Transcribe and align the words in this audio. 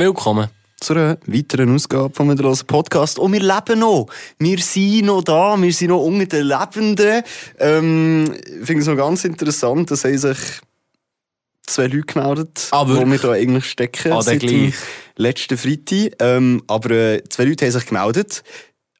Willkommen. 0.00 0.48
zu 0.80 0.94
einer 0.94 1.18
weiteren 1.26 1.74
Ausgabe 1.74 2.14
von 2.14 2.26
Mittellosen 2.26 2.66
Podcast. 2.66 3.18
Und 3.18 3.34
wir 3.34 3.40
leben 3.40 3.80
noch. 3.80 4.06
Wir 4.38 4.56
sind 4.56 5.04
noch 5.04 5.22
da. 5.22 5.60
Wir 5.60 5.74
sind 5.74 5.88
noch 5.88 6.02
unter 6.02 6.24
den 6.24 6.46
Lebenden. 6.46 7.22
Ähm, 7.58 8.34
ich 8.34 8.66
finde 8.66 8.80
es 8.80 8.86
noch 8.86 8.96
ganz 8.96 9.26
interessant, 9.26 9.90
dass 9.90 10.04
haben 10.04 10.16
sich 10.16 10.38
zwei 11.66 11.82
Leute 11.88 12.00
gemeldet, 12.14 12.68
Ah, 12.70 12.88
wo 12.88 13.04
wir 13.04 13.18
da 13.18 13.32
eigentlich 13.32 13.66
stecken. 13.66 14.12
Ah, 14.12 14.22
seit 14.22 14.40
dem 14.40 14.72
letzten 15.16 15.58
Freitag. 15.58 16.14
Ähm, 16.18 16.62
aber 16.66 16.90
äh, 16.92 17.22
zwei 17.28 17.44
Leute 17.44 17.66
haben 17.66 17.72
sich 17.72 17.84
gemeldet. 17.84 18.42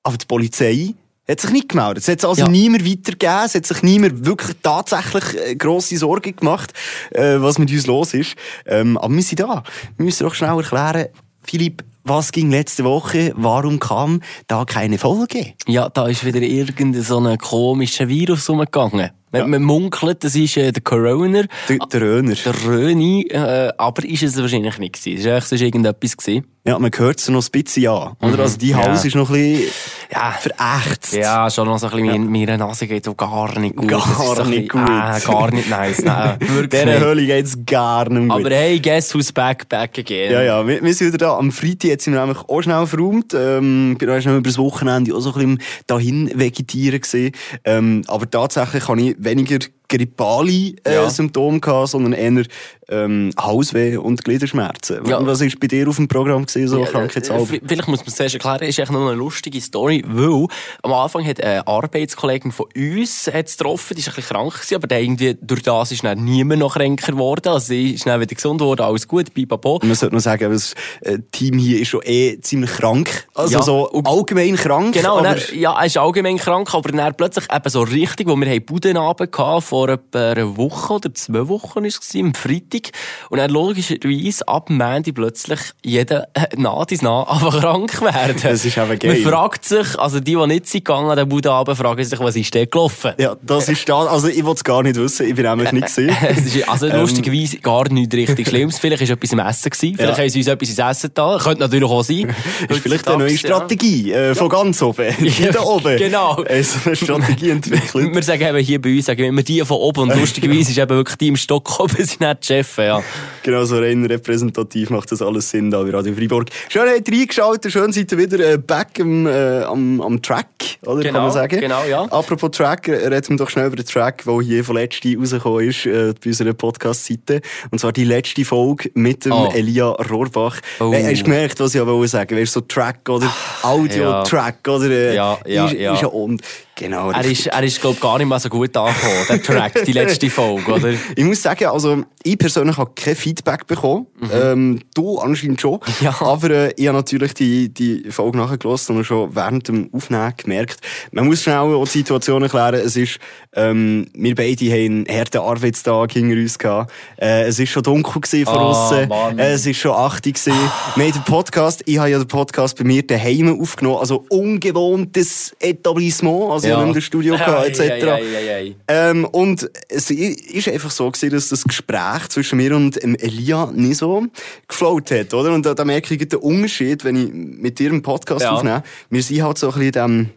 Aber 0.03 0.19
die 0.19 0.27
Polizei 0.27 0.95
hat 1.30 1.41
sich 1.41 1.51
nicht 1.51 1.69
gemeldet. 1.69 1.98
Es 2.02 2.09
hat 2.09 2.25
also 2.25 2.43
Ja. 2.43 2.48
niemand 2.48 2.84
weitergegeben. 2.84 3.45
Es 3.45 3.55
hat 3.55 3.66
sich 3.66 3.83
niemand 3.83 4.25
wirklich 4.27 4.57
tatsächlich 4.62 5.25
äh, 5.37 5.55
grosse 5.57 5.97
Sorgen 5.97 6.34
gemacht, 6.37 6.73
äh, 7.11 7.37
was 7.41 7.59
mit 7.59 7.71
uns 7.71 7.87
los 7.87 8.15
ist. 8.15 8.34
Ähm, 8.66 8.97
aber 8.98 9.15
wir 9.15 9.23
sind 9.23 9.41
da. 9.41 9.62
Wir 9.97 10.05
müssen 10.07 10.24
doch 10.24 10.35
schnell 10.35 10.57
erklären, 10.57 11.07
Philipp, 11.43 11.85
was 12.05 12.33
ging 12.33 12.51
letzte 12.51 12.85
Woche? 12.85 13.33
Warum 13.37 13.79
kam 13.79 14.23
da 14.47 14.65
keine 14.65 14.98
Folge? 14.98 15.52
Ja, 15.66 15.88
da 15.91 16.07
ist 16.09 16.24
wieder 16.24 16.41
irgendein 16.41 17.02
so 17.02 17.19
ein 17.19 17.37
komischer 17.38 18.09
Virus 18.09 18.49
rumgegangen. 18.49 19.10
Man, 19.33 19.43
Ja. 19.43 19.47
man 19.47 19.62
munkelt, 19.62 20.25
das 20.25 20.34
ist 20.34 20.57
äh, 20.57 20.73
der 20.73 20.83
Corona, 20.83 21.43
Der, 21.69 21.79
der 21.93 22.01
Röner. 22.01 22.34
der 22.34 22.65
Röni, 22.65 23.23
äh, 23.30 23.73
aber 23.79 24.05
ist 24.05 24.23
es 24.25 24.37
wahrscheinlich 24.41 24.79
nicht 24.79 24.95
gewesen. 25.02 25.21
Es 25.21 25.27
echt 25.27 25.47
sonst 25.48 25.62
irgendetwas 25.62 26.16
gewesen. 26.16 26.47
Ja, 26.66 26.79
man 26.79 26.91
hört 26.95 27.19
es 27.19 27.29
noch 27.30 27.43
ein 27.43 27.51
bisschen 27.51 27.88
an. 27.88 28.12
Oder? 28.21 28.41
Also, 28.43 28.59
die 28.59 28.69
Ja. 28.69 28.77
Hals 28.79 29.02
ist 29.07 29.15
noch 29.16 29.30
ein 29.30 29.35
bisschen 29.43 29.73
Ja. 30.12 30.33
verächtzt. 30.33 31.15
Ja, 31.15 31.49
schon 31.51 31.66
noch 31.66 31.79
so 31.79 31.87
ein 31.87 31.93
bisschen, 32.02 32.24
ja. 32.24 32.30
meine 32.30 32.59
Nase 32.59 32.87
geht 32.87 33.09
auch 33.09 33.16
gar 33.16 33.59
nicht 33.59 33.77
gut. 33.77 33.88
Gar 33.88 34.01
so 34.37 34.45
nicht 34.45 34.68
bisschen, 34.68 34.68
gut. 34.68 34.82
Äh, 34.82 35.21
gar 35.27 35.51
nicht 35.52 35.71
nice, 35.71 36.02
nein, 36.02 36.37
wirklich 36.40 36.83
Dieser. 36.83 37.01
Höhle 37.01 37.24
geht's 37.27 37.57
gar 37.65 38.10
nicht 38.10 38.29
gut. 38.29 38.40
Aber 38.46 38.55
hey, 38.55 38.79
guess 38.79 39.15
who's 39.15 39.33
back, 39.33 39.66
back 39.71 39.99
again. 39.99 40.33
Ja, 40.33 40.43
ja, 40.43 40.66
wir, 40.66 40.83
wir 40.83 40.93
sind 40.93 41.09
wieder 41.15 41.18
da. 41.18 41.38
Am 41.38 41.51
Freitag 41.51 41.85
jetzt 41.85 42.05
sind 42.05 42.12
wir 42.12 42.21
nämlich 42.21 42.43
auch 42.46 42.60
schnell 42.62 42.87
verräumt. 42.87 43.33
Ähm, 43.33 43.96
bin 43.99 44.10
auch 44.10 44.21
schnell 44.21 44.37
über 44.37 44.49
das 44.49 44.59
Wochenende 44.59 45.15
auch 45.15 45.21
so 45.21 45.30
ein 45.33 45.57
bisschen 45.57 45.62
dahin 45.87 46.30
vegetieren 46.35 47.01
gesehen. 47.01 47.33
Ähm, 47.65 48.02
aber 48.07 48.29
tatsächlich 48.29 48.87
habe 48.87 49.01
ich 49.01 49.16
weniger 49.24 49.68
grippale 49.91 50.51
äh, 50.85 50.95
Ja. 50.95 51.10
Symptome 51.10 51.60
gehabt, 51.60 51.88
sondern 51.88 52.13
eher 52.15 52.45
ähm, 52.88 53.30
Hausweh 53.41 53.96
und 53.99 54.24
Gliederschmerzen. 54.24 55.05
Ja. 55.07 55.24
Was 55.24 55.41
ist 55.41 55.60
bei 55.60 55.69
dir 55.69 55.87
auf 55.88 55.96
dem 55.96 56.09
Programm 56.09 56.46
gesehen, 56.46 56.66
so 56.66 56.80
Ja, 56.80 56.87
Krankheitshalber? 56.87 57.55
äh, 57.55 57.60
Vielleicht 57.65 57.87
muss 57.88 58.01
man 58.01 58.09
es 58.09 58.16
zuerst 58.16 58.35
erklären, 58.35 58.63
ist 58.68 58.79
echt 58.79 58.91
noch 58.91 59.01
eine 59.07 59.15
lustige 59.15 59.61
Story, 59.61 60.02
weil 60.09 60.46
am 60.83 60.93
Anfang 60.93 61.24
hat 61.24 61.41
eine 61.43 61.66
Arbeitskollegin 61.68 62.51
von 62.51 62.66
uns 62.77 63.30
hat's 63.33 63.57
getroffen, 63.57 63.95
die 63.95 64.00
ist 64.00 64.09
ein 64.09 64.15
bisschen 64.16 64.34
krank 64.34 64.55
gewesen, 64.55 64.75
aber 64.75 64.87
dann 64.88 65.03
irgendwie, 65.03 65.37
durch 65.41 65.62
das 65.62 65.93
ist 65.93 66.03
dann 66.03 66.25
niemand 66.25 66.61
noch 66.61 66.75
kränker 66.75 67.12
geworden, 67.12 67.49
also 67.49 67.66
sie 67.66 67.93
ist 67.93 68.06
dann 68.06 68.21
wieder 68.21 68.34
gesund 68.34 68.59
geworden, 68.61 68.81
alles 68.83 69.06
gut, 69.06 69.33
pipapo. 69.34 69.78
Man 69.84 69.94
sollte 69.94 70.15
noch 70.16 70.22
sagen, 70.22 70.50
das 70.53 70.75
äh, 71.03 71.19
Team 71.31 71.59
hier 71.59 71.81
ist 71.81 71.88
schon 71.88 72.00
eh 72.05 72.41
ziemlich 72.41 72.71
krank. 72.72 73.28
Also 73.34 73.55
Ja. 73.59 73.62
so 73.62 73.91
allgemein 74.05 74.56
krank. 74.56 74.94
Genau, 74.94 75.19
aber 75.19 75.34
dann, 75.34 75.38
ja, 75.55 75.78
er 75.78 75.87
ist 75.87 75.97
allgemein 75.97 76.38
krank, 76.38 76.75
aber 76.75 76.91
dann 76.91 77.15
plötzlich 77.15 77.44
eben 77.53 77.69
so 77.71 77.83
richtig, 77.83 78.27
wo 78.28 78.34
wir 78.37 78.49
haben 78.50 78.65
Budenabend 78.65 79.31
gehabt, 79.31 79.65
vor 79.81 79.89
etwa 79.89 80.33
einer 80.33 80.56
Woche 80.59 80.93
oder 80.95 81.15
zwei 81.15 81.49
Wochen 81.49 81.87
ist 81.87 82.03
es 82.03 82.15
am 82.21 82.34
Freitag. 82.34 82.91
Und 83.31 83.39
dann 83.39 83.50
logischerweise 83.50 84.47
ab 84.47 84.69
Montag 84.69 85.15
plötzlich 85.15 85.59
jeder 85.83 86.28
äh, 86.34 86.47
nah 86.56 86.84
dies 86.84 87.00
nah 87.00 87.23
einfach 87.28 87.61
krank 87.61 88.03
werden. 88.03 88.37
Das 88.43 88.62
ist 88.65 88.77
eben 88.77 88.99
geil. 88.99 89.15
Man 89.23 89.33
fragt 89.33 89.65
sich, 89.65 89.99
also 89.99 90.21
die, 90.21 90.34
die 90.37 90.47
nicht 90.47 90.67
sind 90.67 90.84
gegangen 90.84 91.09
an 91.11 91.17
den 91.17 91.28
Budenabend, 91.31 91.78
fragen 91.78 92.05
sich, 92.05 92.21
was 92.21 92.37
ist 92.37 92.53
denn 92.55 92.69
gelaufen? 92.69 93.12
ja, 93.19 93.34
das 93.41 93.71
ist 93.71 93.89
da. 93.89 94.01
Also 94.01 94.28
ich 94.28 94.45
will 94.45 94.53
es 94.53 94.63
gar 94.63 94.83
nicht 94.83 94.97
wissen. 94.97 95.27
Ich 95.27 95.35
bin 95.35 95.47
nämlich 95.47 95.73
nicht 95.73 95.87
gesehen. 95.87 96.15
Also 96.67 96.87
lustigerweise 96.89 97.57
gar 97.59 97.91
nichts 97.91 98.15
richtig 98.15 98.49
Schlimmes. 98.49 98.79
Vielleicht 98.79 99.03
war 99.03 99.11
etwas 99.17 99.33
im 99.33 99.39
Essen. 99.39 99.71
Gewesen. 99.71 99.97
Vielleicht 99.97 100.19
Ja. 100.19 100.23
haben 100.25 100.31
sie 100.31 100.39
uns 100.41 100.49
etwas 100.49 100.69
ins 100.69 100.79
Essen 100.79 101.11
da. 101.15 101.39
Könnte 101.43 101.61
natürlich 101.61 101.89
auch 101.89 102.03
sein. 102.03 102.35
ist 102.69 102.81
vielleicht 102.81 103.09
eine 103.09 103.19
neue 103.19 103.33
Ja. 103.33 103.39
Strategie 103.39 104.13
äh, 104.13 104.35
von 104.35 104.49
ganz 104.51 104.83
oben. 104.83 105.07
Die 105.19 105.49
da 105.51 105.63
oben. 105.63 105.97
Genau. 105.97 106.43
Äh, 106.45 106.63
so 106.63 106.79
eine 106.85 106.97
Strategie 106.97 107.51
entwickelt. 107.51 108.15
Wir 108.15 108.23
sagen 108.23 108.43
eben 108.43 108.59
hier 108.59 108.81
bei 108.81 108.95
uns, 108.97 109.07
sagen 109.07 109.19
wir 109.19 109.29
immer 109.29 109.43
die 109.43 109.63
von 109.71 109.79
oben. 109.79 110.11
Und 110.11 110.19
lustigerweise 110.19 110.71
ist 110.71 110.79
eben 110.79 110.97
wirklich 110.97 111.17
die 111.17 111.29
im 111.29 111.37
Stock 111.37 111.79
oben, 111.79 111.97
sind 111.99 112.21
nicht 112.21 112.43
die 112.43 112.47
Chefs, 112.47 112.77
ja. 112.77 113.03
Genau, 113.43 113.65
so 113.65 113.79
rein 113.79 114.05
repräsentativ 114.05 114.91
macht 114.91 115.13
das 115.13 115.23
alles 115.23 115.49
Sinn 115.49 115.71
da 115.71 115.83
bei 115.83 115.91
Radio 115.91 116.13
Freiburg. 116.13 116.49
Schön 116.69 116.89
habt 116.89 117.09
ihr 117.09 117.19
reingeschaut, 117.19 117.65
schön 117.71 117.93
seid 117.93 118.11
ihr 118.11 118.19
wieder 118.19 118.53
äh, 118.53 118.59
back 118.59 118.99
am, 119.01 119.27
äh, 119.27 119.63
am, 119.63 120.01
am 120.01 120.21
Track, 120.21 120.49
oder? 120.85 121.01
Genau, 121.03 121.13
kann 121.13 121.23
man 121.23 121.33
sagen. 121.33 121.61
genau, 121.61 121.85
ja. 121.85 122.03
Apropos 122.03 122.51
Track, 122.51 122.89
äh, 122.89 123.07
reden 123.07 123.31
wir 123.31 123.37
doch 123.37 123.51
schnell 123.51 123.69
über 123.69 123.77
den 123.77 123.87
Track, 123.87 124.25
der 124.25 124.41
hier 124.41 124.65
von 124.65 124.75
letzte 124.77 125.17
rausgekommen 125.17 125.69
ist, 125.69 125.87
äh, 125.87 126.13
bei 126.23 126.31
unserer 126.31 126.53
Podcast-Seite. 126.53 127.41
Und 127.71 127.79
zwar 127.79 127.93
die 127.93 128.05
letzte 128.05 128.45
Folge 128.45 128.91
mit 128.95 129.25
dem 129.25 129.33
Oh. 129.33 129.53
Elia 129.55 129.89
Rohrbach. 129.89 130.59
Oh. 130.81 130.93
Äh, 130.93 131.05
hast 131.05 131.21
du 131.21 131.25
gemerkt, 131.25 131.61
was 131.61 131.75
ich 131.75 131.81
aber 131.81 132.09
sagen 132.09 132.37
Weißt 132.37 132.57
du, 132.57 132.61
so 132.61 132.67
Track 132.67 133.09
oder 133.09 133.33
Audio-Track 133.63 134.69
oder 134.69 134.91
äh, 134.91 135.15
Ja, 135.15 135.39
ja, 135.47 135.67
ist, 135.67 135.75
ja. 135.75 135.95
ist 135.95 136.03
ja 136.03 136.09
und 136.09 136.43
genau. 136.81 137.11
Er 137.11 137.25
ist, 137.25 137.47
er 137.47 137.63
ist, 137.63 137.81
glaub 137.81 138.01
gar 138.01 138.19
nicht 138.19 138.27
mal 138.27 138.41
so 138.41 138.49
gut 138.49 138.77
angekommen, 138.77 139.27
der 139.29 139.43
Track, 139.43 139.85
die 139.85 139.93
letzte 139.93 140.31
Folge, 140.31 140.73
oder? 140.73 140.95
Ich 141.17 141.25
muss 141.25 141.43
sagen, 141.43 141.67
also 141.67 142.05
ich 142.23 142.39
persönlich 142.39 142.77
habe 142.77 142.91
kein 142.95 143.15
Feedback 143.15 143.67
bekommen. 143.67 144.07
Ähm, 144.33 144.81
du 144.95 145.19
anscheinend 145.19 145.61
schon. 145.61 145.75
Mhm. 145.75 145.81
Ja. 146.01 146.17
Aber 146.21 146.51
äh, 146.51 146.73
ich 146.77 146.89
habe 146.89 146.97
natürlich 146.97 147.35
die, 147.35 147.69
die 147.73 148.11
Folge 148.11 148.39
nachgelassen 148.39 148.97
und 148.97 149.05
schon 149.05 149.35
während 149.35 149.69
dem 149.69 149.91
Aufnehmen 149.93 150.33
gemerkt, 150.37 150.81
man 151.13 151.27
muss 151.27 151.43
schnell 151.43 151.59
auch 151.59 151.85
die 151.85 151.99
Situation 151.99 152.43
erklären. 152.43 152.75
Es 152.75 152.97
ist, 152.97 153.19
ähm, 153.56 154.06
wir 154.15 154.34
beide 154.37 154.65
haben 154.66 155.05
einen 155.06 155.19
harten 155.19 155.38
Arbeitstag 155.38 156.12
hinter 156.12 156.37
uns 156.37 156.59
gehabt. 156.59 156.93
Äh, 157.21 157.43
es 157.49 157.59
ist 157.59 157.71
schon 157.71 157.83
dunkel 157.83 158.21
gewesen 158.21 158.44
von 158.47 158.56
Ah. 158.59 159.06
Mann. 159.09 159.38
Äh, 159.38 159.53
es 159.53 159.66
ist 159.66 159.78
schon 159.78 159.91
8 159.93 160.25
Uhr 160.27 160.33
gewesen. 160.33 160.53
Wir 160.94 161.05
haben 161.06 161.12
den 161.12 161.25
Podcast, 161.25 161.83
ich 161.87 161.99
habe 161.99 162.10
ja 162.10 162.19
den 162.19 162.28
Podcast 162.28 162.78
bei 162.78 162.84
mir 162.84 163.05
daheim 163.05 163.60
aufgenommen. 163.60 163.99
Also 163.99 164.25
ungewohntes 164.28 165.53
Etablissement. 165.59 166.53
Also 166.53 166.69
habe 166.71 166.87
nicht 166.87 166.94
im 166.97 167.00
Studio 167.03 167.34
gehabt, 167.37 167.66
etc. 167.78 168.05
Ei. 168.06 168.75
Ähm, 168.87 169.25
und 169.25 169.69
es 169.89 170.10
ist 170.10 170.69
einfach 170.69 170.91
so 170.93 171.10
gewesen, 171.10 171.31
dass 171.31 171.49
das 171.49 171.65
Gespräch 171.65 172.28
zwischen 172.28 172.56
mir 172.59 172.75
und 172.77 173.03
dem 173.03 173.16
Elia 173.16 173.71
nicht 173.75 173.97
so 173.99 174.27
geflowt 174.69 175.10
hat, 175.10 175.34
oder? 175.34 175.53
Und 175.53 175.66
da, 175.66 175.75
da 175.75 175.84
merke 175.84 176.15
ich 176.15 176.28
den 176.28 176.39
Unterschied, 176.39 177.03
wenn 177.05 177.16
ich 177.16 177.33
mit 177.33 177.78
dir 177.81 177.91
einen 177.91 178.03
Podcast 178.03 178.43
Ja. 178.44 178.53
aufnehme. 178.53 178.83
Wir 179.10 179.22
sind 179.22 179.43
halt 179.43 179.59
so 179.59 179.69
ein 179.72 179.75
bisschen 179.75 179.93
dem, 179.93 180.31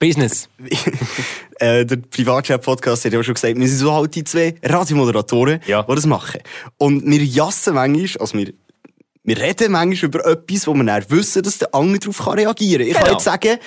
Business. 0.00 0.48
äh, 1.60 1.84
der 1.84 1.96
Privatchat-Podcast 1.96 3.04
hat 3.04 3.12
ja 3.12 3.22
schon 3.22 3.34
gesagt, 3.34 3.56
wir 3.56 3.68
sind 3.68 3.78
so 3.78 3.92
halt 3.92 4.14
die 4.14 4.24
zwei 4.24 4.54
Radiomoderatoren, 4.62 5.60
Ja. 5.66 5.82
die 5.82 5.94
das 5.94 6.06
machen. 6.06 6.40
Und 6.76 7.04
wir 7.06 7.22
jassen 7.24 7.74
manchmal, 7.74 8.20
also 8.20 8.36
wir, 8.38 8.52
wir 9.24 9.38
reden 9.38 9.72
manchmal 9.72 10.08
über 10.08 10.26
etwas, 10.26 10.66
wo 10.66 10.74
wir 10.74 10.84
dann 10.84 11.04
wissen, 11.08 11.42
dass 11.42 11.58
der 11.58 11.74
andere 11.74 11.98
darauf 12.00 12.18
kann 12.18 12.38
reagieren 12.38 12.80
kann. 12.82 12.88
Ich 12.88 12.94
kann 12.94 13.04
Genau. 13.04 13.14
jetzt 13.16 13.24
sagen, 13.24 13.58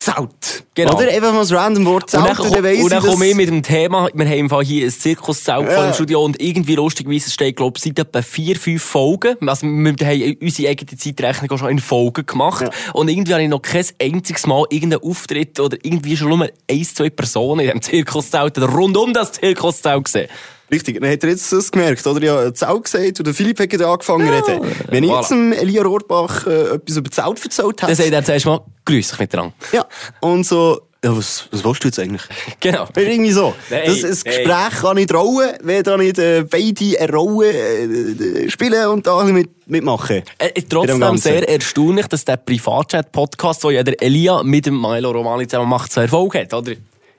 Zelt. 0.00 0.64
Genau. 0.74 0.94
Oder? 0.96 1.08
Einfach 1.08 1.32
mal 1.32 1.40
das 1.40 1.50
random 1.52 1.84
Wort 1.86 2.04
Und 2.04 2.10
Zelt. 2.10 2.24
dann, 2.24 2.30
und 2.38 2.52
dann 2.52 2.54
und 2.54 2.64
dann 2.64 2.74
ich, 2.74 2.88
dass- 2.88 3.04
komme 3.04 3.26
ich 3.26 3.34
mit 3.34 3.48
dem 3.48 3.62
Thema, 3.64 4.08
wir 4.14 4.26
haben 4.26 4.32
im 4.38 4.48
Fall 4.48 4.64
hier 4.64 4.86
ein 4.86 4.90
Zirkuszelt 4.92 5.66
vor 5.66 5.72
Ja. 5.74 5.86
dem 5.90 5.92
Studio 5.94 6.22
und 6.24 6.40
irgendwie 6.40 6.76
lustigerweise 6.76 7.30
steht, 7.30 7.56
glaube 7.56 7.76
ich, 7.78 7.82
seit 7.82 7.98
etwa 7.98 8.22
vier, 8.22 8.54
fünf 8.56 8.82
Folgen. 8.82 9.36
Also 9.48 9.66
wir 9.66 9.70
haben 9.72 10.36
unsere 10.40 10.68
eigene 10.70 10.96
Zeitrechnung 10.96 11.50
auch 11.50 11.58
schon 11.58 11.70
in 11.70 11.78
Folgen 11.80 12.24
gemacht. 12.24 12.62
Ja. 12.62 12.70
Und 12.92 13.08
irgendwie 13.08 13.32
habe 13.32 13.42
ich 13.42 13.48
noch 13.48 13.60
kein 13.60 13.84
einziges 14.00 14.46
Mal 14.46 14.64
irgendeinen 14.70 15.02
Auftritt 15.02 15.58
oder 15.58 15.76
irgendwie 15.82 16.16
schon 16.16 16.28
nur 16.28 16.48
ein, 16.70 16.84
zwei 16.84 17.10
Personen 17.10 17.60
in 17.60 17.66
diesem 17.66 17.82
Zirkuszelt 17.82 18.56
oder 18.56 18.68
rund 18.68 18.96
um 18.96 19.12
das 19.12 19.32
Zirkuszelt 19.32 20.04
gesehen. 20.04 20.28
Richtig, 20.70 21.00
dann 21.00 21.10
hat 21.10 21.22
er 21.22 21.30
jetzt 21.30 21.50
das 21.50 21.72
gemerkt, 21.72 22.06
oder? 22.06 22.22
Ich 22.22 22.28
habe 22.28 22.52
Zelt 22.52 22.84
gesagt 22.84 23.18
und 23.18 23.26
der 23.26 23.34
Philipp 23.34 23.58
hat 23.58 23.82
angefangen 23.82 24.26
zu 24.26 24.32
reden. 24.34 24.74
Wenn 24.88 25.04
ich 25.04 25.10
voilà. 25.10 25.20
jetzt 25.20 25.30
dem 25.30 25.52
Elia 25.52 25.82
Rohrbach 25.82 26.46
äh, 26.46 26.74
etwas 26.74 26.96
über 26.96 27.10
Zelt 27.10 27.44
erzählt 27.44 27.82
Dann 27.82 27.94
sagt 27.94 28.06
hätte. 28.06 28.16
er 28.16 28.24
zuerst 28.24 28.46
mal, 28.46 28.60
grüß 28.84 29.10
dich 29.10 29.18
miteinander. 29.18 29.54
Ja. 29.72 29.86
Und 30.20 30.44
so, 30.44 30.82
ja, 31.02 31.16
was, 31.16 31.48
was 31.52 31.64
willst 31.64 31.84
du 31.84 31.88
jetzt 31.88 31.98
eigentlich? 31.98 32.22
Genau. 32.60 32.86
Irgendwie 32.96 33.30
so. 33.30 33.54
Nein, 33.70 33.82
das, 33.86 34.04
ein 34.04 34.32
hey. 34.32 34.44
Gespräch 34.44 34.80
kann 34.80 34.96
nicht 34.96 35.14
rollen, 35.14 35.56
wenn 35.62 35.82
da 35.84 35.96
nicht 35.96 36.18
äh, 36.18 36.44
beide 36.44 37.00
eine 37.00 37.12
Rolle 37.12 37.52
äh, 37.52 38.50
spielen 38.50 38.88
und 38.88 39.06
da 39.06 39.22
mit, 39.24 39.48
mitmachen. 39.68 40.22
Äh, 40.38 40.52
dem 40.52 40.68
trotzdem 40.68 41.16
sehr 41.16 41.48
erstaunlich, 41.48 42.08
dass 42.08 42.24
der 42.24 42.36
Privatchat-Podcast, 42.36 43.64
den 43.64 43.70
ja 43.70 43.82
der 43.84 44.02
Elia 44.02 44.42
mit 44.42 44.66
dem 44.66 44.80
Milo 44.80 45.12
Romani 45.12 45.46
zusammen 45.46 45.70
macht, 45.70 45.92
so 45.92 46.00
Erfolg 46.00 46.34
hat, 46.34 46.52
oder? 46.52 46.72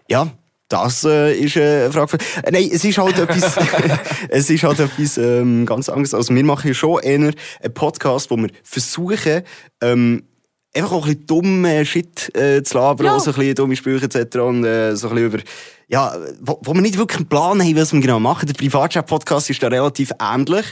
Ja, 0.09 0.27
das 0.69 1.03
äh, 1.03 1.33
ist 1.33 1.57
äh, 1.57 1.83
eine 1.83 1.91
Frage. 1.91 2.07
Für, 2.09 2.17
äh, 2.45 2.51
nein, 2.51 2.69
es 2.71 2.85
ist 2.85 2.97
halt 2.97 3.17
etwas, 3.19 3.57
es 4.29 4.49
ist 4.49 4.63
halt 4.63 4.79
etwas 4.79 5.17
ähm, 5.17 5.65
ganz 5.65 5.89
anderes. 5.89 6.13
Also 6.13 6.33
wir 6.33 6.43
machen 6.43 6.67
ja 6.69 6.73
schon 6.73 7.01
eher 7.01 7.15
einen 7.15 7.33
Podcast, 7.73 8.31
wo 8.31 8.37
wir 8.37 8.49
versuchen, 8.63 9.41
ähm, 9.81 10.23
einfach 10.73 10.91
auch 10.91 11.05
ein 11.07 11.13
bisschen 11.15 11.25
dumme 11.27 11.85
Shit 11.85 12.35
äh, 12.37 12.61
zu 12.63 12.77
labern, 12.77 13.07
Ja. 13.07 13.15
auch 13.15 13.19
so 13.19 13.31
ein 13.31 13.37
bisschen 13.37 13.55
dumme 13.55 13.75
Sprüche 13.75 14.05
etc. 14.05 14.37
Und 14.37 14.63
äh, 14.63 14.95
so 14.95 15.09
ein 15.09 15.15
bisschen 15.15 15.31
über, 15.33 15.39
ja, 15.87 16.15
wo, 16.41 16.59
wo 16.61 16.73
wir 16.75 16.81
nicht 16.81 16.97
wirklich 16.97 17.17
einen 17.17 17.27
Plan 17.29 17.59
haben, 17.61 17.75
was 17.75 17.91
wir 17.91 17.99
genau 17.99 18.19
machen. 18.19 18.45
Der 18.45 18.53
Privatchat-Podcast 18.53 19.49
ist 19.49 19.63
da 19.63 19.67
relativ 19.67 20.11
ähnlich. 20.21 20.65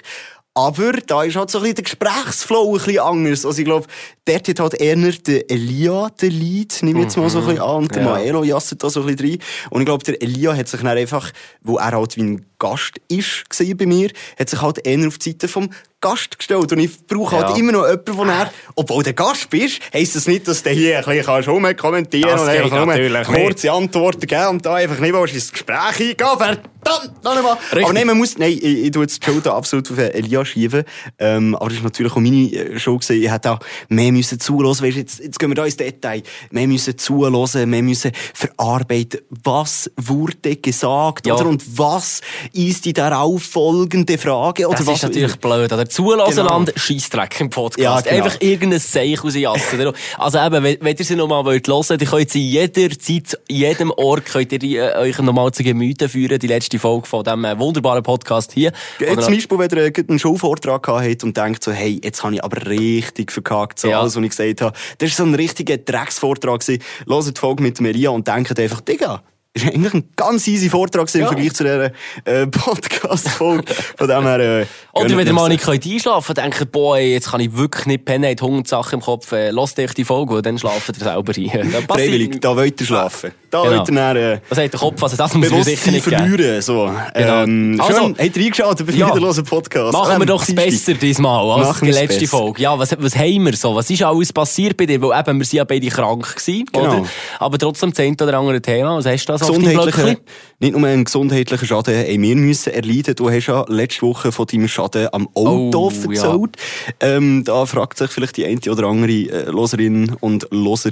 Aber 0.58 0.92
da 0.94 1.22
ist 1.22 1.36
halt 1.36 1.52
so 1.52 1.60
ein 1.60 1.62
bisschen 1.66 1.76
der 1.76 1.84
Gesprächsflow 1.84 2.72
ein 2.76 2.84
bisschen 2.84 3.00
anders. 3.00 3.46
Also 3.46 3.60
ich 3.60 3.66
glaube, 3.66 3.86
dort 4.26 4.48
hat 4.48 4.60
halt 4.60 4.74
eher 4.82 4.96
der 4.96 5.52
Elia 5.52 6.10
den 6.20 6.32
Lead, 6.32 6.80
nehme 6.82 6.98
ich 7.00 7.06
jetzt 7.06 7.18
mal 7.18 7.30
so 7.30 7.38
ein 7.42 7.46
bisschen 7.46 7.62
an, 7.62 7.76
und 7.76 7.94
der 7.94 8.02
Ja. 8.02 8.10
Maelo 8.10 8.44
jasset 8.44 8.84
da 8.84 8.90
so 8.90 9.02
ein 9.02 9.06
bisschen 9.16 9.34
rein. 9.34 9.40
Und 9.70 9.82
ich 9.82 9.86
glaube, 9.86 10.04
der 10.04 10.20
Elia 10.20 10.56
hat 10.56 10.68
sich 10.68 10.82
dann 10.82 10.98
einfach, 10.98 11.32
wo 11.62 11.78
er 11.78 11.92
halt 11.92 12.18
wie 12.18 12.24
ein 12.24 12.46
Gast 12.60 12.94
ist, 13.08 13.44
bei 13.78 13.86
mir, 13.86 14.10
hat 14.40 14.50
sich 14.50 14.62
halt 14.62 14.86
eher 14.86 15.08
auf 15.08 15.18
die 15.18 15.32
Seite 15.32 15.48
vom 15.48 15.70
Gast 16.00 16.38
gestellt. 16.38 16.72
Und 16.72 16.78
ich 16.80 17.08
brauche 17.08 17.36
halt 17.38 17.50
Ja. 17.50 17.56
immer 17.56 17.72
noch 17.72 17.88
jemanden, 17.88 18.18
wo 18.18 18.24
er, 18.24 18.52
obwohl 18.76 19.04
du 19.04 19.14
Gast 19.14 19.50
bist, 19.50 19.80
heisst 19.94 20.16
das 20.16 20.28
nicht, 20.28 20.48
dass 20.48 20.62
du 20.62 20.70
hier 20.70 21.00
ein 21.00 21.04
bisschen 21.06 21.26
kannst 21.26 21.48
rumkommentieren 21.50 22.30
Das 22.30 22.42
und 22.44 22.50
einfach 22.50 22.86
nur 22.86 23.24
kurze 23.24 23.72
Antworten 23.72 24.28
geben 24.28 24.48
und 24.50 24.66
da 24.66 24.76
einfach 24.76 25.00
nicht 25.00 25.14
willst 25.14 25.34
ins 25.34 25.52
Gespräch 25.52 26.00
eingehen. 26.00 26.16
Verdammt, 26.38 27.24
noch 27.24 27.36
einmal. 27.36 27.54
Richtig. 27.72 27.84
Aber 27.84 27.94
nein, 27.94 28.08
man 28.08 28.18
muss, 28.18 28.38
nein, 28.38 28.52
ich, 28.52 28.64
ich 28.64 28.92
tue 28.92 29.04
jetzt 29.04 29.22
die 29.22 29.26
Schuld 29.32 29.48
absolut 29.48 29.92
auf 29.92 29.98
Elia 29.98 30.46
schieben. 30.46 30.84
Ähm, 31.18 31.56
aber 31.56 31.66
das 31.70 31.80
ist 31.80 31.84
natürlich 31.84 32.12
auch 32.14 32.18
meine 32.18 32.46
äh, 32.54 32.80
Schuld 32.80 33.02
gewesen. 33.02 33.24
Ich 33.24 33.32
hätte 33.32 33.52
auch 33.54 33.60
mehr 33.90 34.12
müssen 34.12 34.40
zuhören. 34.40 34.70
Weißt, 34.80 34.96
jetzt, 34.98 35.20
jetzt 35.20 35.40
gehen 35.40 35.50
wir 35.50 35.56
da 35.56 35.66
ins 35.66 35.78
Detail. 35.78 36.22
Mehr 36.52 36.68
müssen 36.68 36.96
zuhören, 36.98 37.70
mehr 37.70 37.82
müssen 37.82 38.12
verarbeiten. 38.36 39.22
Was 39.44 39.90
wurde 39.98 40.56
gesagt, 40.58 41.26
Ja. 41.26 41.36
oder? 41.36 41.48
Und 41.48 41.64
was 41.78 42.22
ist 42.54 42.86
die 42.86 42.94
darauf 42.94 43.44
folgende 43.44 44.18
Frage, 44.18 44.68
oder 44.68 44.78
Das 44.78 44.88
was? 44.88 44.96
ist 44.98 45.04
natürlich 45.04 45.36
blöd. 45.38 45.72
Oder 45.72 45.88
Zulassland, 45.90 46.74
Scheissdreck 46.76 47.40
im 47.42 47.50
Podcast. 47.50 47.80
Ja, 47.80 48.00
genau. 48.02 48.26
Einfach 48.26 48.42
irgendein 48.42 48.80
Seich 48.80 49.24
rausjassen. 49.24 49.94
also 50.18 50.38
eben, 50.40 50.64
wenn, 50.64 50.78
wenn 50.82 50.96
ihr 50.98 51.06
sie 51.06 51.16
nochmal 51.16 51.46
wollt 51.46 51.68
hören, 51.68 51.84
dann 51.88 51.98
könnt 52.00 52.36
ihr 52.36 52.42
jederzeit, 52.42 53.40
in 53.48 53.56
jedem 53.56 53.92
Ort, 53.92 54.26
könnt 54.26 54.52
ihr 54.64 54.96
äh, 54.96 54.98
euch 55.00 55.18
nochmal 55.20 55.52
zu 55.52 55.64
Gemüte 55.64 56.10
führen, 56.10 56.40
die 56.40 56.48
letzte 56.48 56.80
Folge 56.80 57.08
von 57.08 57.24
diesem 57.24 57.46
äh, 57.46 57.58
wunderbaren 57.60 58.04
Podcast 58.04 58.52
hier. 58.54 58.72
Oder- 59.02 59.22
zum 59.22 59.34
Beispiel, 59.34 59.58
wenn 59.60 59.70
ihr 59.78 59.92
einen 60.10 60.20
Schulvortrag 60.20 60.84
gehabt 60.84 61.04
habt 61.08 61.24
und 61.24 61.36
denkt 61.38 61.64
so, 61.64 61.72
hey, 61.72 62.00
jetzt 62.04 62.24
habe 62.24 62.36
ich 62.36 62.44
aber 62.44 62.66
richtig 62.68 63.32
verkackt, 63.32 63.80
so 63.80 63.88
Ja. 63.90 64.02
alles, 64.02 64.16
was 64.16 64.24
ich 64.24 64.30
gesagt 64.30 64.62
habe. 64.62 64.78
Das 64.98 65.10
war 65.12 65.26
so 65.26 65.32
ein 65.32 65.36
richtiger 65.36 65.78
Drecksvortrag. 65.78 66.60
gewesen. 66.62 66.82
Hört 67.08 67.36
die 67.36 67.40
Folge 67.40 67.64
mit 67.64 67.80
Maria 67.82 68.10
und 68.10 68.28
denkt 68.28 68.60
einfach, 68.60 68.82
Digga, 68.82 69.22
das 69.58 69.66
war 69.68 69.74
eigentlich 69.74 69.94
ein 69.94 70.10
ganz 70.16 70.48
easy 70.48 70.70
Vortrag 70.70 71.08
gewesen 71.08 71.18
im 71.18 71.22
Ja. 71.24 71.28
Vergleich 71.28 71.54
zu 71.54 71.64
dieser 71.64 71.92
äh, 72.26 72.48
Podcast-Folge. 72.48 73.74
Von 73.98 74.08
dem 74.08 74.24
her, 74.24 74.40
äh, 74.40 74.66
Oder 74.94 75.18
wenn 75.18 75.28
ihr 75.28 75.34
mal 75.34 75.50
nicht 75.50 75.68
einschlafen 75.68 76.36
könnt, 76.36 76.56
denkt, 76.56 76.72
boah, 76.72 76.98
jetzt 76.98 77.32
kann 77.32 77.40
ich 77.42 77.56
wirklich 77.56 77.86
nicht 77.86 78.06
pennen, 78.06 78.30
habt 78.30 78.42
hundert 78.42 78.68
Sachen 78.68 78.96
im 78.96 79.02
Kopf, 79.02 79.32
äh, 79.32 79.50
lasst 79.52 79.80
euch 79.80 79.94
die 79.94 80.04
Folge 80.06 80.36
und 80.36 80.46
dann 80.46 80.58
schlaft 80.58 80.90
ihr 80.90 80.96
selber 80.96 81.34
ein. 81.36 81.72
Dann 81.72 81.72
passiert- 81.88 81.88
Freiwillig, 81.88 82.42
da 82.42 82.56
wollt 82.56 82.80
ihr 82.82 82.88
schlafen. 82.88 83.32
Da 83.50 83.64
Genau. 83.64 83.84
dann, 83.86 84.18
äh, 84.18 84.40
Was 84.50 84.58
sagt 84.58 84.74
der 84.74 84.80
Kopf? 84.80 85.02
Also 85.02 85.16
das 85.16 85.34
muss 85.34 85.48
ich 85.48 85.54
mir 85.54 85.64
sicher 85.64 85.92
nicht 85.92 86.04
geben. 86.06 86.18
verlieren. 86.28 86.62
So. 86.62 86.92
Genau. 87.14 87.44
Ähm, 87.44 87.80
Also- 87.82 88.00
schön, 88.00 88.16
habt 88.20 88.38
ihr 88.38 88.44
eingeschaut 88.46 88.80
über 88.82 88.92
Ja. 88.92 89.06
den 89.08 89.16
wiederlosen 89.16 89.44
Podcast? 89.46 89.94
Machen 89.94 90.10
wir 90.18 90.22
Ähm, 90.22 90.26
doch 90.28 90.40
das 90.46 90.48
Dienstag. 90.48 90.66
besser 90.66 90.94
diesmal 90.96 91.50
als 91.60 91.68
Machen 91.68 91.86
die 91.86 91.92
letzte 91.94 92.20
besser. 92.20 92.38
Folge. 92.38 92.62
Ja, 92.62 92.78
was, 92.78 92.96
was 93.00 93.16
haben 93.16 93.46
wir 93.46 93.54
so? 93.56 93.74
Was 93.76 93.90
ist 93.90 94.04
alles 94.04 94.34
passiert 94.34 94.76
bei 94.76 94.86
dir? 94.86 95.02
Weil 95.02 95.18
eben, 95.20 95.40
wir 95.40 95.46
sind 95.46 95.58
ja 95.58 95.64
beide 95.64 95.88
krank 95.88 96.36
gewesen, 96.36 96.66
Genau. 96.74 96.84
oder? 97.00 97.06
Aber 97.40 97.58
trotzdem 97.58 97.92
das 97.92 98.00
eine 98.00 98.14
oder 98.22 98.38
andere 98.38 98.62
Thema. 98.62 98.98
Was 98.98 99.06
hast 99.06 99.26
du 99.26 99.32
da 99.34 99.38
so 99.38 99.54
Blöckchen? 99.54 100.18
nicht 100.60 100.76
nur 100.76 100.88
einen 100.88 101.06
gesundheitlichen 101.06 101.68
Schaden 101.68 101.96
haben 101.96 102.22
wir 102.22 102.36
müssen 102.36 102.74
erleiden. 102.74 103.16
Du 103.16 103.30
hast 103.30 103.46
ja 103.48 103.64
letzte 103.70 104.02
Woche 104.02 104.32
von 104.32 104.46
deinem 104.48 104.68
Schaden 104.68 105.08
am 105.14 105.30
Auto 105.34 105.90
Oh, 105.94 106.12
erzählt. 106.12 106.58
Ähm, 107.00 107.44
da 107.46 107.66
fragt 107.66 107.98
sich 107.98 108.12
vielleicht 108.12 108.36
die 108.38 108.46
eine 108.46 108.60
oder 108.70 108.88
andere 108.88 109.12
äh, 109.12 109.46
Loserin 109.52 110.16
und 110.20 110.48
Loser, 110.52 110.90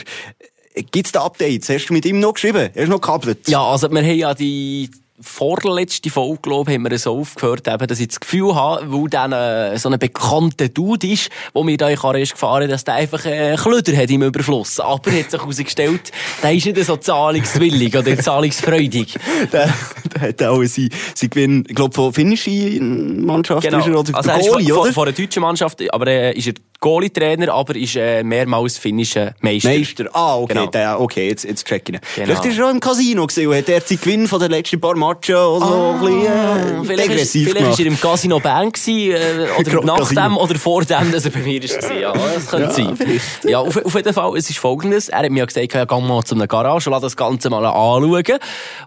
gibt 0.76 1.06
es 1.06 1.12
da 1.12 1.26
Updates? 1.26 1.70
Hast 1.70 1.88
du 1.88 1.94
mit 1.94 2.06
ihm 2.06 2.20
noch 2.20 2.34
geschrieben? 2.34 2.70
Hast 2.76 2.86
du 2.86 2.88
noch 2.88 3.02
gekabelt? 3.02 3.48
Ja, 3.48 3.64
also 3.64 3.90
wir 3.90 4.02
haben 4.02 4.18
ja 4.18 4.34
die 4.34 4.90
vorletzte 5.22 6.10
Folge, 6.10 6.40
glaube 6.42 6.72
ich, 6.72 6.78
haben 6.78 6.90
wir 6.90 6.98
so 7.00 7.18
aufgehört, 7.18 7.68
eben, 7.68 7.88
dass 7.88 8.00
ich 8.00 8.10
das 8.10 8.20
Gefühl 8.20 8.54
habe, 8.54 8.92
weil 8.92 9.10
dann 9.10 9.32
äh, 9.32 9.78
so 9.78 9.90
ein 9.90 9.98
bekannter 9.98 10.68
Dude 10.68 11.08
ist, 11.08 11.30
wo 11.54 11.64
mir 11.64 11.78
da 11.78 11.90
in 11.90 11.98
Karre 11.98 12.20
gefahren 12.20 12.70
dass 12.70 12.84
der 12.84 12.96
einfach 12.96 13.26
äh, 13.26 13.56
Klöder 13.56 13.96
hat 13.96 14.10
im 14.10 14.24
Überfluss. 14.24 14.80
Aber 14.80 15.12
hat 15.12 15.32
sich 15.32 15.40
herausgestellt, 15.40 16.12
der 16.44 16.54
ist 16.54 16.66
nicht 16.66 16.84
so 16.84 16.98
zahlungswillig 16.98 17.96
oder 17.96 18.18
zahlungsfreudig. 18.18 19.16
Der, 19.52 19.74
der 20.14 20.22
hat 20.22 20.44
auch 20.44 20.64
seinen 20.64 20.90
sein 21.14 21.30
Gewinn, 21.30 21.66
ich 21.68 21.76
glaube, 21.76 21.94
von 21.94 22.14
finnischen 22.14 23.26
Mannschaft 23.26 23.66
ist 23.66 23.74
er, 23.74 24.00
oder 24.00 24.16
Also 24.16 24.22
der 24.22 24.34
er 24.34 24.40
ist 24.40 24.50
Goalie, 24.50 24.68
von, 24.70 24.78
oder? 24.78 24.86
von, 24.86 24.94
von 24.94 25.06
der 25.06 25.14
deutschen 25.14 25.42
Mannschaft, 25.42 25.94
aber 25.94 26.08
äh, 26.08 26.34
ist 26.34 26.48
er 26.48 26.54
Goalie-Trainer, 26.86 27.52
aber 27.52 27.76
ist 27.76 27.96
äh, 27.96 28.22
mehrmals 28.24 28.78
finnischer 28.78 29.34
Meister. 29.42 29.70
Meister. 29.70 30.06
Ah, 30.14 30.38
okay, 30.38 30.54
Genau. 30.54 30.68
der, 30.68 31.02
okay, 31.02 31.28
jetzt, 31.30 31.44
jetzt 31.44 31.66
check 31.66 31.90
ich 31.90 31.96
ihn. 31.96 32.00
Genau. 32.16 32.26
Vielleicht 32.28 32.46
ist 32.46 32.60
er 32.60 32.68
auch 32.68 32.72
im 32.72 32.80
Casino 32.80 33.26
gewesen 33.26 33.48
und 33.48 33.56
hat 33.58 33.70
er 33.70 33.82
seinen 33.82 34.00
Gewinn 34.02 34.28
von 34.28 34.40
den 34.40 34.52
letzten 34.52 34.80
paar 34.80 34.96
Matchen 34.96 35.36
oder 35.36 35.66
so 35.66 35.92
ein 35.94 36.00
bisschen, 36.00 36.26
äh, 36.26 36.30
Ah, 36.30 36.84
Vielleicht, 36.86 37.10
ist, 37.12 37.32
vielleicht 37.32 37.48
ist 37.48 37.58
gemacht. 37.64 37.80
er 37.80 37.86
im 37.88 38.00
Casino 38.00 38.40
Bern 38.40 38.72
gewesen, 38.72 39.12
äh, 39.12 39.48
oder 39.60 39.84
nach 39.84 39.98
Casino. 39.98 40.22
dem 40.22 40.38
oder 40.38 40.56
vor 40.56 40.84
dem, 40.84 41.12
dass 41.12 41.26
er 41.26 41.32
bei 41.32 41.40
mir 41.40 41.64
ist. 41.64 41.80
gewesen. 41.80 42.00
Ja, 42.00 42.14
das 42.14 42.48
könnte 42.48 42.68
Ja, 42.68 42.72
sein. 42.72 42.96
vielleicht. 42.96 43.44
Ja, 43.46 43.60
auf, 43.60 43.84
auf 43.84 43.96
jeden 43.96 44.14
Fall, 44.14 44.38
es 44.38 44.50
ist 44.50 44.60
folgendes. 44.60 45.10
Er 45.10 45.20
hat 45.24 45.30
mir 45.32 45.46
gesagt, 45.46 45.74
ja, 45.74 45.86
geh 45.86 46.02
mal 46.02 46.24
zu 46.24 46.36
einer 46.36 46.46
Garage 46.48 46.90
und 46.90 46.94
lass 46.94 47.02
das 47.02 47.18
Ganze 47.18 47.50
mal 47.50 47.66
anschauen. 47.66 48.38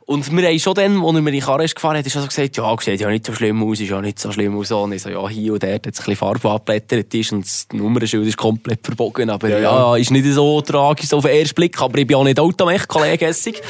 Und 0.06 0.30
wir 0.36 0.48
haben 0.48 0.58
schon 0.60 0.74
dann, 0.74 1.02
als 1.02 1.14
er 1.16 1.20
mir 1.22 1.30
in 1.30 1.34
die 1.34 1.40
Karre 1.40 1.64
ist 1.64 1.74
gefahren 1.74 1.96
hat, 1.98 2.06
ist 2.06 2.14
er 2.14 2.22
so 2.22 2.28
gesagt, 2.28 2.56
ja, 2.56 2.76
sieht 2.80 3.00
ja 3.00 3.08
nicht 3.08 3.26
so 3.26 3.32
schlimm 3.34 3.62
aus, 3.68 3.80
ist 3.80 3.90
ja 3.90 4.00
nicht 4.00 4.18
so 4.18 4.30
schlimm 4.30 4.56
aus. 4.58 4.70
Und 4.70 4.92
ich 4.92 5.02
so, 5.02 5.08
ja, 5.08 5.28
hier 5.28 5.52
und 5.54 5.62
dort 5.62 5.72
hat 5.72 5.86
es 5.86 6.00
ein 6.00 6.04
bisschen 6.04 6.16
Farbe 6.16 6.48
abgeblättert 6.50 7.12
ist 7.14 7.32
und 7.32 7.44
Nummernschild 7.88 8.26
ist 8.26 8.36
komplett 8.36 8.80
verbogen. 8.84 9.30
Aber 9.30 9.48
ja, 9.48 9.58
Ja, 9.58 9.78
ja. 9.78 9.96
ist 9.96 10.10
nicht 10.10 10.26
so 10.26 10.60
tragisch 10.60 11.12
auf 11.12 11.24
den 11.24 11.36
ersten 11.36 11.54
Blick. 11.54 11.80
Aber 11.80 11.98
ich 11.98 12.06
bin 12.06 12.16
auch 12.16 12.24
nicht 12.24 12.38
Automech, 12.38 12.86
Kollege 12.86 13.26
Essig. 13.26 13.60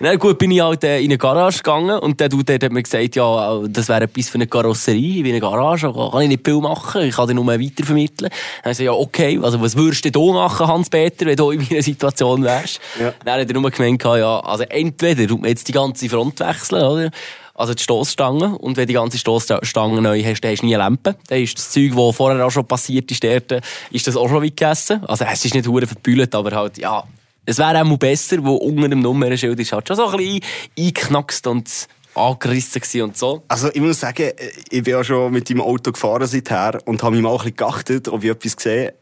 Na 0.00 0.14
gut, 0.16 0.38
bin 0.38 0.50
ich 0.50 0.60
halt 0.60 0.84
äh, 0.84 0.98
in 0.98 1.06
eine 1.06 1.18
Garage 1.18 1.58
gegangen 1.58 1.98
und 1.98 2.18
der 2.20 2.28
Dude 2.28 2.54
hat 2.54 2.72
mir 2.72 2.82
gesagt, 2.82 3.16
ja, 3.16 3.60
das 3.68 3.88
wäre 3.88 4.04
etwas 4.04 4.28
für 4.28 4.36
eine 4.36 4.46
Karosserie, 4.46 5.24
wie 5.24 5.30
eine 5.30 5.40
Garage, 5.40 5.92
da 5.92 6.08
kann 6.10 6.22
ich 6.22 6.28
nicht 6.28 6.44
viel 6.44 6.60
machen, 6.60 7.02
ich 7.02 7.14
kann 7.14 7.28
dir 7.28 7.34
nur 7.34 7.46
weitervermitteln. 7.46 8.30
Dann 8.30 8.62
habe 8.62 8.70
ich 8.72 8.78
gesagt, 8.78 8.80
ja, 8.80 8.92
okay, 8.92 9.38
also 9.42 9.60
was 9.60 9.76
würdest 9.76 10.04
du 10.04 10.10
denn 10.10 10.32
machen, 10.34 10.66
Hans-Peter, 10.66 11.26
wenn 11.26 11.36
du 11.36 11.50
in 11.50 11.66
meiner 11.68 11.82
Situation 11.82 12.42
wärst? 12.42 12.80
Ja. 13.00 13.12
Dann 13.24 13.40
hat 13.40 13.48
er 13.48 13.60
nur 13.60 13.70
gemeint, 13.70 14.02
ja, 14.02 14.40
also 14.40 14.64
entweder 14.64 15.26
tut 15.26 15.40
man 15.40 15.50
jetzt 15.50 15.68
die 15.68 15.72
ganze 15.72 16.08
Front 16.08 16.40
wechseln, 16.40 16.82
oder? 16.82 17.10
Also 17.58 17.74
die 17.74 17.82
Stossstange. 17.82 18.56
Und 18.56 18.76
wenn 18.76 18.86
die 18.86 18.94
ganze 18.94 19.18
Stossstange 19.18 20.00
neu 20.00 20.22
hast, 20.22 20.42
dann 20.42 20.52
hast 20.52 20.62
du 20.62 20.66
nie 20.66 20.76
eine 20.76 20.84
Lampe. 20.84 21.16
Dann 21.26 21.42
ist 21.42 21.58
das 21.58 21.70
Zeug, 21.70 21.90
das 21.96 22.16
vorher 22.16 22.46
auch 22.46 22.50
schon 22.50 22.64
passiert 22.64 23.10
ist, 23.10 23.24
dort, 23.24 23.60
ist 23.90 24.06
das 24.06 24.16
auch 24.16 24.28
schon 24.28 24.44
weit 24.44 24.56
gegessen. 24.56 25.04
Also 25.06 25.24
es 25.24 25.44
ist 25.44 25.54
nicht 25.54 25.66
hure 25.66 25.88
verbühlt, 25.88 26.32
aber 26.36 26.52
halt, 26.52 26.78
ja. 26.78 27.02
Es 27.44 27.58
wäre 27.58 27.80
auch 27.80 27.84
mal 27.84 27.98
besser, 27.98 28.36
wo 28.44 28.54
unter 28.54 28.88
dem 28.88 29.00
Nummernschild 29.00 29.58
ist 29.58 29.72
halt 29.72 29.88
schon 29.88 29.96
so 29.96 30.06
ein 30.06 30.16
bisschen 30.16 30.40
eingeknackst 30.78 31.46
und 31.48 31.88
angerissen 32.14 33.02
und 33.02 33.16
so. 33.16 33.42
Also 33.48 33.70
ich 33.74 33.80
muss 33.80 33.98
sagen, 33.98 34.30
ich 34.70 34.82
bin 34.84 34.92
ja 34.92 35.02
schon 35.02 35.32
mit 35.32 35.50
deinem 35.50 35.62
Auto 35.62 35.90
gefahren 35.90 36.28
seither 36.28 36.78
und 36.84 37.02
habe 37.02 37.16
mich 37.16 37.24
mal 37.24 37.32
ein 37.32 37.38
bisschen 37.38 37.56
geachtet, 37.56 38.08
ob 38.08 38.22
ich 38.22 38.30
etwas 38.30 38.56
gesehen 38.56 38.92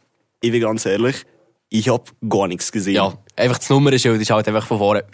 Ich 0.41 0.51
bin 0.51 0.63
ganz 0.63 0.87
ehrlich, 0.87 1.25
ich 1.69 1.91
habe 1.91 2.05
gar 2.27 2.49
nichts 2.49 2.73
gesehen. 2.73 2.95
Ja, 2.95 3.13
einfach 3.37 3.59
das 3.59 3.69
Nummernschild 3.69 4.19
ist 4.19 4.31
halt 4.31 4.49
einfach 4.49 4.67
von 4.67 4.79
vorne 4.79 5.05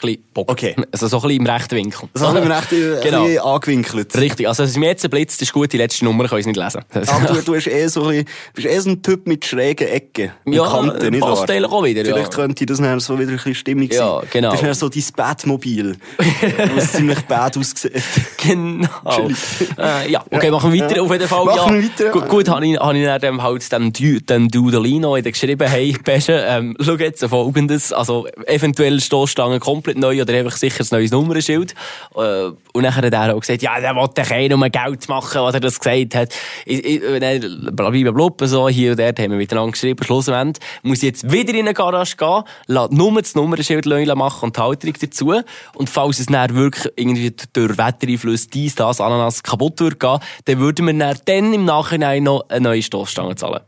bisschen 0.00 0.24
bock. 0.34 0.50
Okay. 0.50 0.74
Also 0.92 1.06
so 1.06 1.18
ein 1.18 1.22
bisschen 1.22 1.40
im 1.40 1.46
rechten 1.46 1.76
Winkel. 1.76 2.08
Das 2.14 2.22
haben 2.22 2.48
wir 2.48 2.58
echt 2.58 2.72
äh, 2.72 3.00
Genau. 3.02 3.24
ein 3.24 3.38
angewinkelt. 3.38 4.16
Richtig, 4.16 4.48
also 4.48 4.62
es 4.62 4.70
ist 4.70 4.76
mir 4.78 4.86
jetzt 4.88 5.04
ein 5.04 5.10
Blitz, 5.10 5.36
das 5.36 5.48
ist 5.48 5.52
gut, 5.52 5.72
die 5.72 5.76
letzte 5.76 6.04
Nummer 6.04 6.26
können 6.26 6.42
sie 6.42 6.48
nicht 6.48 6.58
lesen. 6.58 6.82
Aber 6.92 7.26
du, 7.34 7.40
du 7.44 7.52
bist 7.52 7.66
eh 7.66 7.86
so 7.88 8.06
ein, 8.06 8.24
bist 8.54 8.66
eh 8.66 8.78
so 8.78 8.90
ein 8.90 9.02
Typ 9.02 9.26
mit 9.26 9.44
schrägen 9.44 9.86
Ecken 9.88 10.32
und 10.44 10.52
Ja, 10.54 10.64
Kanten, 10.66 11.10
nicht 11.10 11.20
wahr? 11.22 11.32
auch 11.32 11.84
wieder, 11.84 12.04
ja. 12.04 12.14
Vielleicht 12.14 12.32
könnte 12.34 12.66
das 12.66 12.78
dann 12.78 13.00
so 13.00 13.18
wieder 13.18 13.30
ein 13.30 13.36
bisschen 13.36 13.54
stimmig 13.54 13.92
Ja, 13.92 14.20
sein. 14.20 14.28
genau. 14.32 14.50
Das 14.52 14.60
ist 14.62 14.66
dann 14.66 14.74
so 14.74 14.88
dein 14.88 15.04
Batmobil, 15.16 15.96
was 16.74 16.92
ziemlich 16.92 17.20
bad 17.22 17.56
aussieht. 17.56 17.92
Genau. 18.38 18.88
äh, 19.78 20.10
ja, 20.10 20.24
okay, 20.30 20.46
Ja. 20.46 20.52
machen 20.52 20.72
wir 20.72 20.82
weiter. 20.84 20.96
Ja. 20.96 21.02
Auf 21.02 21.12
jeden 21.12 21.28
Fall. 21.28 21.44
Machen 21.44 21.58
ja. 21.76 21.82
wir 21.82 21.90
weiter. 21.90 22.10
Gut, 22.10 22.28
gut 22.28 22.48
habe 22.48 22.66
ich, 22.66 22.78
hab 22.78 22.94
ich 22.94 23.04
dann 23.04 23.20
dem 23.20 23.42
halt 23.42 23.72
dem, 23.72 23.92
dem 23.92 24.48
Dudelino 24.48 25.12
geschrieben, 25.22 25.68
hey, 25.68 25.94
Pesche, 26.02 26.44
ähm, 26.48 26.76
schau 26.80 26.94
jetzt 26.94 27.24
folgendes, 27.24 27.92
also 27.92 28.26
eventuell 28.46 29.00
Stoßstangen 29.00 29.60
komplett 29.60 29.87
neu 29.96 30.22
oder 30.22 30.34
einfach 30.34 30.56
sicher 30.56 30.84
ein 30.84 30.88
neues 30.90 31.10
Nummernschild. 31.10 31.74
Äh, 32.14 32.50
und 32.72 32.82
dann 32.82 32.94
hat 32.94 33.04
er 33.04 33.34
auch 33.34 33.40
gesagt, 33.40 33.62
ja, 33.62 33.80
der 33.80 33.94
wollte 33.94 34.22
eh 34.22 34.48
nur 34.48 34.68
Geld 34.68 35.08
machen, 35.08 35.40
was 35.42 35.54
er 35.54 35.60
das 35.60 35.78
gesagt 35.78 36.14
hat. 36.14 36.34
Blablabla, 36.66 38.46
so, 38.46 38.68
hier 38.68 38.92
und 38.92 39.00
dort 39.00 39.18
haben 39.18 39.30
wir 39.30 39.38
miteinander 39.38 39.72
geschrieben, 39.72 40.04
schlussendlich 40.04 40.64
muss 40.82 40.98
ich 40.98 41.04
jetzt 41.04 41.30
wieder 41.30 41.54
in 41.54 41.60
eine 41.60 41.74
Garage 41.74 42.16
gehen, 42.16 42.42
lass 42.66 42.90
nur 42.90 43.20
das 43.20 43.34
Nummernschild 43.34 43.86
machen 43.86 44.44
und 44.44 44.56
die 44.56 44.60
Halterung 44.60 44.94
dazu. 45.00 45.34
Und 45.74 45.88
falls 45.88 46.18
es 46.18 46.26
dann 46.26 46.54
wirklich 46.54 46.92
irgendwie 46.96 47.34
durch 47.52 47.78
Wettereinfluss 47.78 48.48
dies, 48.48 48.74
das, 48.74 49.00
Ananas 49.00 49.42
kaputt 49.42 49.78
gehen, 49.78 50.18
dann 50.44 50.58
würden 50.58 50.86
wir 50.86 51.14
dann 51.24 51.52
im 51.52 51.64
Nachhinein 51.64 52.24
noch 52.24 52.48
eine 52.48 52.60
neue 52.60 52.82
Stoßstange 52.82 53.36
zahlen. 53.36 53.60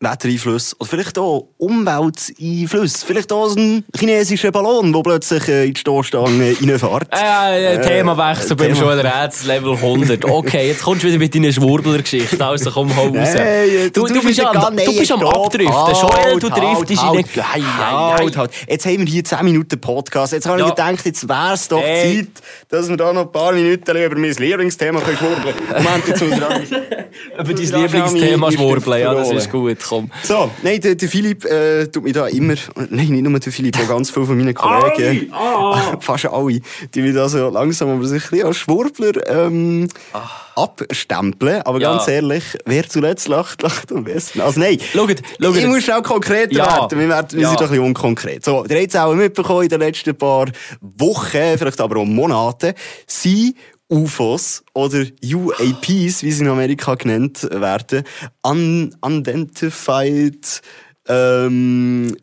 Wettereinflüsse 0.00 0.76
oder 0.78 0.90
vielleicht 0.90 1.18
auch 1.18 1.48
Umwelteinflüsse. 1.56 3.06
Vielleicht 3.06 3.32
auch 3.32 3.56
ein 3.56 3.82
chinesischer 3.98 4.52
Ballon, 4.52 4.92
der 4.92 5.00
plötzlich 5.00 5.48
äh, 5.48 5.64
in 5.66 5.72
die 5.72 5.80
Stoßstange 5.80 6.54
reinfährt. 6.60 7.08
Äh, 7.12 7.76
äh, 7.76 7.80
Themawechsel 7.80 8.56
beim 8.56 8.74
Joel 8.74 9.00
Rätz, 9.00 9.44
Level 9.44 9.72
100. 9.72 10.26
Okay, 10.26 10.68
jetzt 10.68 10.82
kommst 10.82 11.02
du 11.02 11.08
wieder 11.08 11.18
mit 11.18 11.34
deiner 11.34 11.50
Schwurbler-Geschichte. 11.50 12.44
Also 12.44 12.70
komm, 12.70 12.94
hau 12.94 13.06
raus. 13.06 13.14
Hey, 13.34 13.90
du, 13.90 14.06
du, 14.06 14.20
bist, 14.20 14.38
am, 14.40 14.76
du 14.76 14.98
bist 14.98 15.12
am 15.12 15.22
Abdriften. 15.22 15.94
Joel, 15.94 16.38
du 16.40 16.50
driftest 16.50 17.02
in 17.02 17.08
halt, 17.08 17.26
halt, 17.36 18.18
halt, 18.18 18.36
halt. 18.36 18.50
Jetzt 18.68 18.84
haben 18.84 18.98
wir 18.98 19.06
hier 19.06 19.24
10 19.24 19.44
Minuten 19.44 19.80
Podcast. 19.80 20.34
Jetzt 20.34 20.46
habe 20.46 20.60
ich 20.60 20.66
gedacht, 20.66 21.06
jetzt 21.06 21.26
wäre 21.26 21.54
es 21.54 21.68
doch 21.68 21.80
hey. 21.80 22.18
Zeit, 22.18 22.28
dass 22.68 22.88
wir 22.90 22.98
da 22.98 23.14
noch 23.14 23.22
ein 23.22 23.32
paar 23.32 23.52
Minuten 23.52 23.96
über 23.96 24.18
mein 24.18 24.32
Lieblingsthema 24.32 25.00
schwurbeln 25.00 25.54
können. 25.56 25.84
Moment, 25.84 26.06
jetzt 26.06 26.22
muss 26.22 26.32
Über 27.38 27.54
dein 27.54 27.82
Lieblingsthema 27.82 28.52
schwurbeln, 28.52 29.00
ja, 29.00 29.14
das 29.14 29.30
ist 29.30 29.50
gut 29.50 29.85
komm. 29.88 30.10
So, 30.22 30.50
nein, 30.62 30.80
der, 30.80 30.94
der 30.94 31.08
Philipp 31.08 31.44
äh, 31.44 31.86
tut 31.86 32.04
mich 32.04 32.12
da 32.12 32.26
immer, 32.26 32.54
nein, 32.90 33.08
nicht 33.08 33.22
nur 33.22 33.38
der 33.38 33.52
Philipp, 33.52 33.78
auch 33.78 33.88
ganz 33.88 34.10
viele 34.10 34.26
von 34.26 34.36
meinen 34.36 34.54
Kollegen, 34.54 35.32
ah. 35.32 35.96
fast 36.00 36.26
alle, 36.26 36.60
die 36.94 37.02
mich 37.02 37.14
da 37.14 37.28
so 37.28 37.48
langsam 37.48 37.90
aber 37.90 38.06
sicher 38.06 38.46
als 38.46 38.58
Schwurbler 38.58 39.28
ähm, 39.28 39.88
ah. 40.12 40.28
abstempeln. 40.56 41.62
Aber 41.62 41.80
ja. 41.80 41.92
ganz 41.92 42.08
ehrlich, 42.08 42.44
wer 42.64 42.88
zuletzt 42.88 43.28
lacht, 43.28 43.62
lacht 43.62 43.92
am 43.92 44.04
besten. 44.04 44.40
Also 44.40 44.60
nein, 44.60 44.78
schaut, 44.92 45.22
schaut 45.40 45.56
ich 45.56 45.66
muss 45.66 45.88
auch 45.90 46.02
konkret 46.02 46.52
ja. 46.52 46.66
werden. 46.66 46.98
Wir, 46.98 47.08
werden, 47.08 47.32
wir 47.32 47.40
ja. 47.40 47.48
sind 47.48 47.60
doch 47.60 47.66
ein 47.66 47.70
bisschen 47.70 47.84
unkonkret. 47.84 48.44
So, 48.44 48.64
ihr 48.64 48.76
habt 48.80 48.88
es 48.88 48.96
auch 48.96 49.14
mitbekommen 49.14 49.62
in 49.62 49.68
den 49.68 49.80
letzten 49.80 50.16
paar 50.16 50.46
Wochen, 50.80 51.58
vielleicht 51.58 51.80
aber 51.80 52.00
auch 52.00 52.04
Monaten, 52.04 52.74
sie 53.06 53.54
UFOs 53.88 54.64
oder 54.74 55.04
UAPs, 55.22 56.22
wie 56.22 56.32
sie 56.32 56.42
in 56.42 56.48
Amerika 56.48 56.94
genannt 56.94 57.48
werden, 57.50 58.02
Un 58.44 58.94
Unidentified, 59.00 60.60
ähm, 61.08 62.16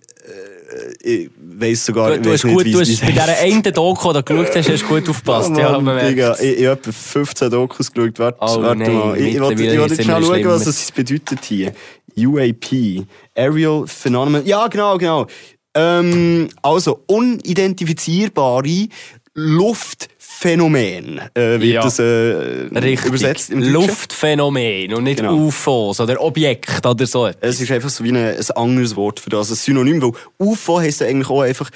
äh, 1.03 1.23
ich 1.23 1.29
weiss 1.37 1.85
sogar 1.85 2.11
du, 2.11 2.21
du 2.21 2.31
hast 2.31 2.43
gut, 2.43 2.65
du 2.65 2.79
hast 2.79 3.01
bei 3.01 3.11
dieser 3.11 3.37
einen 3.39 3.63
Doku, 3.63 4.11
die 4.11 4.19
du 4.19 4.23
geschaut 4.23 4.55
hast, 4.55 4.69
hast 4.69 4.83
du 4.83 4.87
gut 4.87 5.09
aufgepasst. 5.09 5.51
Oh, 5.53 5.59
ja, 5.59 5.79
Mann, 5.79 6.07
Digga, 6.07 6.35
ich, 6.39 6.59
ich 6.59 6.65
habe 6.65 6.79
etwa 6.79 6.91
15 6.91 7.49
Dokus 7.49 7.91
geschaut. 7.91 8.19
Warte, 8.19 8.37
oh, 8.41 8.61
warte 8.61 8.77
nein, 8.83 8.93
mal. 8.93 9.17
Ich, 9.17 9.35
ich, 9.35 9.39
wollte, 9.41 10.03
schnell 10.03 10.23
schauen, 10.23 10.45
was 10.45 10.65
das 10.65 10.91
bedeutet 10.91 11.43
hier. 11.45 11.73
UAP. 12.17 13.05
Aerial 13.35 13.87
Phenomenon. 13.87 14.45
Ja, 14.45 14.67
genau, 14.67 14.97
genau. 14.97 15.27
Ähm, 15.75 16.49
also, 16.61 17.03
unidentifizierbare 17.07 18.87
Luft 19.33 20.09
Phänomen 20.39 21.21
äh, 21.35 21.59
wird 21.59 21.63
ja. 21.63 21.83
das 21.83 21.99
äh, 21.99 22.67
übersetzt 23.05 23.49
im 23.49 23.61
Luftphänomen 23.61 24.93
und 24.93 25.03
nicht 25.03 25.19
genau. 25.19 25.35
UFOs 25.35 25.99
oder 25.99 26.19
Objekt 26.21 26.85
oder 26.85 27.05
so. 27.05 27.29
Es 27.39 27.61
ist 27.61 27.71
einfach 27.71 27.89
so 27.89 28.03
wie 28.03 28.09
ein, 28.09 28.17
ein 28.17 28.51
anderes 28.55 28.95
Wort 28.95 29.19
für 29.19 29.29
das, 29.29 29.51
ein 29.51 29.55
Synonym, 29.55 30.01
weil 30.01 30.11
UFO 30.39 30.79
heisst 30.79 31.01
ja 31.01 31.07
eigentlich 31.07 31.29
auch 31.29 31.41
einfach 31.41 31.69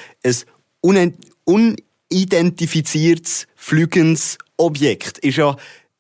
ein 0.84 1.14
unidentifiziertes, 1.46 3.48
flügendes 3.56 4.38
Objekt. 4.58 5.20
Ist 5.20 5.38
ja 5.38 5.56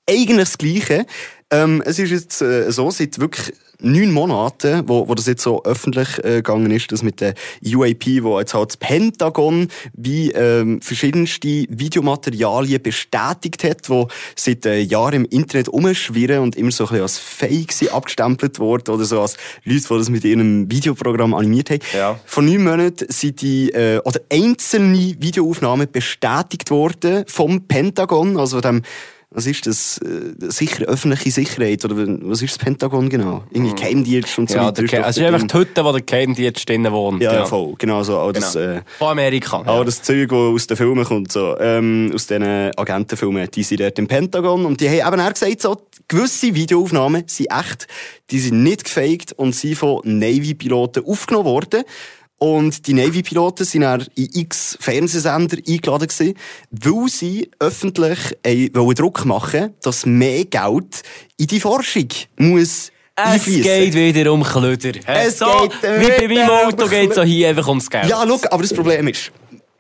eigentlich 0.10 0.50
das 0.50 0.58
Gleiche. 0.58 1.06
Ähm, 1.52 1.82
es 1.86 2.00
ist 2.00 2.12
jetzt 2.12 2.42
äh, 2.42 2.72
so, 2.72 2.92
seit 2.92 3.20
wirklich 3.20 3.54
neun 3.80 4.12
Monaten, 4.12 4.84
wo, 4.88 5.08
wo 5.08 5.16
das 5.16 5.28
jetzt 5.28 5.44
so 5.44 5.64
öffentlich 5.64 6.18
äh, 6.24 6.38
gegangen 6.38 6.72
ist, 6.72 6.92
das 6.92 7.04
mit 7.04 7.22
der 7.22 7.34
UAP, 7.64 8.06
wo 8.22 8.40
jetzt 8.40 8.54
halt 8.54 8.70
das 8.70 8.78
Pentagon 8.78 9.68
wie 9.94 10.32
ähm, 10.32 10.82
verschiedenste 10.82 11.66
Videomaterialien 11.70 12.82
bestätigt 12.82 13.64
hat, 13.64 13.90
wo 13.90 14.08
seit 14.36 14.66
äh, 14.66 14.80
Jahren 14.80 15.14
im 15.14 15.26
Internet 15.26 15.70
umschwirren 15.70 16.40
und 16.40 16.56
immer 16.56 16.72
so 16.72 16.86
ein 16.86 16.90
bisschen 16.90 17.04
als 17.04 17.18
Fake 17.18 17.72
sind 17.72 17.94
abgestempelt 17.94 18.60
worden 18.60 18.94
oder 18.94 19.06
so 19.06 19.22
als 19.22 19.38
Leute, 19.64 19.88
die 19.88 19.98
das 19.98 20.10
mit 20.10 20.24
ihrem 20.24 20.70
Videoprogramm 20.72 21.34
animiert 21.34 21.70
haben. 21.70 21.82
Ja. 21.96 22.20
Vor 22.26 22.44
neun 22.44 22.64
Monaten 22.64 23.06
sind 23.10 23.42
die 23.42 23.70
äh, 23.72 24.00
oder 24.04 24.22
einzelne 24.32 25.16
Videoaufnahmen 25.20 25.92
bestätigt 25.92 26.72
worden 26.72 27.24
vom 27.28 27.68
Pentagon, 27.68 28.38
also 28.38 28.62
dem 28.62 28.82
was 29.30 29.46
ist 29.46 29.68
das? 29.68 29.98
Äh, 29.98 30.50
sicher, 30.50 30.86
öffentliche 30.86 31.32
Sicherheit? 31.32 31.84
Oder 31.84 31.96
was 31.98 32.42
ist 32.42 32.56
das 32.56 32.58
Pentagon 32.58 33.10
genau? 33.10 33.44
Irgendwie 33.52 33.72
mhm. 33.72 33.76
Geheimdienst 33.76 34.40
und 34.40 34.50
so 34.50 34.58
ja, 34.58 34.68
weiter. 34.68 34.82
Also 35.04 35.22
es 35.22 35.28
ist 35.28 35.34
einfach 35.34 35.48
die 35.48 35.58
Hütte, 35.58 35.84
wo 35.84 35.92
der 35.92 36.02
Geheimdienst 36.02 36.68
drinnen 36.68 36.92
wohnt. 36.94 37.22
Ja, 37.22 37.34
ja, 37.34 37.46
voll. 37.46 37.74
Genau 37.78 38.04
so. 38.04 38.18
Auch 38.18 38.32
das, 38.32 38.54
genau. 38.54 38.78
Äh, 38.78 38.82
Von 38.98 39.10
Amerika. 39.10 39.58
Auch 39.58 39.80
ja. 39.80 39.84
das 39.84 40.02
Zeug, 40.02 40.30
das 40.30 40.38
aus 40.38 40.68
den 40.68 40.78
Filmen 40.78 41.04
kommt, 41.04 41.32
so, 41.32 41.58
ähm, 41.60 42.12
aus 42.16 42.28
diesen 42.28 42.44
Agentenfilmen, 42.78 43.52
die 43.52 43.64
sind 43.64 43.82
dort 43.82 44.00
im 44.00 44.08
Pentagon. 44.08 44.66
Und 44.66 44.80
die 44.80 44.90
haben 44.90 45.14
eben 45.14 45.22
auch 45.22 45.34
gesagt, 45.34 45.62
so, 45.62 45.78
gewisse 46.08 46.56
Videoaufnahmen 46.56 47.24
sind 47.28 47.52
echt, 47.52 47.88
die 48.32 48.40
sind 48.40 48.64
nicht 48.64 48.86
gefaked 48.86 49.34
und 49.34 49.54
sind 49.54 49.76
von 49.76 50.02
Navy-Piloten 50.06 51.06
aufgenommen 51.06 51.46
worden. 51.46 51.84
Und 52.39 52.86
die 52.86 52.94
Navy-Piloten 52.94 53.65
sind 53.65 53.82
dann 53.82 54.06
in 54.15 54.29
x 54.32 54.77
Fernsehsender 54.79 55.58
eingeladen 55.58 56.08
gewesen, 56.08 56.36
weil 56.70 57.10
sie 57.10 57.50
öffentlich 57.60 58.38
äh, 58.44 58.70
Druck 58.70 59.25
machen 59.25 59.74
dass 59.82 60.06
mehr 60.06 60.46
Geld 60.46 61.01
in 61.38 61.48
die 61.48 61.60
Forschung 61.60 62.08
muss 62.38 62.91
es 63.20 63.46
geht 63.46 63.96
wieder 63.96 64.32
um 64.32 64.44
Klöder. 64.44 64.91
Es 65.08 65.39
so, 65.39 65.46
geht 65.46 65.72
wie 65.82 66.27
bei 66.27 66.46
meinem 66.46 66.67
Auto 66.67 66.88
geht 66.88 67.12
es 67.12 67.17
auch 67.17 67.24
hier 67.24 67.50
einfach 67.50 67.67
ums 67.67 67.89
Geld. 67.89 68.08
Ja, 68.08 68.24
schau, 68.27 68.39
aber 68.51 68.62
das 68.62 68.74
Problem 68.74 69.08
ist, 69.08 69.32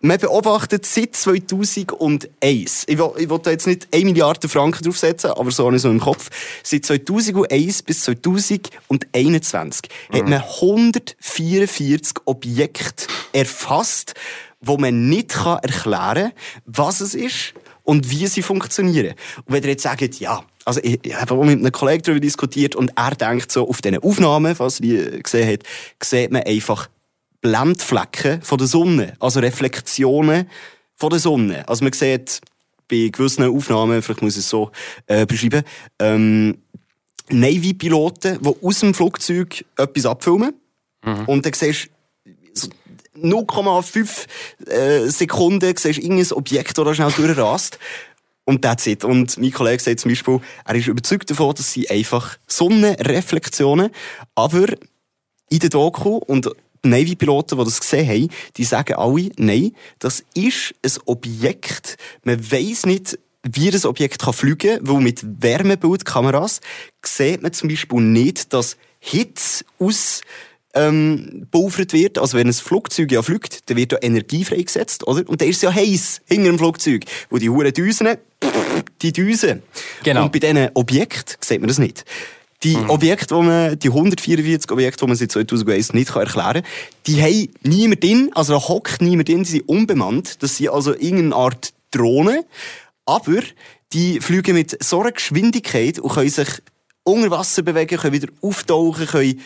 man 0.01 0.19
beobachtet 0.19 0.85
seit 0.85 1.15
2001, 1.15 2.83
ich 2.87 2.97
will, 2.97 3.11
ich 3.17 3.29
will 3.29 3.39
da 3.39 3.51
jetzt 3.51 3.67
nicht 3.67 3.87
1 3.93 4.03
Milliarde 4.03 4.47
Franken 4.47 4.83
draufsetzen, 4.83 5.31
aber 5.31 5.51
so 5.51 5.65
habe 5.65 5.75
ich 5.75 5.81
so 5.81 5.89
im 5.89 5.99
Kopf, 5.99 6.29
seit 6.63 6.85
2001 6.85 7.83
bis 7.83 8.03
2021 8.03 9.89
mhm. 10.11 10.15
hat 10.15 10.27
man 10.27 10.41
144 10.41 12.17
Objekte 12.25 13.07
erfasst, 13.33 14.13
wo 14.61 14.77
man 14.77 15.09
nicht 15.09 15.35
erklären 15.35 16.31
kann, 16.31 16.31
was 16.65 17.01
es 17.01 17.15
ist 17.15 17.53
und 17.83 18.09
wie 18.11 18.27
sie 18.27 18.41
funktionieren. 18.41 19.15
Und 19.45 19.53
wenn 19.53 19.63
ihr 19.63 19.69
jetzt 19.69 19.83
sagt, 19.83 20.19
ja, 20.19 20.43
also 20.65 20.81
ich, 20.83 20.99
ich 21.03 21.15
habe 21.15 21.35
mit 21.45 21.59
einem 21.59 21.71
Kollegen 21.71 22.03
darüber 22.03 22.19
diskutiert 22.19 22.75
und 22.75 22.91
er 22.95 23.15
denkt 23.15 23.51
so, 23.51 23.67
auf 23.67 23.81
diesen 23.81 23.99
Aufnahmen, 23.99 24.59
was 24.59 24.81
wir 24.81 25.23
gesehen 25.23 25.49
hat, 25.49 25.61
sieht 26.03 26.31
man 26.31 26.43
einfach 26.43 26.89
Blendflecken 27.41 28.41
von 28.41 28.57
der 28.57 28.67
Sonne, 28.67 29.13
also 29.19 29.39
Reflexionen 29.39 30.49
von 30.95 31.09
der 31.09 31.19
Sonne. 31.19 31.67
Also 31.67 31.83
man 31.83 31.93
sieht 31.93 32.41
bei 32.89 33.09
gewissen 33.11 33.43
Aufnahmen, 33.43 34.01
vielleicht 34.01 34.21
muss 34.21 34.33
ich 34.33 34.39
es 34.39 34.49
so 34.49 34.71
äh, 35.07 35.25
beschreiben, 35.25 35.63
ähm, 35.99 36.57
Navy-Piloten, 37.29 38.39
die 38.41 38.65
aus 38.65 38.79
dem 38.79 38.93
Flugzeug 38.93 39.65
etwas 39.77 40.05
abfilmen. 40.05 40.53
Mhm. 41.03 41.25
Und 41.25 41.45
dann 41.45 41.53
siehst 41.53 41.89
du 42.55 42.69
0,5 43.21 44.27
äh, 44.69 45.09
Sekunden 45.09 45.75
siehst 45.75 45.99
irgendein 45.99 46.31
Objekt, 46.33 46.77
das 46.77 46.95
schnell 46.95 47.11
durchrast. 47.11 47.79
Und 48.45 48.61
that's 48.61 48.87
it. 48.87 49.03
Und 49.03 49.37
mein 49.37 49.51
Kollege 49.51 49.83
sagt 49.83 49.99
zum 49.99 50.09
Beispiel, 50.09 50.39
er 50.63 50.75
ist 50.75 50.87
überzeugt 50.87 51.29
davon, 51.29 51.53
dass 51.53 51.73
sie 51.73 51.89
einfach 51.89 52.37
Sonnenreflexionen, 52.47 53.89
aber 54.35 54.67
in 55.49 55.59
der 55.59 55.69
Doku 55.69 56.17
und 56.17 56.49
Navy-Piloten, 56.83 57.57
die 57.57 57.63
das 57.63 57.79
gesehen 57.79 58.07
haben, 58.07 58.29
die 58.57 58.63
sagen 58.63 58.95
alle, 58.95 59.29
nein, 59.37 59.71
das 59.99 60.23
ist 60.33 60.73
ein 60.83 60.91
Objekt. 61.05 61.97
Man 62.23 62.39
weiß 62.51 62.85
nicht, 62.85 63.19
wie 63.43 63.71
das 63.71 63.85
Objekt 63.85 64.21
kann 64.21 64.33
fliegen 64.33 64.77
kann, 64.77 64.87
weil 64.87 65.01
mit 65.01 65.21
Wärmebildkameras 65.23 66.61
sieht 67.03 67.41
man 67.41 67.53
zum 67.53 67.69
Beispiel 67.69 68.01
nicht, 68.01 68.53
dass 68.53 68.77
Hitze 68.99 69.63
aus 69.79 70.21
ähm, 70.73 71.47
wird. 71.51 72.17
Also 72.17 72.37
wenn 72.37 72.47
ein 72.47 72.53
Flugzeug 72.53 73.11
ja 73.11 73.21
fliegt, 73.21 73.69
dann 73.69 73.77
wird 73.77 73.93
da 73.93 73.97
Energie 74.01 74.43
freigesetzt, 74.43 75.07
oder? 75.07 75.27
Und 75.27 75.41
dann 75.41 75.49
ist 75.49 75.57
es 75.57 75.61
ja 75.63 75.73
heiß 75.73 76.21
hinter 76.25 76.49
dem 76.49 76.57
Flugzeug, 76.57 77.05
wo 77.29 77.37
die 77.37 77.49
Huren 77.49 77.73
Düsen, 77.73 78.07
die 79.01 79.13
Düsen. 79.13 79.63
Genau. 80.03 80.25
Und 80.25 80.31
bei 80.31 80.39
diesen 80.39 80.69
Objekten 80.73 81.37
sieht 81.41 81.59
man 81.59 81.67
das 81.67 81.79
nicht. 81.79 82.05
Die 82.63 82.75
mhm. 82.75 82.89
Objekte, 82.89 83.35
die 83.35 83.41
man, 83.41 83.79
die 83.79 83.89
144 83.89 84.71
Objekte, 84.71 85.05
die 85.05 85.07
man 85.07 85.15
seit 85.15 85.31
2001 85.31 85.93
nicht 85.93 86.15
erklären 86.15 86.53
kann, 86.53 86.63
die 87.05 87.21
haben 87.21 87.49
niemand 87.63 88.03
drin, 88.03 88.31
also 88.33 88.53
da 88.53 88.59
hockt 88.59 89.01
niemand 89.01 89.29
drin, 89.29 89.43
die 89.43 89.49
sind 89.49 89.69
unbemannt. 89.69 90.41
Das 90.41 90.57
sind 90.57 90.69
also 90.69 90.93
irgendeine 90.93 91.35
Art 91.35 91.73
Drohnen. 91.91 92.43
Aber 93.05 93.41
die 93.93 94.19
fliegen 94.19 94.55
mit 94.55 94.83
so 94.83 95.01
einer 95.01 95.11
Geschwindigkeit 95.11 95.99
und 95.99 96.11
können 96.11 96.29
sich 96.29 96.49
unter 97.03 97.31
Wasser 97.31 97.61
bewegen, 97.61 97.97
können 97.97 98.13
wieder 98.13 98.27
auftauchen, 98.41 99.05
können 99.05 99.39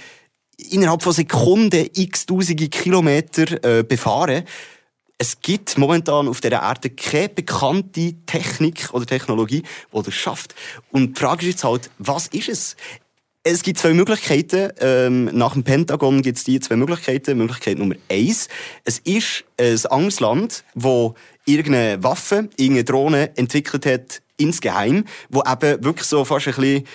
innerhalb 0.69 1.03
von 1.03 1.13
Sekunden 1.13 1.89
x 1.93 2.25
tausende 2.25 2.67
Kilometer 2.69 3.63
äh, 3.63 3.83
befahren. 3.83 4.43
Es 5.21 5.39
gibt 5.39 5.77
momentan 5.77 6.27
auf 6.27 6.41
der 6.41 6.51
Erde 6.53 6.89
keine 6.89 7.29
bekannte 7.29 8.15
Technik 8.25 8.89
oder 8.91 9.05
Technologie, 9.05 9.61
die 9.93 10.01
das 10.01 10.15
schafft. 10.15 10.55
Und 10.89 11.15
die 11.15 11.21
Frage 11.21 11.45
ist 11.45 11.51
jetzt 11.51 11.63
halt, 11.63 11.91
was 11.99 12.25
ist 12.25 12.49
es? 12.49 12.75
Es 13.43 13.61
gibt 13.61 13.77
zwei 13.77 13.93
Möglichkeiten. 13.93 14.71
Ähm, 14.79 15.25
nach 15.25 15.53
dem 15.53 15.63
Pentagon 15.63 16.23
gibt 16.23 16.39
es 16.39 16.43
die 16.43 16.59
zwei 16.59 16.75
Möglichkeiten. 16.75 17.37
Möglichkeit 17.37 17.77
Nummer 17.77 17.93
eins. 18.09 18.47
Es 18.83 18.97
ist 18.97 19.43
ein 19.59 19.77
anderes 19.91 20.19
Land, 20.21 20.63
wo 20.73 21.13
irgendeine 21.45 22.03
Waffe, 22.03 22.49
irgendeine 22.57 22.85
Drohne 22.85 23.37
entwickelt 23.37 23.85
hat, 23.85 24.23
insgeheim, 24.37 25.05
wo 25.29 25.43
eben 25.43 25.83
wirklich 25.83 26.07
so 26.07 26.25
fast 26.25 26.47
ein 26.47 26.55
bisschen 26.55 26.87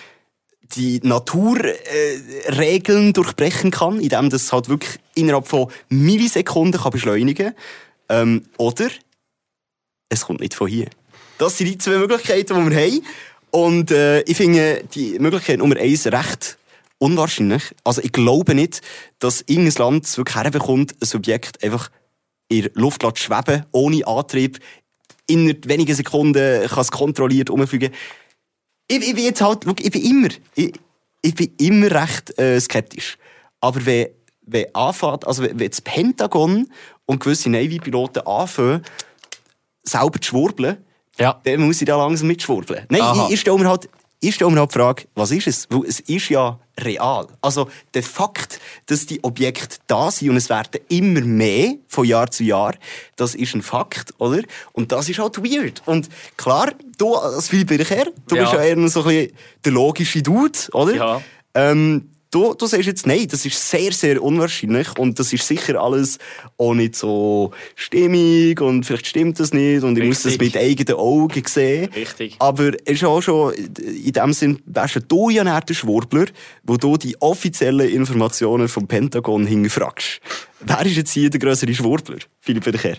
die 0.74 0.98
Naturregeln 1.04 3.10
äh, 3.10 3.12
durchbrechen 3.12 3.70
kann, 3.70 4.00
indem 4.00 4.30
das 4.30 4.52
halt 4.52 4.68
wirklich 4.68 4.98
innerhalb 5.14 5.46
von 5.46 5.70
Millisekunden 5.90 6.80
kann 6.80 6.90
beschleunigen 6.90 7.54
ähm, 8.08 8.42
Oder 8.56 8.88
es 10.08 10.24
kommt 10.24 10.40
nicht 10.40 10.54
von 10.54 10.68
hier. 10.68 10.88
Das 11.38 11.58
sind 11.58 11.66
die 11.66 11.78
zwei 11.78 11.98
Möglichkeiten, 11.98 12.64
die 12.64 12.70
wir 12.70 12.82
haben. 12.82 13.06
Und 13.50 13.90
äh, 13.90 14.20
ich 14.22 14.36
finde 14.36 14.84
die 14.94 15.18
Möglichkeit 15.18 15.58
Nummer 15.58 15.76
eins 15.76 16.06
recht 16.06 16.58
unwahrscheinlich. 16.98 17.74
Also 17.84 18.02
ich 18.02 18.12
glaube 18.12 18.54
nicht, 18.54 18.80
dass 19.18 19.42
irgendein 19.42 19.74
Land 19.74 20.04
es 20.04 20.16
wirklich 20.16 20.36
herbekommt, 20.36 20.94
ein 21.00 21.06
Subjekt 21.06 21.62
einfach 21.62 21.90
in 22.48 22.62
der 22.62 22.70
Luft 22.74 23.02
schweben, 23.18 23.64
ohne 23.72 24.06
Antrieb, 24.06 24.58
innerhalb 25.26 25.68
weniger 25.68 25.94
Sekunden 25.94 26.66
kann 26.68 26.80
es 26.80 26.90
kontrolliert 26.90 27.50
umfliegen. 27.50 27.92
Ich, 28.88 29.02
ich 29.02 29.14
bin 29.14 29.34
halt, 29.34 29.64
ich 29.80 29.90
bin 29.90 30.04
immer, 30.04 30.28
ich, 30.54 30.72
ich 31.22 31.34
bin 31.34 31.52
immer 31.58 31.90
recht 31.90 32.38
äh, 32.38 32.60
skeptisch. 32.60 33.18
Aber 33.60 33.84
wenn, 33.84 34.08
wenn 34.42 34.74
anfängt, 34.74 35.26
also 35.26 35.42
wenn, 35.42 35.58
wenn 35.58 35.70
das 35.70 35.80
Pentagon 35.80 36.70
und 37.06 37.20
gewisse 37.20 37.48
Navy-Piloten 37.50 38.26
anfangen, 38.26 38.82
selber 39.82 40.20
zu 40.20 40.28
schwurbeln, 40.30 40.84
Ja. 41.18 41.40
dann 41.44 41.60
muss 41.62 41.80
ich 41.80 41.86
da 41.86 41.96
langsam 41.96 42.28
mitschwurbeln. 42.28 42.86
Nein, 42.90 43.00
Aha. 43.00 43.26
ich, 43.28 43.34
ich 43.34 43.40
stelle 43.40 43.58
mir 43.58 43.68
halt, 43.68 43.88
ich 44.20 44.34
stelle 44.34 44.50
mir 44.50 44.60
halt 44.60 44.70
die 44.72 44.78
Frage, 44.78 45.04
was 45.14 45.30
ist 45.30 45.46
es? 45.46 45.66
Weil 45.70 45.84
es 45.86 46.00
ist 46.00 46.28
ja 46.30 46.58
real. 46.80 47.28
Also 47.40 47.68
der 47.94 48.02
Fakt, 48.02 48.60
dass 48.86 49.06
die 49.06 49.22
Objekte 49.22 49.76
da 49.86 50.10
sind 50.10 50.30
und 50.30 50.36
es 50.36 50.48
werden 50.50 50.80
immer 50.88 51.20
mehr 51.20 51.74
von 51.86 52.04
Jahr 52.06 52.30
zu 52.30 52.42
Jahr, 52.44 52.74
das 53.16 53.34
ist 53.34 53.54
ein 53.54 53.62
Fakt, 53.62 54.14
oder? 54.18 54.42
Und 54.72 54.90
das 54.92 55.08
ist 55.08 55.18
halt 55.18 55.38
weird. 55.42 55.82
Und 55.86 56.08
klar, 56.36 56.72
du 56.98 57.14
als 57.14 57.48
Philipp 57.48 57.68
Bircher, 57.68 58.06
du 58.26 58.36
Ja. 58.36 58.42
bist 58.42 58.54
ja 58.54 58.62
eher 58.62 58.88
so 58.88 59.02
ein 59.02 59.06
bisschen 59.06 59.32
der 59.64 59.72
logische 59.72 60.22
Dude, 60.22 60.58
oder? 60.72 60.94
Ja. 60.94 61.22
Ähm, 61.54 62.10
du, 62.36 62.54
du 62.54 62.66
sagst 62.66 62.86
jetzt, 62.86 63.06
nein, 63.06 63.26
das 63.30 63.46
ist 63.46 63.70
sehr, 63.70 63.92
sehr 63.92 64.22
unwahrscheinlich 64.22 64.98
und 64.98 65.18
das 65.18 65.32
ist 65.32 65.46
sicher 65.46 65.80
alles 65.80 66.18
auch 66.58 66.74
nicht 66.74 66.94
so 66.94 67.52
stimmig 67.74 68.60
und 68.60 68.84
vielleicht 68.84 69.06
stimmt 69.06 69.40
das 69.40 69.52
nicht 69.52 69.82
und 69.82 69.98
ich 69.98 70.04
muss 70.04 70.22
das 70.22 70.32
Richtig. 70.32 70.54
mit 70.54 70.62
eigenen 70.62 70.98
Augen 70.98 71.42
sehen. 71.46 71.90
Richtig. 71.94 72.36
Aber 72.38 72.72
es 72.84 72.92
ist 72.92 73.04
auch 73.04 73.22
schon, 73.22 73.54
in 73.54 74.12
dem 74.12 74.32
Sinn, 74.32 74.62
wärst 74.66 75.00
du 75.08 75.30
ja 75.30 75.44
nicht 75.44 75.68
der 75.68 75.74
Schwurbler, 75.74 76.26
wo 76.62 76.76
du 76.76 76.96
die 76.96 77.20
offiziellen 77.20 77.88
Informationen 77.88 78.68
vom 78.68 78.86
Pentagon 78.86 79.46
hingefragst. 79.46 80.20
Wer 80.60 80.86
ist 80.86 80.96
jetzt 80.96 81.12
hier 81.12 81.30
der 81.30 81.40
grössere 81.40 81.74
Schwurbler? 81.74 82.18
Philipp 82.40 82.66
Wiederkehr. 82.66 82.98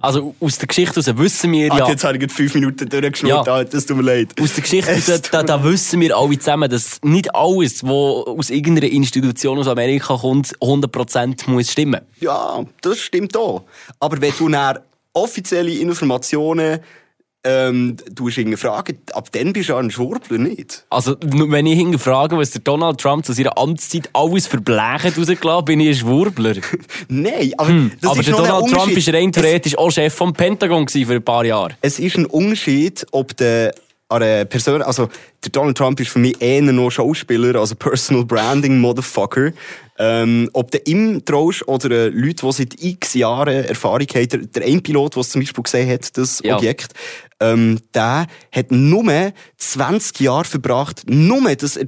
Also 0.00 0.34
aus 0.40 0.56
der 0.58 0.66
Geschichte 0.66 1.00
heraus 1.00 1.18
wissen 1.18 1.52
wir 1.52 1.70
Ah, 1.72 1.78
ja... 1.78 1.88
jetzt 1.90 2.04
habe 2.04 2.16
ich 2.16 2.32
fünf 2.32 2.54
Minuten 2.54 2.88
durchgeschnurrt, 2.88 3.46
Ja. 3.46 3.64
das 3.64 3.84
tut 3.86 3.98
mir 3.98 4.02
leid. 4.02 4.28
Aus 4.40 4.54
der 4.54 4.62
Geschichte 4.62 4.90
Es 4.96 5.06
heraus, 5.08 5.22
da, 5.30 5.42
da 5.42 5.62
wissen 5.62 6.00
wir 6.00 6.16
alle 6.16 6.38
zusammen, 6.38 6.70
dass 6.70 6.98
nicht 7.02 7.34
alles, 7.34 7.82
was 7.84 8.26
aus 8.26 8.50
irgendeiner 8.50 8.90
Institution 8.90 9.58
aus 9.58 9.68
Amerika 9.68 10.16
kommt, 10.16 10.56
100% 10.60 11.50
muss 11.50 11.70
stimmen. 11.70 12.00
Ja, 12.20 12.64
das 12.80 12.98
stimmt 12.98 13.36
auch. 13.36 13.64
Aber 13.98 14.20
wenn 14.20 14.32
du 14.38 14.48
dann 14.48 14.78
offizielle 15.12 15.72
Informationen 15.72 16.80
ähm, 17.42 17.96
du 18.12 18.28
hast 18.28 18.58
fragen, 18.60 18.98
ab 19.12 19.28
dann 19.32 19.52
bist 19.52 19.70
du 19.70 19.76
ein 19.76 19.90
Schwurbler, 19.90 20.36
nicht? 20.36 20.84
Also, 20.90 21.16
wenn 21.22 21.66
ich 21.66 21.78
hinterfrage, 21.78 22.36
was 22.36 22.50
der 22.50 22.60
Donald 22.60 23.00
Trump 23.00 23.24
zu 23.24 23.32
seiner 23.32 23.56
Amtszeit 23.56 24.10
alles 24.12 24.46
verblechen 24.46 25.12
rausgelassen 25.16 25.64
bin 25.64 25.80
ich 25.80 25.88
ein 25.88 25.94
Schwurbler. 25.94 26.56
Nein, 27.08 27.52
aber 27.56 27.72
das 28.00 28.10
Aber 28.10 28.20
ist 28.20 28.28
der 28.28 28.36
Donald 28.36 28.70
Trump 28.70 29.06
war 29.06 29.14
rein 29.14 29.32
theoretisch 29.32 29.78
auch 29.78 29.90
Chef 29.90 30.12
vom 30.12 30.34
Pentagon 30.34 30.86
für 30.88 31.14
ein 31.14 31.22
paar 31.22 31.44
Jahre. 31.44 31.70
Es 31.80 31.98
ist 31.98 32.18
ein 32.18 32.26
Unterschied, 32.26 33.06
ob 33.10 33.34
der 33.38 33.74
eine 34.10 34.44
Person, 34.44 34.82
also 34.82 35.08
der 35.42 35.52
Donald 35.52 35.78
Trump 35.78 36.00
ist 36.00 36.10
für 36.10 36.18
mich 36.18 36.40
eher 36.42 36.62
noch 36.62 36.90
Schauspieler, 36.90 37.58
also 37.58 37.74
Personal 37.74 38.24
Branding 38.24 38.78
Motherfucker. 38.78 39.52
Ähm, 39.98 40.48
ob 40.52 40.70
du 40.70 40.78
ihm 40.86 41.24
traust 41.24 41.66
oder 41.68 41.90
äh, 41.90 42.08
Leute, 42.08 42.46
die 42.46 42.52
seit 42.52 42.82
x 42.82 43.14
Jahren 43.14 43.64
Erfahrung 43.64 44.06
haben, 44.14 44.28
der, 44.28 44.38
der 44.40 44.64
ein 44.64 44.82
Pilot, 44.82 45.14
der 45.14 45.20
es 45.20 45.30
zum 45.30 45.42
Beispiel 45.42 45.62
gesehen 45.62 45.90
hat, 45.90 46.16
das 46.16 46.40
Ja. 46.42 46.56
Objekt, 46.56 46.94
ähm, 47.40 47.80
der 47.94 48.26
hat 48.52 48.70
nur 48.70 49.32
20 49.56 50.20
Jahre 50.20 50.44
verbracht, 50.44 51.02
nur, 51.08 51.54
dass 51.56 51.76
er 51.76 51.86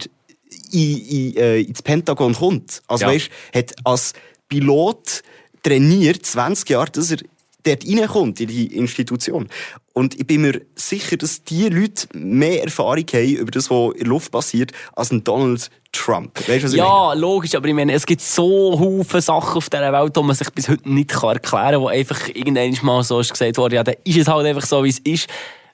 in, 0.73 0.99
in, 1.07 1.37
äh, 1.37 1.61
ins 1.61 1.83
Pentagon 1.83 2.35
kommt. 2.35 2.83
Also 2.89 3.05
Ja. 3.05 3.11
weißt, 3.13 3.31
hat 3.55 3.75
als 3.85 4.13
Pilot 4.49 5.23
trainiert 5.63 6.25
20 6.25 6.69
Jahre, 6.71 6.91
dass 6.91 7.11
er 7.11 7.19
dort 7.63 7.87
reinkommt, 7.87 8.41
in 8.41 8.49
die 8.49 8.67
Institution. 8.77 9.49
Und 9.95 10.19
ich 10.19 10.27
bin 10.27 10.43
mir 10.43 10.63
sicher, 10.75 11.17
dass 11.17 11.43
die 11.45 11.69
Leute 11.69 12.07
mehr 12.15 12.63
Erfahrung 12.63 13.05
haben 13.13 13.37
über 13.37 13.51
das, 13.51 13.71
was 13.71 13.93
in 13.93 13.99
der 13.99 14.07
Luft 14.07 14.33
passiert, 14.33 14.73
als 14.95 15.11
ein 15.11 15.23
Donald 15.23 15.71
Trump. 15.93 16.39
Weißt 16.49 16.49
du, 16.49 16.65
was 16.65 16.73
ich 16.73 16.81
meine? 16.81 16.89
Ja, 16.89 17.13
logisch, 17.13 17.55
aber 17.55 17.69
ich 17.69 17.75
meine, 17.75 17.93
es 17.93 18.07
gibt 18.07 18.23
so 18.23 19.05
viele 19.07 19.23
Sachen 19.23 19.59
auf 19.59 19.69
dieser 19.69 19.93
Welt, 19.93 20.17
die 20.17 20.23
man 20.23 20.35
sich 20.35 20.51
bis 20.51 20.69
heute 20.69 20.89
nicht 20.89 21.13
erklären 21.13 21.43
kann, 21.43 21.81
wo 21.81 21.89
einfach 21.89 22.29
irgendwann 22.29 22.75
mal 22.83 23.03
so 23.03 23.21
ist 23.21 23.33
gesagt 23.33 23.59
wurde, 23.59 23.77
ja, 23.77 23.85
dann 23.85 23.97
ist 24.05 24.17
es 24.17 24.29
halt 24.29 24.47
einfach 24.47 24.67
so, 24.67 24.83
wie 24.83 24.89
es 24.89 24.99
ist. 25.01 25.29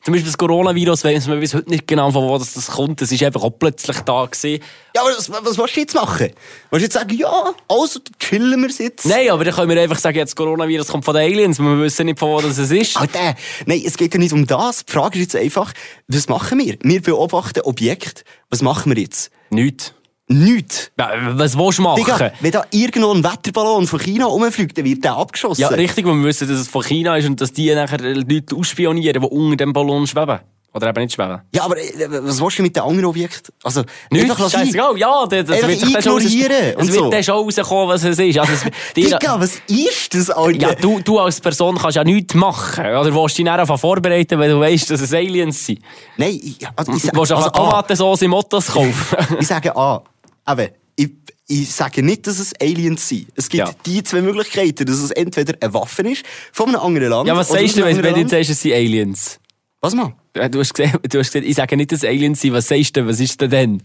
Zum 0.08 0.14
Beispiel 0.14 0.30
das 0.30 0.38
Coronavirus, 0.38 1.04
weiss 1.04 1.26
man 1.26 1.38
bis 1.38 1.52
heute 1.52 1.68
nicht 1.68 1.86
genau, 1.86 2.10
von 2.10 2.26
wo 2.26 2.38
das, 2.38 2.54
das 2.54 2.68
kommt. 2.68 3.02
Das 3.02 3.12
ist 3.12 3.22
einfach 3.22 3.42
auch 3.42 3.50
plötzlich 3.50 3.98
da 3.98 4.24
gewesen. 4.24 4.62
Ja, 4.96 5.02
aber 5.02 5.10
was, 5.10 5.30
was 5.30 5.58
willst 5.58 5.76
du 5.76 5.80
jetzt 5.80 5.94
machen? 5.94 6.30
Willst 6.70 6.72
du 6.72 6.78
jetzt 6.78 6.94
sagen, 6.94 7.14
ja, 7.14 7.52
also 7.68 8.00
chillen 8.18 8.58
wir 8.62 8.70
jetzt? 8.70 9.04
Nein, 9.04 9.28
aber 9.28 9.44
dann 9.44 9.52
können 9.52 9.68
wir 9.68 9.78
einfach 9.82 9.98
sagen, 9.98 10.16
jetzt 10.16 10.30
das 10.30 10.36
Coronavirus 10.36 10.88
kommt 10.88 11.04
von 11.04 11.14
den 11.14 11.30
Aliens, 11.30 11.58
wir 11.58 11.78
wissen 11.78 12.06
nicht, 12.06 12.18
von 12.18 12.30
wo 12.30 12.40
das 12.40 12.56
es 12.56 12.70
ist. 12.70 12.96
Alter, 12.96 13.34
nein, 13.66 13.82
es 13.84 13.98
geht 13.98 14.14
ja 14.14 14.18
nicht 14.18 14.32
um 14.32 14.46
das. 14.46 14.86
Die 14.86 14.90
Frage 14.90 15.18
ist 15.18 15.34
jetzt 15.34 15.36
einfach, 15.36 15.74
was 16.06 16.26
machen 16.30 16.58
wir? 16.58 16.78
Wir 16.80 17.02
beobachten 17.02 17.60
Objekte. 17.60 18.22
Was 18.48 18.62
machen 18.62 18.96
wir 18.96 19.02
jetzt? 19.02 19.30
Nichts. 19.50 19.92
Nichts. 20.28 20.90
Ja, 20.98 21.10
was 21.32 21.56
willst 21.56 21.78
du 21.78 21.82
machen? 21.82 21.96
Digga, 21.96 22.32
wenn 22.40 22.50
da 22.50 22.64
irgendwo 22.70 23.12
ein 23.12 23.24
Wetterballon 23.24 23.86
von 23.86 23.98
China 23.98 24.26
rumfliegt, 24.26 24.76
dann 24.76 24.84
wird 24.84 25.02
der 25.02 25.16
abgeschossen. 25.16 25.60
Ja, 25.62 25.68
richtig, 25.68 26.04
weil 26.06 26.14
wir 26.16 26.24
wissen, 26.24 26.46
dass 26.46 26.58
es 26.58 26.68
von 26.68 26.82
China 26.82 27.16
ist 27.16 27.26
und 27.26 27.40
dass 27.40 27.52
die 27.52 27.74
nachher 27.74 27.98
Leute 27.98 28.54
ausspionieren, 28.54 29.22
die 29.22 29.28
unter 29.28 29.56
dem 29.56 29.72
Ballon 29.72 30.06
schweben. 30.06 30.40
Oder 30.74 30.90
eben 30.90 31.00
nicht 31.00 31.14
schweben. 31.14 31.40
Ja, 31.54 31.64
aber 31.64 31.78
äh, 31.78 32.08
was 32.08 32.40
willst 32.42 32.58
du 32.58 32.62
mit 32.62 32.76
den 32.76 32.82
anderen 32.82 33.06
Objekten? 33.06 33.54
Also, 33.64 33.84
Nichts, 34.10 34.30
einfach 34.30 34.52
lassen. 34.52 34.76
Ja, 34.98 35.26
das, 35.26 35.46
das 35.46 35.66
wird 35.66 35.82
ignorieren 35.82 36.74
und 36.76 36.88
Es 36.88 36.92
wird 36.94 37.12
dann 37.12 37.24
schon 37.24 37.34
rauskommen, 37.36 37.88
was 37.88 38.04
es 38.04 38.18
ist. 38.18 38.38
Also, 38.38 38.52
es, 38.52 38.64
Digga, 38.96 39.40
was 39.40 39.62
ist 39.66 40.14
das, 40.14 40.28
Alter? 40.28 40.58
ja, 40.58 40.74
du, 40.74 41.00
du 41.00 41.18
als 41.18 41.40
Person 41.40 41.78
kannst 41.78 41.96
ja 41.96 42.04
nichts 42.04 42.34
machen. 42.34 42.84
Oder 42.84 43.14
willst 43.14 43.38
dich 43.38 43.46
dann 43.46 43.58
einfach 43.58 43.78
vorbereiten, 43.80 44.38
wenn 44.38 44.50
du 44.50 44.60
weißt, 44.60 44.90
dass 44.90 45.00
es 45.00 45.14
Aliens 45.14 45.64
sind? 45.64 45.80
Nein, 46.18 46.38
ich, 46.40 46.58
also, 46.76 46.92
ich, 46.92 47.02
Du 47.02 47.18
willst 47.18 47.32
also, 47.32 47.36
also, 47.36 47.48
A, 47.48 47.50
Tomatensauce 47.50 48.22
im 48.22 48.30
Mottos 48.30 48.66
kaufen. 48.66 49.16
ich 49.40 49.46
sage 49.46 49.74
A, 49.74 50.02
aber 50.48 50.68
ich, 50.96 51.10
ich 51.46 51.70
sage 51.72 52.02
nicht, 52.02 52.26
dass 52.26 52.38
es 52.38 52.52
Aliens 52.60 53.08
sind. 53.08 53.26
Es 53.36 53.48
gibt 53.48 53.66
Ja. 53.68 53.74
die 53.86 54.02
zwei 54.02 54.22
Möglichkeiten, 54.22 54.84
dass 54.86 54.96
es 54.98 55.10
entweder 55.10 55.54
eine 55.60 55.72
Waffe 55.74 56.02
ist 56.02 56.24
von 56.52 56.68
einem 56.68 56.80
anderen 56.80 57.10
Land. 57.10 57.28
ja, 57.28 57.36
was 57.36 57.48
sagst 57.48 57.76
du, 57.76 57.84
wenn 57.84 58.00
du 58.02 58.20
jetzt 58.20 58.30
sagst, 58.30 58.50
es 58.50 58.60
sind 58.62 58.72
Aliens? 58.72 59.38
Was 59.80 59.94
man? 59.94 60.14
Äh, 60.34 60.50
Du 60.50 60.58
hast, 60.58 60.74
gesehen, 60.74 60.98
du 61.08 61.18
hast 61.18 61.32
gesagt, 61.32 61.46
ich 61.46 61.54
sage 61.54 61.76
nicht, 61.76 61.92
dass 61.92 62.02
es 62.02 62.08
Aliens 62.08 62.40
sind. 62.40 62.52
Was 62.52 62.66
sagst 62.68 62.96
du, 62.96 63.06
was 63.06 63.20
ist 63.20 63.40
denn 63.40 63.50
denn? 63.50 63.78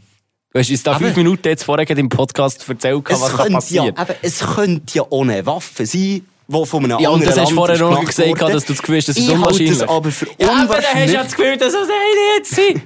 Du 0.53 0.59
hast 0.59 0.69
uns 0.69 0.83
da 0.83 0.91
Aber- 0.91 1.05
fünf 1.05 1.15
Minuten 1.17 1.47
jetzt 1.47 1.63
vorher 1.63 1.89
im 1.97 2.09
Podcast 2.09 2.67
erzählt, 2.67 3.03
was 3.07 3.21
Es 3.21 3.21
da 3.21 3.37
könnte, 3.37 3.49
ja, 3.51 3.55
passiert. 3.57 3.97
aber 3.97 4.15
es 4.21 4.39
könnte 4.39 4.97
ja 4.97 5.03
ohne 5.09 5.45
Waffe 5.45 5.85
sein, 5.85 6.25
die 6.47 6.65
von 6.65 6.83
einem 6.83 6.99
Ja, 6.99 7.09
anderen 7.09 7.25
das 7.25 7.39
hast 7.39 7.51
du 7.51 7.55
Land 7.55 7.55
vorher 7.55 7.75
ist 7.75 7.81
noch 7.81 8.05
gesagt, 8.05 8.29
worden. 8.41 8.53
dass 8.53 8.65
du 8.65 8.73
das 8.73 8.81
Gefühl 8.81 8.97
hast, 8.97 9.07
das 9.09 9.17
ist 9.17 9.23
ich 9.27 9.31
unwahrscheinlich. 9.33 9.77
das 9.79 9.89
aber 9.89 10.11
für 10.11 10.27
Ja, 10.39 10.63
aber 10.63 10.75
dann 10.75 10.83
hast 10.95 11.09
du 11.09 11.13
ja 11.13 11.23
das 11.23 11.35
Gefühl, 11.35 11.57
dass 11.57 11.73
es 11.73 11.87
Aliens 11.89 12.49
sind. 12.49 12.83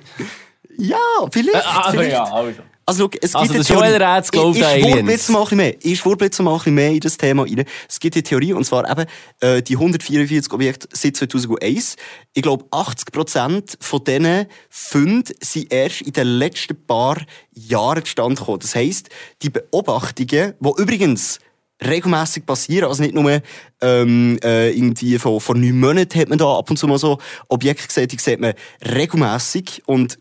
Ja, 0.77 0.97
vielleicht. 1.31 1.55
Äh, 1.55 1.59
aber 1.67 1.91
vielleicht. 1.91 2.11
ja, 2.11 2.23
also. 2.23 2.59
Also, 2.89 3.09
schau, 3.11 3.19
es 3.21 3.35
Also, 3.35 3.53
gibt 3.53 3.69
der 3.69 3.77
eine 3.79 3.87
Joel. 3.97 4.03
Rätz 4.03 4.31
glaubt 4.31 4.55
Ich- 4.55 4.61
ich 4.61 4.67
Aliens. 4.67 5.09
jetzt 5.11 5.29
mal 5.29 5.39
ein 5.39 5.43
bisschen 5.43 5.57
mehr. 5.57 5.75
Ich 5.81 5.99
schwurbel 5.99 6.25
jetzt 6.27 6.39
mal 6.39 6.51
ein 6.53 6.57
bisschen 6.57 6.73
mehr 6.73 6.91
in 6.91 6.99
das 7.01 7.17
Thema 7.17 7.43
rein. 7.43 7.65
Es 7.89 7.99
gibt 7.99 8.15
eine 8.15 8.23
Theorie, 8.23 8.53
und 8.53 8.63
zwar 8.63 8.89
eben, 8.89 9.05
äh, 9.41 9.61
die 9.61 9.75
144 9.77 10.53
Objekte 10.53 10.87
seit 10.93 11.17
2001. 11.17 11.97
Ich 12.33 12.41
glaube, 12.43 12.65
80% 12.71 13.77
von 13.81 14.03
diesen 14.05 14.45
Funden 14.69 15.33
sind 15.41 15.71
erst 15.73 16.01
in 16.01 16.13
den 16.13 16.27
letzten 16.39 16.81
paar 16.85 17.17
Jahren 17.53 18.05
zustande 18.05 18.35
gekommen. 18.35 18.59
Das 18.59 18.73
heisst, 18.73 19.09
die 19.41 19.49
Beobachtungen, 19.49 20.53
die 20.57 20.81
übrigens 20.81 21.39
regelmäßig 21.85 22.45
passieren. 22.45 22.87
Also 22.89 23.03
nicht 23.03 23.13
nur 23.13 23.41
ähm, 23.81 24.39
äh, 24.43 24.71
irgendwie 24.71 25.19
vor, 25.19 25.41
vor 25.41 25.55
neun 25.55 25.79
Monaten 25.79 26.17
hat 26.19 26.29
man 26.29 26.37
da 26.39 26.57
ab 26.57 26.69
und 26.69 26.77
zu 26.77 26.87
mal 26.87 26.97
so 26.97 27.17
Objekte 27.49 27.85
gesehen, 27.87 28.07
die 28.07 28.17
sieht 28.17 28.39
man 28.39 28.53
regelmäßig 28.83 29.83
und 29.85 30.17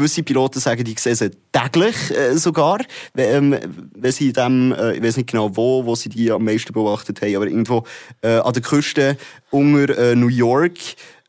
gewisse 0.00 0.22
Piloten 0.22 0.60
sagen, 0.60 0.82
die 0.82 0.94
sehen 0.98 1.14
sie 1.14 1.30
täglich 1.52 2.10
äh, 2.10 2.36
sogar, 2.36 2.78
ähm, 3.16 3.56
wenn 3.94 4.12
sie 4.12 4.32
dem, 4.32 4.72
äh, 4.72 4.94
ich 4.94 5.02
weiß 5.02 5.18
nicht 5.18 5.30
genau 5.30 5.54
wo, 5.56 5.84
wo 5.84 5.94
sie 5.94 6.08
die 6.08 6.30
am 6.30 6.44
meisten 6.44 6.72
beobachtet 6.72 7.20
haben, 7.20 7.36
aber 7.36 7.46
irgendwo 7.46 7.84
äh, 8.22 8.38
an 8.38 8.52
der 8.52 8.62
Küste 8.62 9.18
unter 9.50 9.96
äh, 9.96 10.16
New 10.16 10.28
York. 10.28 10.78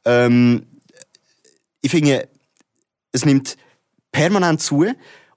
Ähm, 0.06 0.66
ich 1.82 1.92
finde, 1.92 2.28
es 3.12 3.26
nimmt 3.26 3.58
permanent 4.12 4.62
zu 4.62 4.86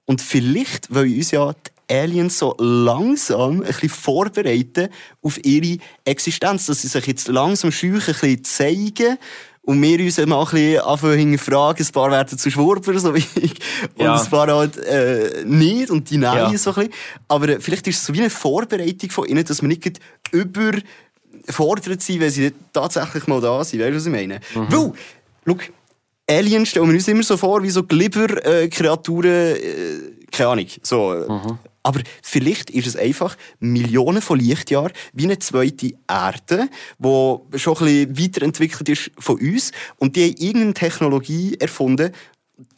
und 0.05 0.21
vielleicht 0.21 0.93
wollen 0.93 1.13
uns 1.13 1.31
ja 1.31 1.53
die 1.53 1.93
Aliens 1.93 2.39
so 2.39 2.55
langsam 2.57 3.61
ein 3.61 3.67
bisschen 3.67 3.89
vorbereiten 3.89 4.89
auf 5.21 5.43
ihre 5.43 5.77
Existenz, 6.05 6.65
dass 6.67 6.81
sie 6.81 6.87
sich 6.87 7.05
jetzt 7.05 7.27
langsam 7.27 7.71
scheuchen, 7.71 8.13
ein 8.13 8.19
bisschen 8.19 8.43
zeigen 8.43 9.17
und 9.65 9.81
wir 9.81 9.99
uns 9.99 10.17
mal 10.27 10.39
ein 10.41 10.45
bisschen 10.51 10.79
anfangen 10.79 11.37
fragen, 11.39 11.83
ein 11.83 11.91
paar 11.91 12.11
werden 12.11 12.37
zu 12.37 12.49
Schwurber, 12.51 12.97
so 12.99 13.13
wie 13.15 13.19
ich, 13.35 13.53
und 13.97 14.03
Ja. 14.05 14.15
ein 14.21 14.29
paar 14.29 14.47
halt 14.47 14.77
äh, 14.77 15.43
nicht, 15.45 15.89
und 15.89 16.09
die 16.09 16.17
Nein 16.17 16.51
Ja. 16.51 16.57
so 16.57 16.69
ein 16.71 16.75
bisschen. 16.75 16.93
Aber 17.27 17.49
äh, 17.49 17.59
vielleicht 17.59 17.87
ist 17.87 17.97
es 17.97 18.05
so 18.05 18.13
wie 18.13 18.19
eine 18.21 18.29
Vorbereitung 18.29 19.09
von 19.09 19.25
ihnen, 19.27 19.43
dass 19.43 19.61
wir 19.61 19.67
nicht 19.67 19.99
überfordert 20.31 22.01
sind, 22.01 22.19
wenn 22.19 22.29
sie 22.29 22.51
tatsächlich 22.73 23.27
mal 23.27 23.41
da 23.41 23.63
sind. 23.63 23.79
Weißt 23.81 23.91
du, 23.91 23.95
was 23.95 24.05
ich 24.05 24.11
meine? 24.11 24.39
Mhm. 24.53 24.71
Weil, 24.71 24.93
schau, 25.47 25.57
Aliens 26.29 26.69
stellen 26.69 26.87
wir 26.87 26.93
uns 26.95 27.07
immer 27.07 27.23
so 27.23 27.37
vor, 27.37 27.61
wie 27.63 27.69
so 27.69 27.83
Glibber-Kreaturen, 27.83 29.25
äh, 29.55 29.97
keine 30.31 30.49
Ahnung, 30.49 30.67
so. 30.81 31.13
äh, 31.13 31.31
Mhm. 31.31 31.59
Aber 31.85 32.01
vielleicht 32.23 32.71
ist 32.71 32.87
es 32.87 32.95
einfach 32.95 33.37
Millionen 33.59 34.19
von 34.19 34.39
Lichtjahren 34.39 34.91
wie 35.13 35.25
eine 35.25 35.37
zweite 35.37 35.91
Erde, 36.09 36.67
die 36.97 37.59
schon 37.59 37.77
ein 37.77 37.85
bisschen 37.85 38.17
weiterentwickelt 38.17 38.89
ist 38.89 39.11
von 39.19 39.39
uns. 39.39 39.71
Und 39.97 40.15
die 40.15 40.23
haben 40.23 40.35
irgendeine 40.37 40.73
Technologie 40.73 41.55
erfunden, 41.59 42.11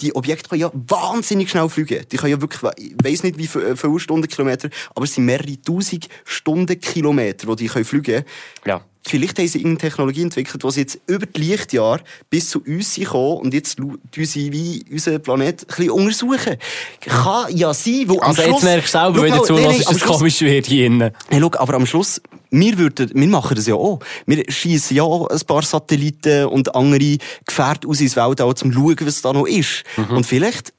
die 0.02 0.14
Objekte 0.14 0.50
können 0.50 0.62
ja 0.62 0.72
wahnsinnig 0.74 1.50
schnell 1.50 1.70
fliegen. 1.70 2.04
Die 2.12 2.18
können 2.18 2.32
ja 2.32 2.42
wirklich, 2.42 2.62
ich 2.78 2.96
weiss 3.02 3.24
nicht 3.24 3.38
wie 3.38 3.48
viele 3.48 4.00
Stundenkilometer, 4.00 4.70
aber 4.94 5.06
es 5.06 5.14
sind 5.14 5.24
mehrere 5.24 5.62
tausend 5.62 6.10
Stundenkilometer, 6.26 7.48
die 7.48 7.64
die 7.64 7.70
können 7.70 7.86
fliegen 7.86 8.04
können. 8.04 8.26
Ja. 8.66 8.86
Vielleicht 9.08 9.40
haben 9.40 9.48
sie 9.48 9.60
irgendeine 9.60 9.90
Technologie 9.90 10.22
entwickelt, 10.24 10.64
die 10.64 10.72
sie 10.72 10.82
jetzt 10.82 11.00
über 11.08 11.26
die 11.26 11.42
Lichtjahre 11.42 12.02
bis 12.30 12.50
zu 12.50 12.62
uns 12.64 12.94
sind 12.94 13.06
gekommen 13.06 13.38
und 13.38 13.54
jetzt 13.54 13.80
sie 14.26 14.52
wie 14.52 14.86
unseren 14.92 15.22
Planet 15.22 15.62
ein 15.62 15.68
bisschen 15.68 15.92
untersuchen. 15.92 16.58
Kann 17.02 17.56
ja 17.56 17.74
sein, 17.74 18.06
am 18.10 18.20
Also 18.20 18.42
Schluss... 18.42 18.54
jetzt 18.56 18.64
merkst 18.64 18.94
du 18.94 19.00
selber, 19.00 19.22
wenn 19.24 19.34
du 19.34 19.44
zulässt, 19.44 19.80
dass 19.80 19.88
am 19.88 19.96
es 19.96 20.02
komisch 20.02 20.42
wird 20.42 20.66
hier 20.66 20.86
innen. 20.88 21.12
Hey, 21.30 21.40
schau, 21.40 21.52
aber 21.58 21.74
am 21.76 21.86
Schluss, 21.86 22.22
wir, 22.52 22.78
würden, 22.78 23.12
wir 23.14 23.28
machen 23.28 23.56
das 23.56 23.68
ja 23.68 23.76
auch. 23.76 24.00
Wir 24.26 24.44
schießen 24.48 24.98
ja 24.98 25.04
auch 25.04 25.28
ein 25.28 25.40
paar 25.48 25.64
Satelliten 25.64 26.46
und 26.46 26.76
andere 26.76 27.18
Gefährte 27.46 27.88
aus 27.88 28.02
ins 28.02 28.16
Weltall, 28.16 28.48
um 28.48 28.56
zu 28.56 28.72
schauen, 28.72 28.96
was 29.02 29.22
da 29.22 29.34
noch 29.34 29.46
ist. 29.46 29.84
Mhm. 29.96 30.18
Und 30.18 30.26
vielleicht 30.26 30.74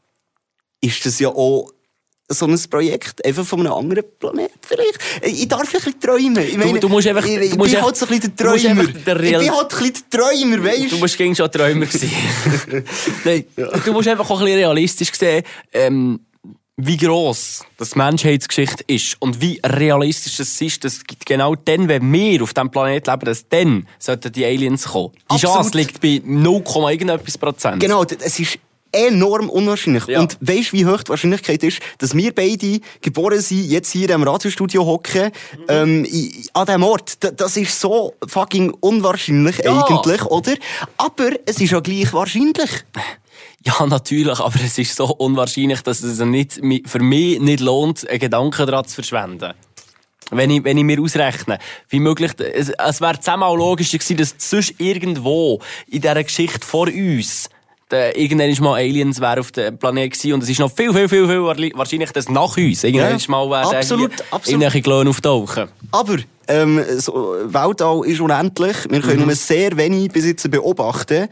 ist 0.80 1.04
das 1.06 1.18
ja 1.18 1.28
auch 1.28 1.70
so 2.30 2.46
ein 2.46 2.58
Projekt 2.70 3.24
einfach 3.24 3.44
von 3.46 3.60
einem 3.60 3.72
anderen 3.72 4.04
Planet 4.18 4.50
vielleicht. 4.60 4.98
Ich 5.22 5.48
darf 5.48 5.62
ein 5.62 5.68
bisschen 5.70 5.98
träumen. 5.98 6.38
Ich 6.46 6.56
meine, 6.58 6.78
du 6.78 6.88
musst 6.88 7.06
einfach- 7.08 7.24
Ich, 7.24 7.36
du 7.36 7.42
ich 7.42 7.56
musst 7.56 7.70
bin 7.70 7.76
einfach- 7.76 7.86
halt 7.86 7.96
so 7.96 8.04
ein 8.06 8.08
bisschen 8.10 8.36
der 8.36 8.46
du 8.52 8.58
Träumer. 8.58 8.84
der 8.84 9.16
ich 9.16 9.22
Real- 9.22 9.42
bin 9.42 9.50
halt 9.56 9.72
ein 9.74 9.78
bisschen 9.78 10.04
der 10.12 10.20
Träumer, 10.20 10.64
weißt 10.64 10.92
Du 10.92 10.96
musst 10.98 11.16
gegen 11.16 11.34
schon 11.34 11.50
Träumer 11.50 11.86
sein. 11.90 12.10
Nein, 13.24 13.44
du 13.56 13.92
musst 13.92 14.08
einfach 14.08 14.28
auch 14.28 14.38
ein 14.40 14.44
bisschen 14.44 14.58
realistisch 14.58 15.10
sehen, 15.14 15.42
ähm, 15.72 16.20
wie 16.80 16.96
gross 16.96 17.64
das 17.76 17.96
Menschheitsgeschichte 17.96 18.84
ist 18.86 19.16
und 19.20 19.40
wie 19.40 19.60
realistisch 19.66 20.36
das 20.36 20.60
ist, 20.60 20.84
dass 20.84 21.00
genau 21.24 21.56
dann, 21.56 21.88
wenn 21.88 22.12
wir 22.12 22.40
auf 22.42 22.54
diesem 22.54 22.70
Planet 22.70 23.06
leben, 23.06 23.24
dass 23.24 23.48
dann 23.48 23.88
sollten 23.98 24.30
die 24.32 24.44
Aliens 24.44 24.84
kommen. 24.84 25.10
Die 25.14 25.34
Absolut. 25.34 25.56
Chance 25.56 25.76
liegt 25.76 26.00
bei 26.00 26.20
0, 26.24 26.62
irgendetwas 26.92 27.36
Prozent. 27.36 27.80
Genau, 27.80 28.04
es 28.04 28.38
ist 28.38 28.58
enorm 28.92 29.50
unwahrscheinlich. 29.50 30.06
Ja. 30.06 30.20
Und 30.20 30.36
weißt 30.40 30.72
du, 30.72 30.76
wie 30.76 30.86
hoch 30.86 31.02
die 31.02 31.10
Wahrscheinlichkeit 31.10 31.62
ist, 31.62 31.80
dass 31.98 32.14
wir 32.14 32.34
beide 32.34 32.80
geboren 33.00 33.40
sind, 33.40 33.68
jetzt 33.70 33.90
hier 33.92 34.10
im 34.10 34.22
Radiostudio 34.22 34.84
hocken, 34.84 35.30
Mhm. 35.58 35.64
ähm, 35.68 36.06
an 36.54 36.66
diesem 36.66 36.82
Ort? 36.82 37.22
D- 37.22 37.32
Das 37.36 37.56
ist 37.56 37.78
so 37.80 38.14
fucking 38.26 38.70
unwahrscheinlich 38.80 39.58
Ja. 39.58 39.84
eigentlich, 39.86 40.24
oder? 40.26 40.54
Aber 40.96 41.30
es 41.46 41.60
ist 41.60 41.70
ja 41.70 41.80
gleich 41.80 42.12
wahrscheinlich. 42.12 42.70
Ja, 43.64 43.86
natürlich, 43.86 44.38
aber 44.38 44.58
es 44.64 44.78
ist 44.78 44.96
so 44.96 45.06
unwahrscheinlich, 45.06 45.82
dass 45.82 46.02
es 46.02 46.18
nicht, 46.20 46.60
für 46.86 47.00
mich 47.00 47.40
nicht 47.40 47.60
lohnt, 47.60 48.08
einen 48.08 48.18
Gedanken 48.20 48.66
daran 48.66 48.84
zu 48.86 48.94
verschwenden. 48.94 49.52
Wenn 50.30 50.50
ich, 50.50 50.62
wenn 50.64 50.76
ich 50.76 50.84
mir 50.84 51.00
ausrechne, 51.00 51.58
wie 51.88 52.00
möglich, 52.00 52.32
es, 52.38 52.68
es 52.68 53.00
wäre 53.00 53.18
zehnmal 53.18 53.56
logischer 53.56 53.96
gewesen, 53.98 54.16
dass 54.18 54.34
sonst 54.36 54.74
irgendwo 54.78 55.58
in 55.88 56.02
dieser 56.02 56.22
Geschichte 56.22 56.66
vor 56.66 56.86
uns, 56.88 57.48
der, 57.90 58.16
irgendwann 58.18 58.54
mal 58.64 58.74
Aliens 58.74 59.20
wäre 59.20 59.40
auf 59.40 59.50
dem 59.52 59.78
Planet 59.78 60.12
gewesen 60.12 60.32
und 60.34 60.42
es 60.42 60.48
ist 60.50 60.58
noch 60.60 60.70
viel, 60.70 60.92
viel, 60.92 61.08
viel, 61.08 61.26
viel 61.26 61.42
wahrscheinlich, 61.74 62.10
dass 62.12 62.28
nach 62.28 62.56
uns 62.56 62.84
irgendwann 62.84 63.18
Ja, 63.18 63.24
mal 63.28 63.50
werden 63.50 63.76
absolut, 63.76 64.12
hier 64.14 64.24
absolut. 64.30 64.48
irgendwelche 64.48 64.82
Klone 64.82 65.10
auftauchen. 65.10 65.68
Aber 65.92 66.16
ähm, 66.48 66.82
so, 66.98 67.34
Weltall 67.44 68.02
ist 68.06 68.20
unendlich. 68.20 68.76
Wir 68.88 68.98
Mhm. 68.98 69.02
können 69.02 69.26
nur 69.26 69.34
sehr 69.34 69.76
wenig 69.76 70.10
bis 70.12 70.24
jetzt 70.26 70.50
beobachten. 70.50 71.28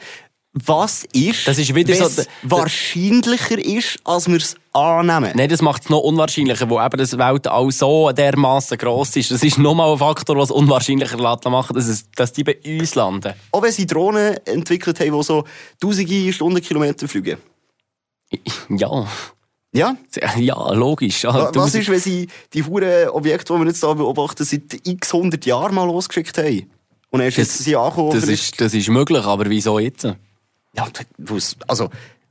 Was 0.65 1.05
ist, 1.13 1.47
Das 1.47 1.59
ist 1.59 1.75
wieder 1.75 1.95
so- 2.09 2.23
wahrscheinlicher 2.43 3.59
ist, 3.63 3.99
als 4.05 4.27
wir 4.29 4.37
es 4.39 4.57
annehmen? 4.77 5.33
Nein, 5.35 5.49
das 5.49 5.63
macht 5.63 5.83
es 5.85 5.91
noch 5.91 6.01
unwahrscheinlicher, 6.01 6.69
wo 6.69 6.81
eben 6.81 6.97
das 6.99 7.17
Weltall 7.17 7.71
so 7.73 8.13
dermaßen 8.13 8.77
gross 8.79 9.17
ist. 9.17 9.31
Das 9.31 9.43
ist 9.43 9.59
nochmal 9.59 9.93
ein 9.93 9.99
Faktor, 9.99 10.37
was 10.37 10.51
unwahrscheinlicher 10.51 11.17
machen, 11.51 11.75
dass, 11.75 11.87
es, 11.89 12.11
dass 12.13 12.33
die 12.33 12.45
bei 12.45 12.59
uns 12.65 12.95
landen. 12.95 13.33
Auch 13.53 13.63
wenn 13.63 13.73
sie 13.73 13.87
Drohnen 13.87 14.37
entwickelt 14.47 15.01
haben, 15.01 15.13
die 15.17 15.23
so 15.23 15.45
tausende 15.81 16.33
Stundenkilometer 16.33 17.09
fliegen. 17.09 17.39
Ja. 18.69 19.07
Ja? 19.73 19.97
Ja, 20.37 20.73
logisch. 20.73 21.25
Ja, 21.25 21.51
Was 21.55 21.75
ist, 21.75 21.89
wenn 21.89 22.01
sie 22.01 22.29
die 22.53 22.63
huren 22.65 23.09
Objekte, 23.11 23.53
die 23.53 23.61
wir 23.61 23.67
jetzt 23.67 23.85
hier 23.85 23.95
beobachten, 23.95 24.45
seit 24.45 24.81
x 24.87 25.13
hundert 25.13 25.45
Jahren 25.47 25.75
mal 25.75 25.85
losgeschickt 25.87 26.37
haben? 26.39 26.71
Und 27.11 27.21
dann 27.21 27.29
ist 27.29 27.37
jetzt 27.37 27.59
sie 27.59 27.77
angekommen. 27.77 28.11
das, 28.19 28.29
ist, 28.29 28.61
das 28.61 28.75
ist 28.75 28.89
möglich, 28.89 29.25
aber 29.25 29.49
wieso 29.49 29.79
jetzt? 29.79 30.05
Ja, 30.05 30.87
das- 31.19 31.57
also... 31.69 31.89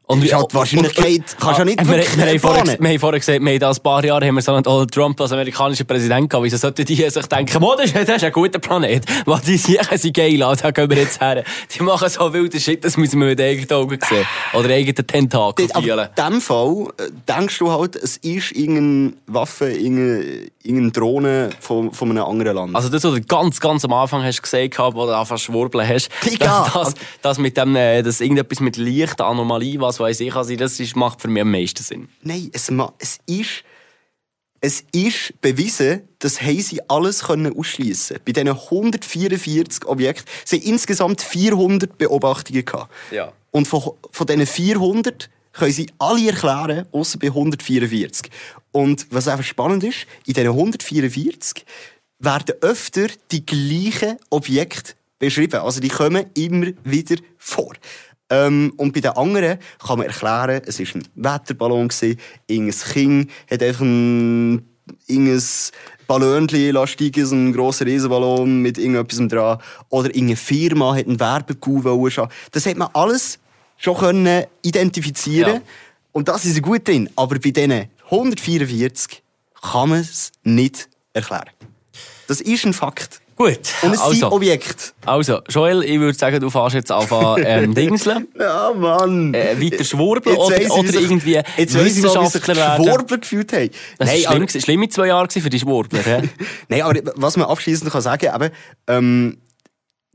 Und 0.08 0.24
ist 0.24 0.34
halt 0.34 0.52
die 0.52 0.56
Wahrscheinlichkeit, 0.56 1.36
kannst 1.40 1.58
du 1.58 1.62
ja 1.62 1.66
nicht 1.66 1.80
wir, 1.80 1.88
wirklich 1.88 2.18
wir, 2.18 2.26
haben 2.28 2.40
vorher, 2.40 2.66
wir 2.80 2.90
haben 2.90 3.00
vorher 3.00 3.20
gesagt, 3.20 3.42
wir 3.42 3.52
haben 3.52 3.60
da 3.60 3.72
ein 3.72 3.78
paar 3.82 4.06
Jahre 4.06 4.28
haben 4.28 4.36
wir 4.36 4.42
so 4.42 4.54
einen 4.54 4.64
Donald 4.64 4.92
Trump 4.92 5.20
als 5.20 5.32
amerikanischen 5.32 5.86
Präsident 5.88 6.30
gehabt. 6.30 6.46
Wieso 6.46 6.58
sollten 6.58 6.86
die 6.86 6.96
sich 6.96 7.26
denken, 7.26 7.64
oh, 7.64 7.76
das, 7.76 7.86
ist, 7.86 7.96
das 7.96 8.18
ist 8.18 8.24
ein 8.24 8.32
guter 8.32 8.60
Planet. 8.60 9.04
Weil 9.26 9.40
die 9.40 9.58
Siechen 9.58 9.98
sind 9.98 10.16
geil, 10.16 10.38
da 10.38 10.72
gehen 10.72 10.90
wir 10.90 10.98
jetzt 10.98 11.20
her. 11.20 11.44
Die 11.74 11.84
machen 11.84 12.08
so 12.10 12.32
wilden 12.32 12.60
Shit, 12.60 12.86
das 12.86 12.98
müssen 12.98 13.20
wir 13.20 13.28
mit 13.28 13.42
eigenen 13.42 13.72
Augen 13.72 14.00
sehen. 14.08 14.26
Oder 14.54 14.70
eigenen 14.70 15.08
Tentakel 15.08 15.70
fühlen. 15.70 16.00
in 16.00 16.08
diesem 16.16 16.42
Fall 16.42 16.88
äh, 16.98 17.10
denkst 17.28 17.58
du 17.58 17.72
halt, 17.72 17.96
es 17.96 18.18
ist 18.18 18.52
irgendeine 18.52 19.14
Waffe, 19.26 19.72
irgendeine, 19.72 20.50
irgendeine 20.62 20.92
Drohne 20.92 21.50
von, 21.60 21.92
von 21.94 22.12
einem 22.12 22.24
anderen 22.24 22.56
Land. 22.56 22.76
Also 22.76 22.90
das, 22.90 23.04
was 23.04 23.14
du 23.14 23.22
ganz, 23.22 23.60
ganz 23.60 23.84
am 23.86 23.94
Anfang 23.94 24.24
hast 24.24 24.42
gesagt 24.42 24.78
hast, 24.78 24.94
wo 24.94 25.06
du 25.06 25.16
anfängst 25.16 25.46
schwurbeln 25.46 25.88
hast, 25.88 26.10
Digga! 26.24 26.70
das, 26.74 26.94
das 27.22 27.38
mit 27.40 27.58
dem, 27.58 27.76
äh, 27.76 28.04
das 28.04 28.22
irgendetwas 28.22 28.60
mit 28.60 28.78
Licht, 28.78 29.20
Anomalie, 29.22 29.80
was 29.80 29.95
weiß 30.00 30.20
ich, 30.22 30.36
also 30.36 30.56
das 30.56 30.80
ist, 30.80 30.96
macht 30.96 31.22
für 31.22 31.28
mich 31.28 31.42
am 31.42 31.52
meisten 31.52 31.84
Sinn. 31.84 32.10
Nein, 32.22 32.50
es, 32.54 32.72
es 33.00 33.20
ist... 33.26 33.64
Es 34.62 34.84
ist 34.94 35.40
bewiesen, 35.42 36.08
dass 36.18 36.38
sie 36.38 36.82
alles 36.88 37.26
können 37.26 37.56
ausschließen. 37.56 38.18
Bei 38.26 38.32
diesen 38.32 38.48
144 38.50 39.86
Objekten 39.86 40.26
sind 40.44 40.64
insgesamt 40.66 41.22
400 41.22 42.00
Beobachtungen 42.00 42.66
gehabt. 42.66 42.92
Ja. 43.12 43.32
Und 43.52 43.68
von, 43.68 43.92
von 44.10 44.26
diesen 44.26 44.48
400 44.48 45.30
können 45.52 45.72
sie 45.72 45.88
alle 46.00 46.30
erklären, 46.30 46.88
außer 46.92 47.20
bei 47.20 47.28
144. 47.28 48.32
Und 48.72 49.06
was 49.12 49.28
einfach 49.28 49.46
spannend 49.46 49.84
ist, 49.84 50.08
in 50.26 50.34
diesen 50.34 50.50
144 50.50 51.64
werden 52.20 52.56
öfter 52.62 53.08
die 53.32 53.46
gleichen 53.46 54.18
Objekte 54.32 54.94
beschrieben. 55.20 55.62
Also 55.62 55.80
die 55.80 55.90
kommen 55.90 56.26
immer 56.34 56.72
wieder 56.84 57.18
vor. 57.38 57.74
Ähm, 58.30 58.74
und 58.78 58.94
bei 58.94 59.02
den 59.02 59.12
anderen 59.12 59.60
kann 59.86 60.00
man 60.00 60.08
erklären, 60.08 60.62
es 60.66 60.80
war 60.80 60.88
ein 60.96 61.08
Wetterballon, 61.16 61.90
irgendein 62.48 62.80
Kind 62.92 63.32
hat 63.50 63.62
einfach 63.62 63.82
ein, 63.82 64.68
irgendein 65.08 65.42
Ballonchen 66.08 66.74
so 67.26 67.36
ein 67.36 67.54
grosser 67.54 67.86
Riesenballon 67.86 68.62
mit 68.62 68.78
irgendetwas 68.78 69.28
dran. 69.28 69.60
Oder 69.90 70.10
irgendeine 70.10 70.36
Firma 70.36 70.96
hat 70.96 71.08
einen 71.08 71.20
Werbekuh 71.20 72.10
schauen. 72.10 72.30
Das 72.52 72.66
hat 72.66 72.78
man 72.78 72.90
alles 72.94 73.40
schon 73.78 73.98
können 73.98 74.46
identifizieren 74.62 75.56
Ja. 75.56 75.62
Und 76.12 76.28
das 76.30 76.46
ist 76.46 76.62
gut 76.62 76.88
drin. 76.88 77.10
Aber 77.16 77.38
bei 77.40 77.52
diesen 77.52 77.90
144 78.06 79.22
kann 79.62 79.90
man 79.90 80.00
es 80.00 80.32
nicht 80.44 80.88
erklären. 81.14 81.50
Das 82.28 82.42
ist 82.42 82.66
ein 82.66 82.74
Fakt. 82.74 83.22
Gut, 83.38 83.50
Und 83.82 83.94
es 83.94 84.00
sind 84.00 84.02
also, 84.02 84.32
Objekte. 84.32 84.94
also, 85.06 85.40
Joel, 85.50 85.84
ich 85.84 86.00
würde 86.00 86.18
sagen, 86.18 86.40
du 86.40 86.50
fährst 86.50 86.76
jetzt 86.76 86.90
anfangen, 86.92 87.44
ähm, 87.46 87.74
Dingseln, 87.76 88.30
Ja, 88.40 88.72
Mann. 88.74 89.34
äh, 89.34 89.62
weiter 89.62 89.84
schwurbeln 89.84 90.38
Jetzt 90.38 90.52
weiss 90.52 90.60
ich, 90.62 90.72
oder, 90.72 90.90
oder 90.90 91.00
irgendwie 91.02 91.42
Jetzt 91.58 91.74
Wissenschaftler 91.74 92.56
werden. 92.56 92.86
Schwurbler 92.86 93.18
gefühlt 93.18 93.52
haben. 93.52 93.70
Das 93.98 94.08
Nein, 94.10 94.26
aber, 94.26 94.48
schlimm, 94.48 94.62
schlimme 94.62 94.90
zwei 94.90 95.08
Jahre 95.08 95.28
für 95.30 95.50
die 95.50 95.60
Schwurbler. 95.60 96.00
hä? 96.02 96.22
nein, 96.70 96.82
aber 96.84 97.02
was 97.16 97.36
man 97.36 97.48
abschließend 97.48 97.92
kann 97.92 98.02
sagen 98.02 98.26
kann, 98.32 98.52
ähm, 98.88 99.38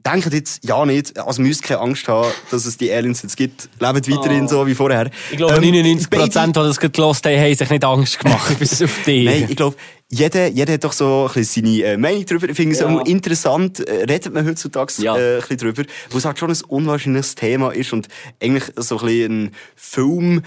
denkt 0.07 0.33
jetzt 0.33 0.65
ja 0.65 0.85
nicht, 0.87 1.19
also 1.19 1.43
müsst 1.43 1.63
keine 1.63 1.81
Angst 1.81 2.07
haben, 2.09 2.31
dass 2.51 2.67
es 2.67 2.77
die 2.77 2.91
Aliens 2.93 3.23
jetzt 3.23 3.37
gibt. 3.37 3.69
Lebt 3.81 4.11
weiterhin 4.11 4.49
so 4.49 4.67
wie 4.67 4.75
vorher. 4.75 5.07
Oh. 5.11 5.17
Ich 5.31 5.37
glaube, 5.37 5.55
Ähm, 5.55 5.61
99 5.63 6.09
beide- 6.11 6.23
Prozent, 6.25 6.57
die 6.57 6.61
das 6.61 6.79
gehört 6.81 6.99
haben, 6.99 7.41
haben 7.41 7.55
sich 7.55 7.71
nicht 7.71 7.85
Angst 7.85 8.19
gemacht, 8.19 8.57
bis 8.59 8.83
auf 8.83 9.03
dich. 9.05 9.25
Nein, 9.25 9.47
ich 9.49 9.57
glaube, 9.57 9.77
jeder, 10.13 10.49
jeder 10.49 10.73
hat 10.73 10.83
doch 10.85 10.93
so 10.93 11.29
ein 11.29 11.35
bisschen 11.35 11.65
seine 11.67 11.83
äh, 11.85 11.97
Meinung 11.97 12.27
darüber. 12.27 12.49
Ich 12.49 12.57
finde 12.57 12.75
es 12.75 12.81
Ja. 12.81 12.89
auch 12.89 13.05
interessant, 13.07 13.79
äh, 13.81 14.05
redet 14.11 14.35
man 14.35 14.45
heutzutage 14.47 14.93
Ja. 14.99 15.17
äh, 15.17 15.35
ein 15.37 15.41
bisschen 15.41 15.59
drüber, 15.59 15.83
wo 16.11 16.19
es 16.19 16.25
halt 16.25 16.39
schon 16.39 16.51
ein 16.51 16.59
unwahrscheinliches 16.67 17.37
Thema 17.37 17.71
ist 17.71 17.93
und 17.93 18.09
eigentlich 18.43 18.65
so 18.77 18.99
ein 18.99 19.07
bisschen 19.07 19.45
ein 19.45 19.51
Film, 19.77 20.43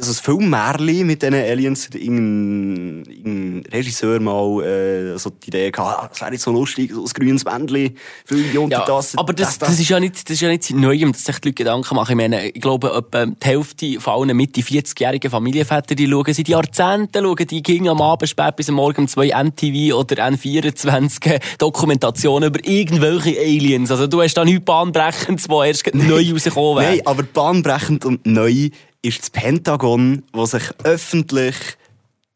so 0.00 0.10
ein 0.10 0.14
Filmmärchen 0.14 1.06
mit 1.06 1.22
diesen 1.22 1.34
Aliens, 1.34 1.86
hat 1.86 1.94
irgendein, 1.94 3.04
irgendein 3.12 3.72
Regisseur 3.72 4.20
mal 4.20 4.64
äh, 4.64 5.18
so 5.18 5.30
die 5.30 5.48
Idee 5.48 5.70
gehabt, 5.70 5.98
ah, 6.02 6.08
das 6.08 6.20
wäre 6.20 6.32
jetzt 6.32 6.42
so 6.42 6.52
lustig, 6.52 6.92
so 6.92 7.02
ein 7.02 7.08
grünes 7.08 7.44
Bändchen, 7.44 7.96
fliegen 8.24 8.58
unter 8.58 8.78
Ja, 8.78 8.84
das, 8.86 9.16
aber 9.16 9.32
das, 9.32 9.58
das, 9.58 9.78
ist 9.78 9.88
ja 9.88 10.00
nicht, 10.00 10.14
das 10.28 10.34
ist 10.34 10.40
ja 10.40 10.48
nicht 10.48 10.64
seit 10.64 10.76
Neuem, 10.76 11.12
dass 11.12 11.24
sich 11.24 11.38
die 11.38 11.48
Leute 11.48 11.54
Gedanken 11.54 11.94
machen. 11.94 12.12
Ich 12.12 12.16
meine, 12.16 12.48
ich 12.48 12.60
glaube, 12.60 12.92
etwa 12.96 13.26
die 13.26 13.46
Hälfte 13.46 14.00
von 14.00 14.14
allen 14.14 14.36
Mitte 14.36 14.60
40-jährigen 14.60 15.30
Familienväter, 15.30 15.94
die 15.94 16.08
schauen 16.08 16.34
seit 16.34 16.48
Jahrzehnten, 16.48 17.22
schauen 17.22 17.46
die 17.46 17.62
ging 17.62 17.88
am 17.88 18.00
Abend 18.00 18.28
spät 18.28 18.56
bis 18.56 18.68
am 18.68 18.76
Morgen 18.76 19.02
um 19.02 19.08
zwei 19.08 19.28
NTV 19.28 19.94
oder 19.94 20.26
N24 20.28 21.40
Dokumentationen 21.58 22.48
über 22.48 22.64
irgendwelche 22.66 23.38
Aliens. 23.38 23.90
Also 23.90 24.06
du 24.06 24.22
hast 24.22 24.34
da 24.34 24.44
nichts 24.44 24.64
Bahnbrechendes, 24.64 25.48
wo 25.48 25.62
erst 25.62 25.94
neu 25.94 26.24
rausgekommen 26.32 26.82
wäre. 26.82 26.96
Nein, 26.96 27.06
aber 27.06 27.22
bahnbrechend 27.22 28.04
und 28.04 28.26
neu 28.26 28.70
ist 29.02 29.20
das 29.20 29.30
Pentagon, 29.30 30.22
das 30.32 30.50
sich 30.52 30.62
öffentlich 30.84 31.54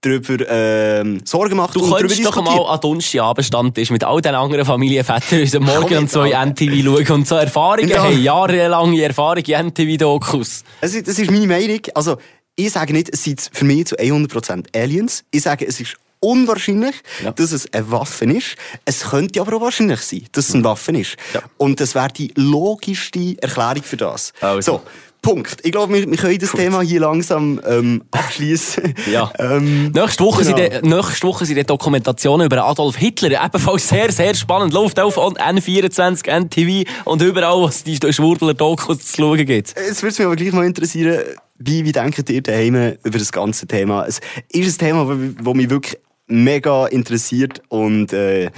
darüber 0.00 0.44
ähm, 0.48 1.20
Sorgen 1.24 1.56
macht 1.56 1.76
Du 1.76 1.80
und 1.84 1.90
darüber 1.92 2.08
diskutiert. 2.08 2.44
mal 2.44 2.66
an 2.74 2.80
Donnerstagabend 2.80 3.46
Stammtisch 3.46 3.90
mit 3.90 4.02
all 4.02 4.20
den 4.20 4.34
anderen 4.34 4.64
Familienvätern 4.64 5.40
unseren 5.42 5.62
Morgen 5.62 5.88
Komm 5.88 5.98
um 5.98 6.08
zwei. 6.08 6.30
NTV 6.30 6.82
schauen 7.06 7.10
und 7.20 7.28
so 7.28 7.34
Erfahrungen 7.36 7.88
Ja. 7.88 8.02
haben, 8.02 8.20
jahrelange 8.20 9.00
Erfahrung 9.02 9.44
in 9.44 9.66
NTV-Dokus. 9.68 10.64
Ist, 10.80 11.06
das 11.08 11.18
ist 11.18 11.30
meine 11.30 11.46
Meinung. 11.46 11.80
Also, 11.94 12.16
ich 12.56 12.72
sage 12.72 12.92
nicht, 12.92 13.10
es 13.12 13.22
sind 13.22 13.48
für 13.52 13.64
mich 13.64 13.86
zu 13.86 13.96
100% 13.96 14.76
Aliens. 14.76 15.24
Ich 15.30 15.42
sage, 15.42 15.66
es 15.66 15.80
ist 15.80 15.96
unwahrscheinlich, 16.18 16.96
Ja. 17.22 17.30
dass 17.32 17.52
es 17.52 17.72
eine 17.72 17.88
Waffe 17.90 18.24
ist. 18.26 18.56
Es 18.84 19.02
könnte 19.10 19.40
aber 19.40 19.56
auch 19.56 19.60
wahrscheinlich 19.62 20.00
sein, 20.00 20.24
dass 20.32 20.48
es 20.48 20.54
eine 20.54 20.64
Waffe 20.64 20.92
ist. 20.92 21.16
Ja. 21.32 21.42
Und 21.58 21.78
das 21.80 21.94
wäre 21.94 22.08
die 22.08 22.32
logischste 22.36 23.36
Erklärung 23.40 23.82
für 23.84 23.96
das. 23.96 24.32
Also. 24.40 24.72
So, 24.78 24.82
Punkt. 25.22 25.58
Ich 25.62 25.70
glaube, 25.70 25.94
wir, 25.94 26.10
wir 26.10 26.16
können 26.18 26.36
das 26.38 26.50
Thema 26.50 26.80
hier 26.82 27.00
langsam 27.00 27.60
ähm, 27.64 28.02
abschließen. 28.10 28.92
Ja. 29.10 29.32
ähm, 29.38 29.92
Nächste 29.92 30.24
Woche, 30.24 30.44
genau. 30.44 30.56
sind, 30.56 30.82
die- 30.84 30.88
nächste 30.88 31.26
Woche 31.28 31.46
sind 31.46 31.56
die 31.56 31.64
Dokumentationen 31.64 32.46
über 32.46 32.64
Adolf 32.66 32.96
Hitler. 32.96 33.44
Ebenfalls 33.44 33.88
sehr, 33.88 34.10
sehr 34.10 34.34
spannend. 34.34 34.74
Läuft 34.74 34.98
auf 34.98 35.16
N24, 35.16 36.28
NTV 36.28 36.90
und 37.04 37.22
überall, 37.22 37.62
was 37.62 37.84
die 37.84 37.96
Schwurbler-Dokus 37.96 38.98
zu 38.98 39.16
schauen 39.16 39.46
gibt. 39.46 39.74
Es 39.76 40.02
würde 40.02 40.14
mich 40.16 40.26
aber 40.26 40.36
gleich 40.36 40.52
mal 40.52 40.66
interessieren, 40.66 41.20
wie, 41.58 41.84
wie 41.84 41.92
denkt 41.92 42.28
ihr 42.28 42.42
daheim 42.42 42.94
über 43.04 43.18
das 43.18 43.30
ganze 43.30 43.66
Thema? 43.68 44.04
Es 44.06 44.20
ist 44.48 44.82
ein 44.82 44.86
Thema, 44.88 45.16
das 45.40 45.54
mich 45.54 45.70
wirklich 45.70 45.98
mega 46.26 46.86
interessiert 46.86 47.62
und 47.68 48.12
äh, 48.12 48.50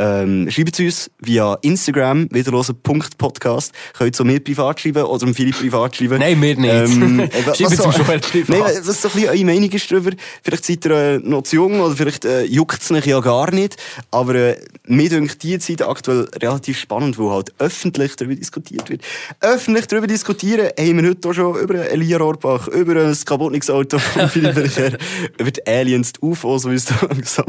ähm, 0.00 0.50
schreibt 0.50 0.78
es 0.78 0.80
uns 0.80 1.10
via 1.20 1.54
Instagram, 1.62 2.28
wiederlosen.podcast. 2.30 3.72
Könnt 3.96 4.18
ihr 4.18 4.24
mir 4.24 4.40
privat 4.40 4.80
schreiben 4.80 5.04
oder 5.04 5.26
dem 5.26 5.34
Philipp 5.34 5.58
privat 5.58 5.96
schreiben. 5.96 6.18
Nein, 6.18 6.40
wir 6.40 6.56
nicht. 6.56 6.72
Ähm, 6.72 7.20
äh, 7.20 7.30
Schreibt 7.54 7.56
so- 7.76 7.88
es 7.90 7.96
schon 7.96 8.04
privat. 8.06 8.48
Nein, 8.48 8.62
was 8.84 9.02
so 9.02 9.08
ein 9.08 9.14
bisschen 9.14 9.28
eure 9.28 9.44
Meinung 9.44 9.70
ist 9.70 9.90
darüber. 9.90 10.10
Vielleicht 10.42 10.64
seid 10.64 10.84
ihr 10.86 10.90
äh, 10.90 11.18
noch 11.18 11.42
zu 11.42 11.56
jung 11.56 11.80
oder 11.80 11.94
vielleicht 11.94 12.24
äh, 12.24 12.44
juckt 12.44 12.80
es 12.82 12.90
euch 12.90 13.06
ja 13.06 13.20
gar 13.20 13.50
nicht. 13.52 13.76
Aber 14.10 14.34
äh, 14.34 14.56
mir 14.86 15.08
denkt 15.08 15.42
die 15.42 15.58
Zeit 15.58 15.82
aktuell 15.82 16.28
relativ 16.42 16.78
spannend, 16.78 17.18
wo 17.18 17.30
halt 17.32 17.52
öffentlich 17.58 18.16
darüber 18.16 18.34
diskutiert 18.34 18.88
wird. 18.88 19.02
Öffentlich 19.40 19.86
darüber 19.86 20.06
diskutieren 20.06 20.68
haben 20.78 21.02
wir 21.02 21.10
heute 21.10 21.28
auch 21.28 21.34
schon 21.34 21.56
über 21.60 21.90
Elia 21.90 22.18
Rohrbach, 22.18 22.68
über 22.68 22.96
ein 23.04 23.16
kaputtungsauto 23.24 23.98
von 23.98 24.28
Philipp 24.30 24.54
Bercher, 24.54 24.96
über 25.38 25.50
die 25.50 25.66
Aliens, 25.66 26.12
die 26.14 26.20
UFOs, 26.24 26.62
die 26.62 26.68
uns 26.68 26.86
da 26.86 26.94
langsam 27.06 27.44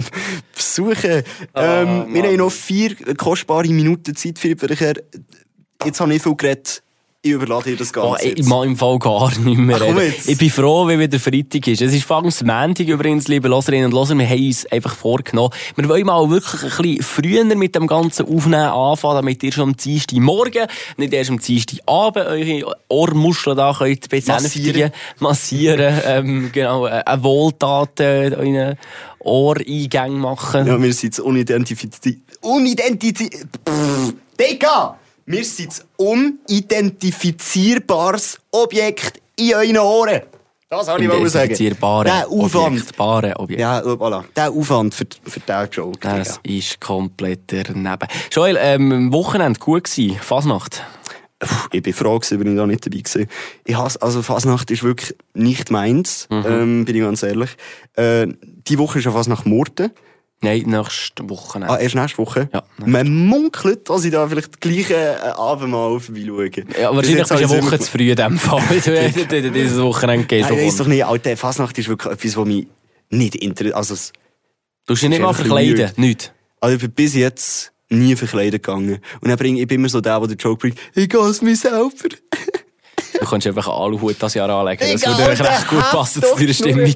besuchen. 0.54 1.24
ähm, 1.56 2.06
wir 2.14 2.24
haben 2.24 2.41
noch 2.42 2.52
vier 2.52 2.96
kostbare 3.16 3.68
Minuten 3.70 4.16
Zeit, 4.16 4.40
Philipp 4.40 4.60
Bercher. 4.60 4.94
Jetzt 5.84 6.00
habe 6.00 6.14
ich 6.14 6.22
viel 6.22 6.36
geredet. 6.36 6.84
Ich 7.24 7.34
überlade 7.34 7.70
dir 7.70 7.78
das 7.78 7.94
Ganze. 7.94 8.10
Oh, 8.10 8.16
ich 8.20 8.40
jetzt. 8.40 8.50
mag 8.50 8.66
im 8.66 8.76
Fall 8.76 8.98
gar 8.98 9.30
nicht 9.38 9.60
mehr 9.60 9.80
Ach, 9.80 10.02
jetzt. 10.02 10.28
Ich 10.28 10.40
bin 10.40 10.50
froh, 10.50 10.88
wie 10.88 10.98
wieder 10.98 11.20
Freitag 11.20 11.68
ist. 11.68 11.80
Es 11.80 11.94
ist 11.94 12.04
fast 12.04 12.44
Montag 12.44 12.88
übrigens, 12.88 13.28
liebe 13.28 13.48
Loserinnen 13.48 13.86
und 13.86 13.92
Loser. 13.92 14.18
Wir 14.18 14.28
haben 14.28 14.44
uns 14.44 14.66
einfach 14.66 14.96
vorgenommen, 14.96 15.52
wir 15.76 15.88
wollen 15.88 16.08
mal 16.08 16.28
wirklich 16.32 16.64
ein 16.64 16.82
bisschen 16.82 17.04
früher 17.04 17.44
mit 17.56 17.76
dem 17.76 17.86
ganzen 17.86 18.26
Aufnehmen 18.26 18.56
anfangen, 18.56 19.18
damit 19.18 19.44
ihr 19.44 19.52
schon 19.52 19.70
am 19.70 19.78
Dienstag 19.78 20.18
Morgen, 20.18 20.66
nicht 20.98 21.14
erst 21.14 21.30
am 21.30 21.38
Dienstag 21.38 21.78
Abend, 21.86 22.26
eure 22.26 22.76
Ohrmuscheln 22.90 23.56
da 23.56 23.76
könnt 23.78 24.10
besänftigen, 24.10 24.90
massieren, 25.20 26.02
ähm, 26.08 26.50
genau, 26.52 26.88
äh, 26.88 27.04
eine 27.06 27.24
Wohltat 27.24 28.00
äh, 28.00 28.30
in 28.30 28.34
euren 28.34 28.78
Ohreingängen 29.20 30.20
machen. 30.20 30.66
Ja, 30.66 30.82
wir 30.82 30.94
sind 30.94 31.20
unidentifiziert. 31.20 32.31
Unidentifiziert. 32.42 33.48
Digga! 34.40 34.98
Wir 35.26 35.46
sind 35.46 35.70
ein 36.00 36.40
unidentifizierbares 36.50 38.38
Objekt 38.52 39.22
in 39.38 39.54
euren 39.54 39.78
Ohren. 39.78 40.22
Das 40.70 40.86
soll 40.86 41.02
ich 41.02 41.08
mal 41.08 41.28
sagen. 41.30 41.54
Der 42.06 42.28
Aufwand. 42.30 42.78
Objekt, 42.80 42.98
bare 42.98 43.36
Objekt. 43.40 43.60
Ja, 43.62 43.82
voilà. 43.82 44.24
Der 44.36 44.50
Aufwand 44.52 44.94
für, 44.96 45.06
für 45.26 45.40
diesen 45.40 45.70
Joke. 45.72 46.00
Das 46.00 46.42
Digga. 46.42 46.58
ist 46.58 46.80
komplett 46.82 47.42
daneben. 47.48 48.08
Joel, 48.32 48.58
ähm, 48.60 49.12
Wochenende 49.14 49.60
gut 49.60 49.84
gewesen, 49.84 50.18
Fasnacht. 50.22 50.82
Ich 51.72 51.82
bin 51.82 51.94
froh, 51.94 52.20
gewesen, 52.20 52.38
bin 52.40 52.52
ich 52.54 52.58
da 52.58 52.66
nicht 52.68 52.86
dabei 52.86 52.98
gewesen. 53.00 53.28
Ich 53.66 53.76
hasse, 53.76 54.02
also 54.02 54.22
Fasnacht 54.22 54.70
ist 54.72 54.84
wirklich 54.84 55.16
nicht 55.34 55.72
meins, 55.72 56.28
Mhm. 56.30 56.46
ähm, 56.48 56.86
bin 56.86 56.96
ich 56.96 57.02
ganz 57.02 57.24
ehrlich. 57.24 57.50
Äh, 57.96 58.28
die 58.68 58.78
Woche 58.78 59.00
ist 59.00 59.06
ja 59.06 59.12
Fasnacht 59.12 59.46
Murten. 59.46 59.92
Nein, 60.44 60.64
nächste 60.66 61.30
Wochenende. 61.30 61.74
Ah, 61.74 61.78
erst 61.80 61.94
nächste 61.96 62.18
Woche? 62.18 62.50
Ja, 62.52 62.64
Man 62.84 63.14
munkelt, 63.28 63.88
dass 63.90 64.04
ich 64.06 64.12
da 64.12 64.28
vielleicht 64.28 64.60
gleich 64.60 64.90
äh, 64.90 65.16
Abend 65.36 65.70
mal 65.70 66.00
vorbeischaue. 66.00 66.50
ja, 66.80 66.96
wahrscheinlich 66.96 67.20
bist 67.20 67.32
du 67.32 67.36
eine 67.36 67.50
Woche 67.50 67.80
zu 67.80 67.92
früh 67.92 68.10
in 68.10 68.16
dem 68.16 68.38
Fall. 68.40 68.62
Du- 68.84 69.26
du- 69.42 69.52
Dieses 69.52 69.80
Wochenende 69.80 70.26
gehst 70.26 70.50
Nein, 70.50 70.60
weiss 70.60 70.78
doch 70.78 70.88
nicht, 70.88 71.06
Alter, 71.06 71.38
Fasnacht 71.38 71.78
ist 71.78 71.88
wirklich 71.90 72.12
etwas, 72.14 72.38
was 72.38 72.46
mich 72.46 72.68
nicht 73.12 73.36
interessiert. 73.36 73.76
Also, 73.76 73.94
Du 74.88 74.94
hast 74.96 75.02
dich 75.04 75.10
nicht 75.10 75.22
mal 75.22 75.34
verkleiden, 75.34 75.92
nicht. 75.98 76.34
also 76.60 76.76
ich 76.76 76.82
bin 76.82 76.92
bis 76.92 77.14
jetzt 77.14 77.72
nie 77.90 78.16
verkleidet 78.16 78.64
gegangen. 78.64 78.98
Und 79.22 79.30
dann 79.30 79.38
bring, 79.38 79.58
ich 79.58 79.68
bin 79.68 79.80
immer 79.80 79.90
so 79.90 80.02
der, 80.02 80.18
der 80.20 80.28
den 80.30 80.38
Joke 80.38 80.60
bringt, 80.60 80.80
ich 80.96 81.08
gehe 81.08 81.20
es 81.22 81.42
mir 81.44 81.56
selber. 81.56 81.92
Du 83.20 83.26
kannst 83.26 83.48
einfach 83.48 83.68
einen 83.68 83.78
Aluhut 83.78 84.16
das 84.20 84.34
Jahr 84.34 84.50
anlegen. 84.50 84.80
Das 84.80 85.02
Egal, 85.02 85.18
würde 85.18 85.30
Alter, 85.32 85.50
recht 85.50 85.68
gut 85.68 85.80
passen 85.80 86.24
zu 86.24 86.36
deiner 86.36 86.54
Stimmung. 86.54 86.96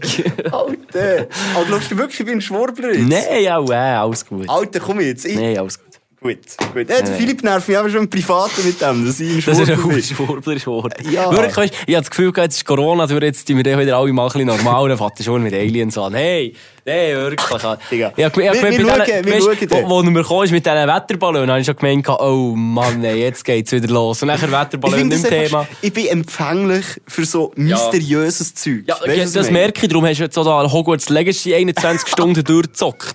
Alter, 0.51 1.28
aber 1.56 1.65
glaubst 1.65 1.91
du 1.91 1.97
wirklich, 1.97 2.19
ich 2.19 2.25
bin 2.25 2.38
ein 2.38 2.41
Schwurbler 2.41 2.93
jetzt? 2.93 3.08
Nein, 3.08 3.51
auch, 3.51 3.69
äh, 3.69 3.75
alles 3.75 4.25
gut. 4.25 4.49
Alter, 4.49 4.80
komm 4.80 4.99
jetzt. 5.01 5.25
Ich, 5.25 5.36
Nein, 5.36 5.58
alles 5.58 5.78
gut. 5.78 5.86
Gut, 6.21 6.39
gut. 6.73 6.89
Äh, 6.89 7.04
der 7.04 7.06
Philipp 7.06 7.43
nervt 7.43 7.67
mich 7.67 7.78
aber 7.78 7.89
schon 7.89 7.99
im 7.99 8.10
Privaten 8.10 8.65
mit 8.65 8.82
dem, 8.82 9.06
dass 9.06 9.19
ich 9.19 9.30
ein 9.30 9.43
Das 9.45 9.60
ist 9.60 9.69
ein 9.69 9.78
Schwurbler 9.78 9.93
bin. 9.93 10.04
Schwurbler 10.04 10.56
geworden. 10.56 11.12
Ja. 11.12 11.32
Wirklich, 11.32 11.56
weißt, 11.56 11.73
ich 11.86 11.93
habe 11.93 12.01
das 12.01 12.10
Gefühl, 12.10 12.34
jetzt 12.38 12.56
ist 12.56 12.65
Corona, 12.65 13.06
jetzt 13.06 13.45
sind 13.47 13.63
wir 13.63 13.80
wieder 13.80 13.97
alle 13.97 14.12
mal 14.12 14.23
ein 14.23 14.32
bisschen 14.32 14.47
normal, 14.47 14.89
dann 14.89 15.12
schon 15.21 15.43
mit 15.43 15.54
Aliens 15.54 15.97
an. 15.99 16.15
Hey, 16.15 16.56
nee, 16.85 17.13
wirklich. 17.15 17.61
Digga. 17.91 18.13
Ich 18.15 18.25
ich 18.25 18.35
Wir- 18.35 18.43
wir 18.43 18.53
schauen, 18.53 19.05
denen- 19.05 19.25
wir 19.25 19.41
schauen 19.41 20.29
wo, 20.29 20.43
ist 20.43 20.51
mit 20.51 20.65
diesen 20.65 20.87
Wetterballon, 20.87 21.49
habe 21.49 21.59
ich 21.59 21.65
schon 21.65 21.75
gemeint, 21.75 22.07
oh 22.09 22.53
Mann, 22.55 22.99
nee, 23.01 23.15
jetzt 23.23 23.43
geht's 23.43 23.71
wieder 23.71 23.87
los. 23.87 24.21
Und 24.21 24.27
nachher 24.27 24.45
Ich, 24.47 24.51
Wetterballon 24.51 24.99
im 24.99 25.11
einfach- 25.11 25.29
Thema. 25.29 25.67
ich 25.81 25.93
bin 25.93 26.07
empfänglich 26.07 26.85
für 27.07 27.25
so 27.25 27.51
mysteriöses 27.55 28.53
Zeug. 28.55 28.83
Ja, 28.87 28.95
Weisst 29.01 29.15
du, 29.17 29.21
was 29.21 29.33
das 29.33 29.51
merke 29.51 29.81
ich, 29.85 29.89
darum 29.89 30.05
hast 30.05 30.17
du 30.19 30.23
jetzt 30.23 30.35
so 30.35 30.43
da 30.43 30.71
Hogwarts 30.71 31.09
Legacy 31.09 31.55
21 31.55 32.07
Stunden 32.11 32.43
durchgezockt. 32.43 33.13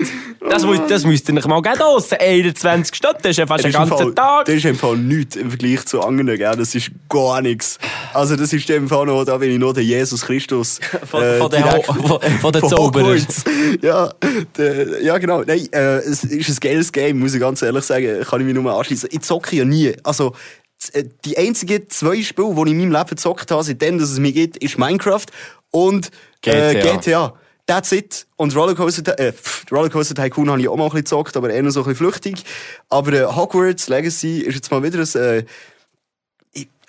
Das, 0.48 0.64
muss, 0.64 0.78
das 0.88 1.04
müsst 1.04 1.28
ihr 1.28 1.34
nicht 1.34 1.46
mal 1.46 1.60
geben 1.62 1.78
lassen. 1.78 2.16
21 2.18 2.94
Stunden, 2.96 3.18
das 3.22 3.30
ist 3.32 3.36
ja 3.36 3.46
fast 3.46 3.64
ein 3.64 3.72
ganzer 3.72 3.96
Fall, 3.96 4.14
Tag. 4.14 4.46
das 4.46 4.54
ist 4.56 4.64
im 4.64 4.76
Fall 4.76 4.96
nichts 4.96 5.36
im 5.36 5.50
Vergleich 5.50 5.84
zu 5.86 6.00
anderen, 6.00 6.38
gell? 6.38 6.56
Das 6.56 6.74
ist 6.74 6.90
gar 7.08 7.40
nichts. 7.42 7.78
Also, 8.14 8.36
das 8.36 8.52
ist 8.52 8.68
im 8.70 8.88
Fall 8.88 9.06
noch, 9.06 9.24
da 9.24 9.36
bin 9.36 9.50
ich 9.52 9.58
noch 9.58 9.72
der 9.74 9.84
Jesus 9.84 10.22
Christus. 10.22 10.80
Von- 11.10 11.22
von 11.38 11.50
den 11.50 11.64
Ho- 11.70 11.82
von- 11.82 12.20
von 12.40 12.52
den 12.52 12.68
Zauberern. 12.68 13.26
Ja, 13.82 14.12
der, 14.56 15.02
ja, 15.02 15.18
genau. 15.18 15.42
Nein, 15.42 15.68
äh, 15.72 15.98
es 15.98 16.24
ist 16.24 16.48
ein 16.48 16.56
geiles 16.60 16.92
Game, 16.92 17.18
muss 17.18 17.34
ich 17.34 17.40
ganz 17.40 17.62
ehrlich 17.62 17.84
sagen. 17.84 18.22
Kann 18.22 18.40
ich 18.40 18.46
mich 18.46 18.54
nur 18.54 18.72
anschließen. 18.72 19.08
Ich 19.12 19.20
zocke 19.22 19.56
ja 19.56 19.64
nie. 19.64 19.94
Also, 20.02 20.34
äh, 20.92 21.04
die 21.24 21.36
einzigen 21.38 21.88
zwei 21.88 22.22
Spiele, 22.22 22.54
die 22.54 22.62
ich 22.62 22.68
in 22.70 22.78
meinem 22.78 22.92
Leben 22.92 23.08
gezockt 23.08 23.50
habe, 23.50 23.62
seitdem 23.62 23.98
dass 23.98 24.10
es 24.10 24.18
mich 24.18 24.34
gibt, 24.34 24.56
ist 24.58 24.78
Minecraft 24.78 25.26
und 25.70 26.10
Äh, 26.44 26.74
GTA. 26.74 26.96
GTA. 26.96 27.34
That's 27.66 27.92
it. 27.92 28.26
Und 28.36 28.56
Rollercoaster, 28.56 29.16
äh, 29.18 29.32
Rollercoaster 29.70 30.14
Tycoon 30.14 30.50
habe 30.50 30.60
ich 30.60 30.68
auch 30.68 30.76
mal 30.76 30.84
ein 30.84 30.90
bisschen 30.90 31.04
gezockt, 31.04 31.36
aber 31.36 31.50
eher 31.50 31.62
noch 31.62 31.70
so 31.70 31.80
ein 31.80 31.84
bisschen 31.84 32.06
flüchtig. 32.06 32.42
Aber 32.88 33.12
äh, 33.12 33.24
Hogwarts 33.26 33.88
Legacy 33.88 34.38
ist 34.40 34.54
jetzt 34.56 34.70
mal 34.72 34.82
wieder 34.82 34.98
ein, 34.98 35.22
äh, 35.22 35.44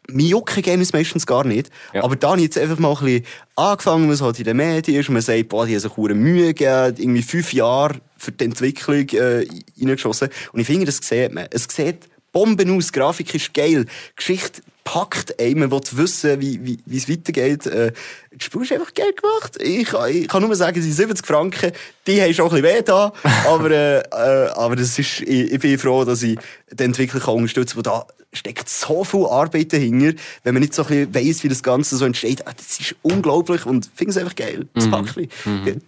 mir 0.09 0.27
jucken 0.27 0.61
Games 0.61 0.93
meistens 0.93 1.25
gar 1.25 1.45
nicht. 1.45 1.69
Ja. 1.93 2.03
Aber 2.03 2.15
da 2.15 2.29
habe 2.29 2.37
ich 2.37 2.45
jetzt 2.45 2.57
einfach 2.57 2.79
mal 2.79 2.91
ein 2.91 3.03
bisschen 3.03 3.25
angefangen, 3.55 4.09
was 4.09 4.21
halt 4.21 4.39
in 4.39 4.45
den 4.45 4.57
Medien 4.57 4.99
ist. 4.99 5.09
Und 5.09 5.13
man 5.13 5.21
sagt, 5.21 5.49
boah, 5.49 5.65
die 5.65 5.73
haben 5.73 5.79
sich 5.79 5.97
Mühe 5.97 6.53
gegeben, 6.53 6.95
irgendwie 6.97 7.21
fünf 7.21 7.53
Jahre 7.53 7.95
für 8.17 8.31
die 8.31 8.45
Entwicklung 8.45 9.07
äh, 9.09 9.45
reingeschossen. 9.79 10.29
Und 10.51 10.59
ich 10.59 10.67
finde, 10.67 10.85
das 10.85 10.97
sieht 10.97 11.33
man. 11.33 11.47
Es 11.51 11.67
sieht 11.69 12.09
Bomben 12.31 12.77
aus, 12.77 12.93
Grafik 12.93 13.35
ist 13.35 13.53
geil, 13.53 13.85
Geschichte 14.15 14.61
packt 14.83 15.39
einen, 15.39 15.59
man 15.59 15.71
will 15.71 15.81
wissen, 15.91 16.41
wie, 16.41 16.59
wie, 16.65 16.79
wie 16.85 16.97
es 16.97 17.09
weitergeht. 17.09 17.65
Äh, 17.67 17.91
das 18.31 18.45
Spiel 18.45 18.61
ist 18.63 18.71
einfach 18.71 18.93
geil 18.93 19.13
gemacht. 19.13 19.61
Ich, 19.61 19.93
ich 19.93 20.27
kann 20.27 20.41
nur 20.41 20.55
sagen, 20.55 20.81
die 20.81 20.91
70 20.91 21.25
Franken, 21.25 21.71
die 22.07 22.21
haben 22.21 22.33
schon 22.33 22.45
ein 22.45 22.61
bisschen 22.61 22.77
weh 22.77 22.81
da, 22.81 23.13
aber, 23.47 23.71
äh, 23.71 23.99
äh, 23.99 24.49
aber 24.53 24.75
das 24.75 24.97
ist, 24.97 25.21
ich, 25.21 25.51
ich 25.51 25.59
bin 25.59 25.77
froh, 25.77 26.03
dass 26.03 26.23
ich 26.23 26.37
den 26.71 26.87
Entwickler 26.87 27.27
unterstützen 27.27 27.75
kann, 27.75 27.83
da 27.83 28.07
steckt 28.33 28.69
so 28.69 29.03
viel 29.03 29.25
Arbeit 29.25 29.73
dahinter, 29.73 30.17
wenn 30.43 30.53
man 30.53 30.61
nicht 30.61 30.73
so 30.73 30.83
ein 30.83 30.87
bisschen 30.87 31.15
weiss, 31.15 31.43
wie 31.43 31.49
das 31.49 31.61
Ganze 31.63 31.97
so 31.97 32.05
entsteht. 32.05 32.47
Ah, 32.47 32.51
das 32.55 32.79
ist 32.79 32.95
unglaublich 33.01 33.65
und 33.65 33.89
finde 33.93 34.11
es 34.11 34.17
einfach 34.17 34.35
geil. 34.35 34.67
Das 34.73 34.85
Mhm. 34.87 34.91
packt 34.91 35.17
mich. 35.17 35.29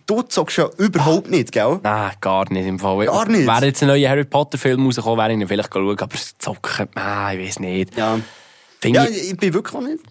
Du 0.06 0.22
zockst 0.24 0.58
ja 0.58 0.70
überhaupt 0.78 1.30
nicht, 1.32 1.52
gell? 1.54 1.80
Nein, 1.84 2.12
gar 2.20 2.52
nicht 2.52 2.66
im 2.66 2.80
Fall. 2.80 3.06
Gar 3.06 3.30
nicht? 3.30 3.48
Wäre 3.48 3.66
jetzt 3.66 3.82
ein 3.82 3.88
neuer 3.88 4.10
Harry 4.10 4.26
Potter 4.26 4.58
Film 4.58 4.86
rausgekommen, 4.86 5.18
wäre 5.18 5.32
ich 5.34 5.40
ihn 5.40 5.48
vielleicht 5.48 5.74
schauen, 5.74 5.98
aber 5.98 6.16
Zocken, 6.40 6.90
nein, 6.96 7.40
ich 7.40 7.48
weiß 7.48 7.60
nicht. 7.60 7.98
Ja. 7.98 8.20
Ja, 8.84 9.06
ich, 9.06 9.32
ich 9.32 9.38
bin 9.38 9.54
wirklich 9.54 9.76
auch 9.76 9.82
nicht. 9.82 10.04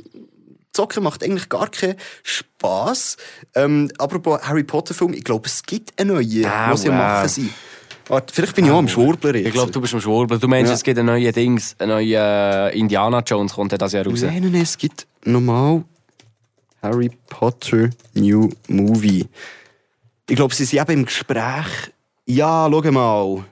Zocken 0.73 1.03
macht 1.03 1.23
eigentlich 1.23 1.51
gar 1.51 1.69
keinen 1.69 1.97
Spass. 2.23 3.19
Ähm, 3.55 3.91
apropos 3.99 4.41
Harry 4.41 4.63
Potter 4.65 4.95
Film, 4.95 5.13
ich 5.13 5.23
glaube, 5.23 5.47
es 5.47 5.63
gibt 5.65 5.99
einen 6.01 6.15
neuen, 6.15 6.47
Ah, 6.47 6.71
am 6.71 6.79
wow. 6.79 6.87
machen 6.87 7.29
sind. 7.29 7.51
Warte, 8.13 8.35
vielleicht 8.35 8.55
bin 8.55 8.67
ich 8.67 8.71
auch 8.71 8.77
am 8.77 8.89
Schwurbler 8.89 9.35
jetzt. 9.37 9.47
ich 9.47 9.53
glaube, 9.55 9.73
du 9.73 9.81
bist 9.81 9.95
am 9.95 10.01
Schwurbel. 10.03 10.39
Du 10.39 10.47
meinst, 10.47 10.69
Ja. 10.69 10.75
es 10.75 10.83
gibt 10.83 10.99
ein 10.99 11.07
neues 11.07 11.33
Dings, 11.33 11.75
ein 11.79 11.89
neuer 11.89 12.69
äh, 12.71 12.79
Indiana 12.79 13.21
Jones 13.21 13.55
kommt 13.55 13.73
das 13.73 13.93
Jahr 13.95 14.05
raus. 14.07 14.21
Nein, 14.21 14.43
nein, 14.43 14.53
nein, 14.53 14.61
es 14.61 14.77
gibt 14.77 15.07
normal 15.25 15.83
Harry 16.83 17.11
Potter 17.31 17.89
New 18.13 18.51
Movie. 18.69 19.27
Ich 20.29 20.37
glaube, 20.37 20.55
sie 20.55 20.67
sind 20.67 20.83
eben 20.83 20.93
im 21.01 21.05
Gespräch. 21.07 21.65
Ja, 22.27 22.69
schau 22.71 22.93
mal. 22.93 23.45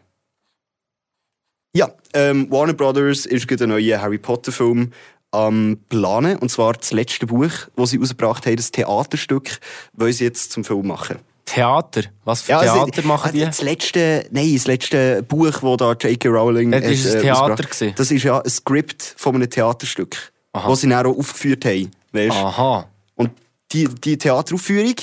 Ja, 1.74 1.90
ähm, 2.12 2.50
Warner 2.50 2.74
Brothers 2.74 3.24
ist 3.24 3.48
gerade 3.48 3.64
ein 3.64 3.70
neuer 3.70 4.02
Harry 4.02 4.18
Potter 4.18 4.52
Film 4.52 4.92
am 5.30 5.78
Planen. 5.88 6.36
Und 6.36 6.50
zwar 6.50 6.74
das 6.74 6.92
letzte 6.92 7.26
Buch, 7.26 7.50
das 7.76 7.90
sie 7.90 7.96
rausgebracht 7.96 8.44
haben, 8.44 8.56
das 8.56 8.70
Theaterstück, 8.72 9.58
wollen 9.94 10.12
sie 10.12 10.24
jetzt 10.24 10.52
zum 10.52 10.64
Film 10.64 10.86
machen. 10.86 11.18
Theater? 11.50 12.02
Was 12.24 12.42
für 12.42 12.56
also, 12.56 12.84
Theater 12.84 13.06
machen 13.06 13.32
die? 13.32 13.44
Das 13.44 13.62
letzte, 13.62 14.26
nein, 14.30 14.54
das 14.54 14.66
letzte 14.66 15.22
Buch, 15.22 15.50
das 15.50 15.76
da 15.76 15.92
J.K. 15.92 16.28
Rowling 16.28 16.70
Das 16.70 16.84
ist 16.84 17.06
hat, 17.06 17.12
ein 17.12 17.18
äh, 17.18 17.22
Theater 17.22 17.62
gewesen. 17.64 17.92
Das 17.96 18.10
ist 18.10 18.22
ja 18.22 18.40
ein 18.40 18.50
Skript 18.50 19.14
von 19.16 19.34
einem 19.34 19.50
Theaterstück, 19.50 20.32
Aha. 20.52 20.68
das 20.68 20.80
sie 20.80 20.88
dann 20.88 21.06
auch 21.06 21.18
aufgeführt 21.18 21.64
haben. 21.64 21.90
Weißt? 22.12 22.36
Aha. 22.36 22.86
Und 23.16 23.30
die, 23.72 23.88
die 23.88 24.16
Theateraufführung 24.16 24.94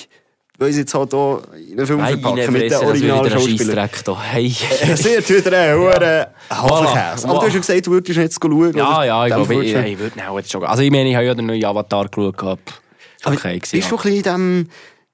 wollen 0.58 0.74
sie 0.74 0.80
jetzt 0.80 0.94
halt 0.94 1.14
auch 1.14 1.42
in 1.54 1.78
einen 1.78 1.86
Film 1.86 2.00
Meine 2.00 2.18
verpacken 2.18 2.54
mit 2.54 2.62
den 2.64 2.72
wird 2.72 2.72
wieder 2.72 2.88
originalen 2.88 3.34
ein 3.34 3.40
Schauspielern. 3.40 3.90
Hey. 4.22 4.50
Sehr 4.96 5.24
tut 5.24 5.46
er 5.46 5.76
auch, 5.76 5.80
hure 5.80 6.28
Haferkäse. 6.50 7.28
Voilà. 7.28 7.30
Aber 7.30 7.40
du 7.40 7.46
hast 7.46 7.54
ja 7.54 7.60
gesagt, 7.60 7.88
du 7.88 7.92
würdest 7.92 8.18
jetzt 8.18 8.40
schauen. 8.42 8.78
Ja, 8.78 9.04
ja, 9.04 9.26
ich 9.26 9.34
Dem 9.34 9.46
glaube, 9.46 9.66
ich, 9.66 9.76
ich 9.76 10.00
würde 10.00 10.48
schon 10.50 10.62
gehen. 10.62 10.70
Also 10.70 10.82
ich 10.82 10.92
meine, 10.92 11.10
ich 11.10 11.16
habe 11.16 11.26
ja 11.26 11.36
den 11.36 11.46
neuen 11.46 11.66
Avatar 11.66 12.08
geschaut. 12.08 12.60
Ist 12.60 13.26
Aber 13.26 13.36
Okay, 13.36 13.60
bist 13.60 13.74
du 13.74 13.78
ein 13.78 13.82
bisschen 13.82 14.14
in 14.14 14.24
diesem 14.24 14.70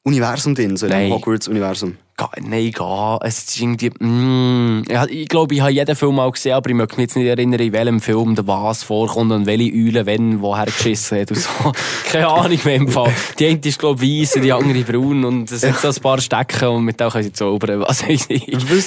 Universum 0.05 0.53
drin, 0.53 0.77
so 0.77 0.87
in 0.87 1.11
Hogwarts-Universum? 1.11 1.97
Nein, 2.41 2.71
geh. 2.75 3.17
Es 3.27 3.39
ist 3.39 3.59
irgendwie. 3.59 3.89
Mm, 4.03 4.83
ja, 4.89 5.05
ich 5.05 5.27
glaube, 5.27 5.53
ich 5.55 5.61
habe 5.61 5.71
jeden 5.71 5.95
Film 5.95 6.15
mal 6.15 6.31
gesehen, 6.31 6.53
aber 6.53 6.69
ich 6.69 6.75
möchte 6.75 6.95
mich 6.95 7.03
jetzt 7.03 7.15
nicht 7.15 7.27
erinnern, 7.27 7.59
in 7.59 7.71
welchem 7.73 7.99
Film 8.01 8.35
der 8.35 8.47
was 8.47 8.83
vorkommt 8.83 9.31
und 9.31 9.45
welche 9.45 9.71
Eule 9.73 10.05
wenn 10.05 10.41
woher 10.41 10.65
geschissen 10.65 11.19
hat. 11.19 11.31
Und 11.31 11.37
so. 11.37 11.49
Keine 12.11 12.27
Ahnung 12.27 12.59
mehr 12.63 12.75
im 12.75 12.87
Fall. 12.87 13.11
Die 13.39 13.47
eine 13.47 13.59
ist, 13.63 13.79
glaube 13.79 14.03
ich, 14.05 14.21
weiss, 14.21 14.41
die 14.41 14.51
andere 14.51 14.81
braun 14.83 15.23
und 15.25 15.51
es 15.51 15.61
sind 15.61 15.77
so 15.77 15.87
ein 15.89 15.95
paar 15.95 16.19
Stecken 16.19 16.67
und 16.69 16.83
mit 16.85 16.99
denen 16.99 17.09
können 17.11 17.23
sie 17.23 17.33
zaubern. 17.33 17.81
Was 17.81 18.07
weiß 18.07 18.25
ich. 18.29 18.45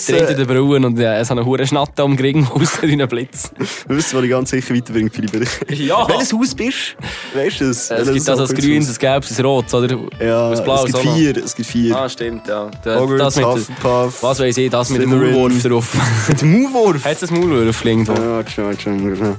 Der 0.08 0.28
eine 0.28 0.36
der 0.36 0.44
braun 0.44 0.84
und 0.84 0.98
äh, 0.98 1.24
so 1.24 1.34
eine 1.34 1.44
hure 1.44 1.66
Schnatte 1.66 2.02
am 2.02 2.16
Gring 2.16 2.46
aus 2.54 2.80
ein 2.82 3.08
Blitz. 3.08 3.50
Du 3.88 3.96
weißt, 3.96 4.14
was 4.14 4.22
ich 4.24 4.30
ganz 4.30 4.50
sicher 4.50 4.74
weiterbringt, 4.74 5.14
Philipp. 5.14 5.36
Ja. 5.70 6.08
Welches 6.08 6.32
Haus 6.32 6.54
bist 6.54 6.96
du? 7.32 7.38
Weißt 7.38 7.60
du 7.60 7.66
das? 7.68 7.90
Es 7.90 8.12
gibt 8.12 8.28
also 8.28 8.44
ein 8.46 8.54
grünes, 8.60 8.88
ein 8.90 8.98
gelbes, 8.98 9.38
ein 9.38 9.44
rotes, 9.44 9.74
oder? 9.74 9.98
Ja, 10.24 10.50
ein 10.50 10.64
blaues 10.64 10.84
es 10.90 10.92
gibt 11.02 11.14
vier. 11.14 11.36
Es 11.36 11.54
gibt 11.54 11.68
vier. 11.68 11.96
Ah, 11.96 12.08
stimmt, 12.08 12.46
ja. 12.48 12.70
Da- 12.84 13.00
das 13.26 13.36
mit, 13.36 13.44
Hufflepuff. 13.46 14.22
was 14.22 14.38
weiß 14.38 14.56
ich, 14.56 14.70
das 14.70 14.90
mit 14.90 15.02
dem. 15.02 15.10
Maulwurf 15.10 15.62
drauf. 15.62 15.96
Mit 16.28 16.40
dem 16.42 16.62
Maulwurf. 16.62 17.04
Hat 17.04 17.22
es 17.22 17.30
ein 17.30 17.40
Maulwurf 17.40 17.84
irgendwo? 17.84 18.12
Ja, 18.12 18.44
schau, 18.46 18.70
schau, 18.78 18.96
schau. 19.18 19.36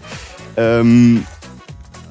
Ähm, 0.58 1.26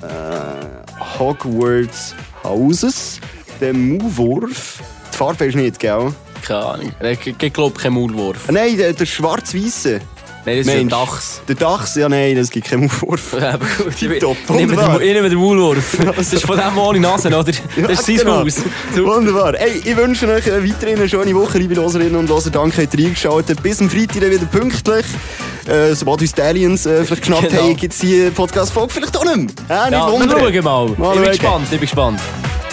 äh, 0.02 1.18
Hogwarts 1.18 2.14
Houses, 2.42 3.20
der 3.60 3.74
Maulwurf. 3.74 4.78
Die 5.12 5.16
Farbe 5.16 5.46
ist 5.46 5.54
nicht, 5.54 5.78
gell? 5.78 6.12
Keine 6.46 6.64
Ahnung. 6.64 6.92
Ich, 7.02 7.52
glaube 7.52 7.78
kein 7.80 7.92
Maulwurf. 7.92 8.50
Nein, 8.50 8.76
der, 8.76 8.92
der 8.92 9.06
schwarz-weiße. 9.06 10.00
Nein, 10.46 10.58
das 10.58 10.66
ist 10.66 10.72
ein 10.72 10.78
Mensch. 10.78 10.90
Dachs. 10.92 11.40
Der 11.48 11.54
Dachs, 11.56 11.94
ja, 11.96 12.08
nein, 12.08 12.36
das 12.36 12.50
gibt 12.50 12.68
keinen 12.68 12.86
Maulwurf. 12.86 13.34
Aber 13.40 13.66
gut, 13.66 13.94
ich 14.00 14.08
nehme 14.08 14.20
den, 14.20 15.30
den 15.30 15.34
Maulwurf. 15.38 15.98
Das 16.16 16.32
ist 16.32 16.46
von 16.46 16.56
dem 16.56 16.78
ohne 16.78 17.00
Nase, 17.00 17.28
oder? 17.28 17.44
Das 17.76 17.98
ist 17.98 18.06
sein 18.06 18.16
genau. 18.18 18.44
Haus. 18.44 18.62
Wunderbar. 18.94 19.54
Ey, 19.58 19.82
ich 19.84 19.96
wünsche 19.96 20.28
euch 20.28 20.46
weiterhin 20.46 20.98
eine 20.98 21.08
schöne 21.08 21.34
Woche, 21.34 21.58
liebe 21.58 21.74
Loserinnen 21.74 22.14
und 22.14 22.28
Loser. 22.28 22.50
Danke, 22.50 22.82
habt 22.82 22.94
ihr 22.94 23.06
eingeschaltet. 23.06 23.60
Bis 23.60 23.80
am 23.80 23.90
Freitag 23.90 24.22
wieder 24.22 24.46
pünktlich. 24.46 25.04
Äh, 25.66 25.94
sobald 25.94 26.20
uns 26.20 26.32
die 26.32 26.42
Aliens 26.42 26.86
äh, 26.86 27.04
vielleicht 27.04 27.22
geschnappt 27.22 27.48
Genau. 27.48 27.62
haben, 27.62 27.76
gibt 27.76 27.92
es 27.92 27.98
die 27.98 28.30
Podcast-Folge 28.32 28.94
vielleicht 28.94 29.16
auch 29.16 29.24
nicht 29.24 29.36
mehr. 29.68 29.86
Äh, 29.86 29.90
nicht 29.90 29.98
Ja, 29.98 30.52
wir 30.52 30.62
mal. 30.62 30.88
Mal 30.96 31.14
ich 31.14 31.20
bin 31.22 31.30
gespannt, 31.30 31.64
ich 31.64 31.70
bin 31.70 31.80
gespannt. 31.80 32.20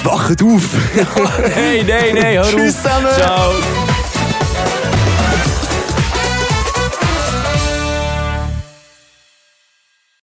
Wacht 0.03 0.43
auf! 0.43 0.61
Hey, 1.55 1.83
nein, 1.87 2.13
nein, 2.13 2.33
hör 2.33 2.41
auf. 2.41 2.51
Tschüss 2.51 2.75
zusammen. 2.75 3.07
Ciao. 3.17 3.51